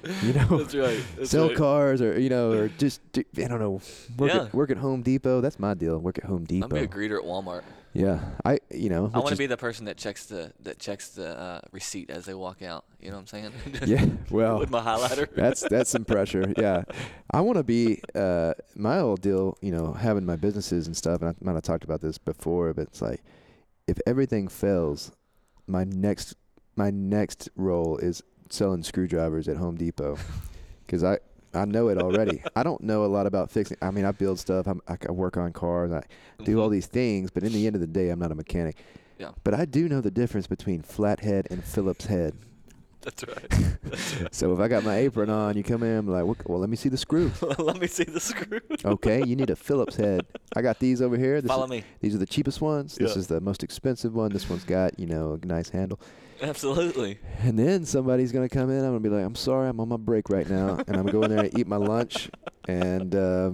[0.22, 1.00] you know That's right.
[1.16, 1.56] That's sell right.
[1.56, 3.80] cars or you know or just do, i don't know
[4.16, 4.42] work, Yeah.
[4.44, 6.66] at, work at home depot that's my deal work at home Depot.
[6.66, 7.62] I'm be a greeter at Walmart.
[7.94, 11.08] yeah i you know I want to be the person that checks the that checks
[11.10, 12.84] the uh, receipt as they walk out.
[13.00, 13.52] You know what I'm saying?
[13.86, 15.28] yeah well With my highlighter.
[15.34, 16.52] that's that's some pressure.
[16.56, 16.82] Yeah,
[17.32, 19.56] I want to be uh, my old deal.
[19.62, 21.22] You know, having my businesses and stuff.
[21.22, 23.22] And I might have talked about this before, but it's like
[23.86, 25.12] if everything fails,
[25.66, 26.34] my next
[26.76, 28.22] my next role is
[28.52, 30.16] selling screwdrivers at Home Depot
[30.86, 31.18] because I
[31.54, 32.42] I know it already.
[32.54, 33.78] I don't know a lot about fixing.
[33.80, 34.66] I mean, I build stuff.
[34.66, 35.90] I'm, I, I work on cars.
[35.90, 36.02] I
[36.44, 36.72] do all Mhm.
[36.72, 38.76] these things, but in the end of the day, I'm not a mechanic.
[39.18, 39.30] Yeah.
[39.44, 42.34] But I do know the difference between flathead and Phillips head.
[43.00, 43.50] That's right.
[43.82, 44.34] That's right.
[44.34, 46.68] So if I got my apron on, you come in, I'm like, "What- well, let
[46.68, 47.32] me see the screw.
[47.58, 48.60] Let me see the screw.
[48.84, 50.26] Okay, you need a Phillips head.
[50.54, 51.40] I got these over here.
[51.40, 51.84] This Follow is, me.
[52.00, 52.96] These are the cheapest ones.
[52.96, 54.32] This is the most expensive one.
[54.32, 55.98] This one's got, you know, a nice handle.
[56.42, 57.18] Absolutely.
[57.40, 58.78] And then somebody's gonna come in.
[58.78, 61.12] I'm gonna be like, I'm sorry, I'm on my break right now, and I'm gonna
[61.12, 62.30] go in there and eat my lunch.
[62.68, 63.50] And uh,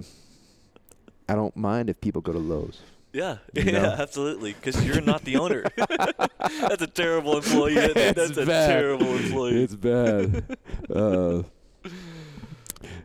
[1.27, 2.79] I don't mind if people go to Lowe's.
[3.13, 4.53] Yeah, You yeah, absolutely.
[4.53, 5.63] Because you're not the owner.
[5.77, 7.75] That's a terrible employee.
[7.77, 7.95] isn't?
[7.97, 8.67] It's That's a bad.
[8.67, 9.63] terrible employee.
[9.63, 10.57] It's bad.
[10.93, 11.43] uh,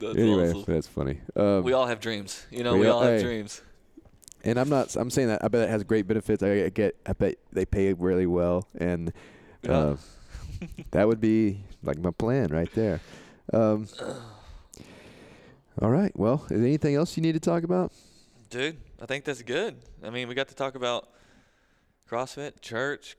[0.00, 0.64] That's anyway, awesome.
[0.66, 1.20] that's funny.
[1.36, 2.44] Um, We all have dreams.
[2.50, 3.22] You know, we we, all- all have hey.
[3.22, 3.62] dreams.
[4.42, 4.96] and I'm not.
[4.96, 5.44] I'm saying that.
[5.44, 6.42] I bet it has great benefits.
[6.42, 6.96] I get.
[7.06, 9.12] I bet they pay really well, and
[9.62, 9.70] Yeah.
[9.72, 9.96] uh,
[10.92, 13.00] that would be like my plan right there.
[13.52, 13.86] Um,
[15.80, 16.12] all right.
[16.16, 17.92] Well, is there anything else you need to talk about?
[18.50, 19.76] Dude, I think that's good.
[20.04, 21.08] I mean, we got to talk about
[22.08, 23.16] CrossFit, church,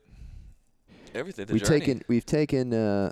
[1.13, 1.45] everything.
[1.45, 1.80] The we've journey.
[1.80, 2.01] taken.
[2.07, 2.73] We've taken.
[2.73, 3.11] Uh,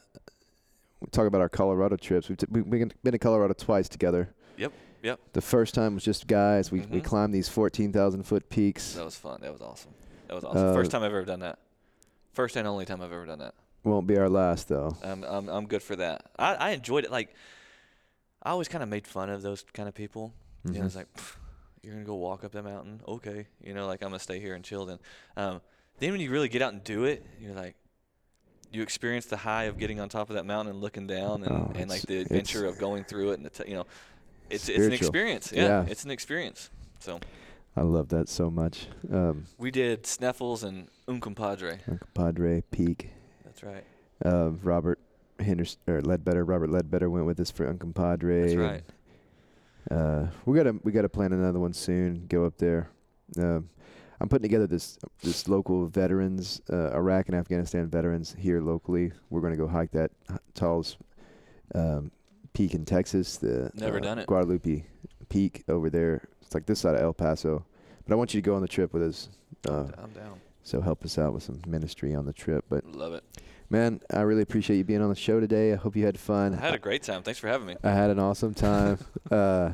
[0.99, 2.27] we talk about our Colorado trips.
[2.29, 4.29] We've, t- we've been been to Colorado twice together.
[4.57, 5.19] Yep, yep.
[5.33, 6.71] The first time was just guys.
[6.71, 7.03] We we Mhm.
[7.05, 8.93] climbed these fourteen thousand foot peaks.
[8.93, 9.39] That was fun.
[9.41, 9.91] That was awesome.
[10.27, 10.73] That was awesome.
[10.73, 11.59] First Uh, time I've ever done that.
[12.39, 13.53] First and only time I've ever done that.
[13.83, 14.95] Won't be our last though.
[15.03, 16.31] I'm I'm I'm good for that.
[16.39, 17.11] I I enjoyed it.
[17.11, 17.35] Like
[18.41, 20.31] I always kind of made fun of those kind of people.
[20.63, 20.85] You know, Mhm.
[20.85, 21.35] it's like "Pff,
[21.83, 23.01] you're gonna go walk up that mountain.
[23.05, 24.85] Okay, you know, like I'm gonna stay here and chill.
[24.85, 24.99] Then,
[25.35, 25.59] um,
[25.97, 27.75] then when you really get out and do it, you're like,
[28.71, 31.51] you experience the high of getting on top of that mountain and looking down, and,
[31.51, 33.85] Oh, and like the adventure of going through it, and the t- you know,
[34.49, 35.51] it's it's an experience.
[35.51, 35.85] Yeah, Yeah.
[35.89, 36.69] it's an experience.
[36.99, 37.19] So
[37.75, 38.87] I love that so much.
[39.11, 41.79] Um, we did Sneffels and Unkompadre.
[41.87, 43.11] Uncle Padre Peak.
[43.45, 43.83] That's right.
[44.23, 44.99] Uh, Robert
[45.39, 46.43] Henderson or Ledbetter.
[46.43, 48.41] Robert Ledbetter went with us for Uncompadre.
[48.41, 48.83] That's and, right.
[49.89, 52.25] Uh, we gotta we gotta plan another one soon.
[52.27, 52.89] Go up there.
[53.37, 53.69] Um,
[54.19, 59.11] I'm putting together this this local veterans, uh, Iraq and Afghanistan veterans here locally.
[59.29, 60.11] We're gonna go hike that
[60.53, 60.97] tallest
[61.73, 62.11] um,
[62.53, 63.37] peak in Texas.
[63.37, 64.27] The Never uh, done it.
[64.27, 64.83] Guadalupe
[65.29, 66.27] Peak over there.
[66.41, 67.65] It's like this side of El Paso.
[68.05, 69.29] But I want you to go on the trip with us.
[69.67, 70.39] Uh, I'm down.
[70.63, 72.65] so help us out with some ministry on the trip.
[72.69, 73.23] But Love it.
[73.69, 75.73] man, I really appreciate you being on the show today.
[75.73, 76.53] I hope you had fun.
[76.55, 77.21] I had a great time.
[77.23, 77.75] Thanks for having me.
[77.83, 78.97] I had an awesome time.
[79.31, 79.71] uh,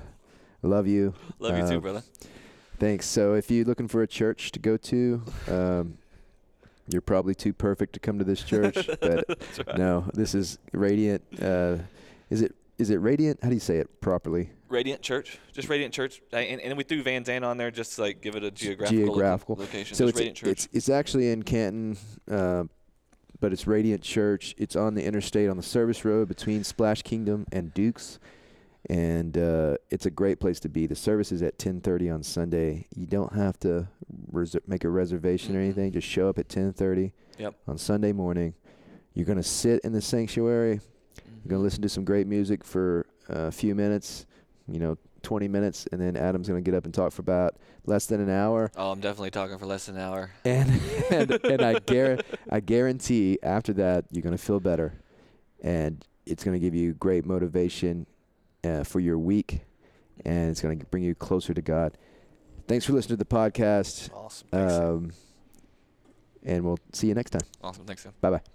[0.62, 1.14] love you.
[1.40, 2.04] Love you Uh, too, brother.
[2.78, 3.06] Thanks.
[3.06, 5.98] So if you're looking for a church to go to, um,
[6.90, 8.90] you're probably too perfect to come to this church.
[9.02, 9.26] but
[9.66, 9.78] right.
[9.78, 11.24] no, this is Radiant.
[11.42, 11.78] Uh,
[12.30, 13.40] is it is it Radiant?
[13.42, 14.50] How do you say it properly?
[14.70, 18.02] Radiant Church, just Radiant Church, and, and we threw Van Zandt on there just to
[18.02, 19.56] like give it a geographical, Geographical.
[19.58, 19.96] location.
[19.96, 20.50] So just it's Radiant Church.
[20.50, 21.98] it's it's actually in Canton,
[22.30, 22.64] uh,
[23.40, 24.56] but it's Radiant Church.
[24.58, 28.20] It's on the interstate on the service road between Splash Kingdom and Dukes,
[28.90, 30.88] and uh, it's a great place to be.
[30.88, 32.88] The service is at 10:30 on Sunday.
[32.96, 33.88] You don't have to
[34.32, 35.64] reser- make a reservation or Mhm.
[35.66, 35.92] anything.
[35.92, 37.54] Just show up at 10:30 Yep.
[37.68, 38.56] on Sunday morning.
[39.14, 40.80] You're gonna sit in the sanctuary.
[41.44, 41.64] You're gonna Mhm.
[41.64, 44.26] listen to some great music for a few minutes.
[44.68, 47.56] You know, 20 minutes, and then Adam's gonna get up and talk for about
[47.86, 48.72] less than an hour.
[48.76, 50.32] Oh, I'm definitely talking for less than an hour.
[50.44, 50.70] and
[51.12, 54.94] and, and I guar- I guarantee after that you're gonna feel better,
[55.62, 58.08] and it's gonna give you great motivation
[58.64, 59.62] uh, for your week,
[60.26, 61.98] and it's gonna bring you closer to God.
[62.68, 64.48] Thanks for listening to the podcast, Awesome.
[64.50, 64.74] Thanks.
[64.74, 65.12] um,
[66.44, 67.42] and we'll see you next time.
[67.64, 67.86] awesome.
[67.86, 68.06] Thanks.
[68.22, 68.55] Bye bye.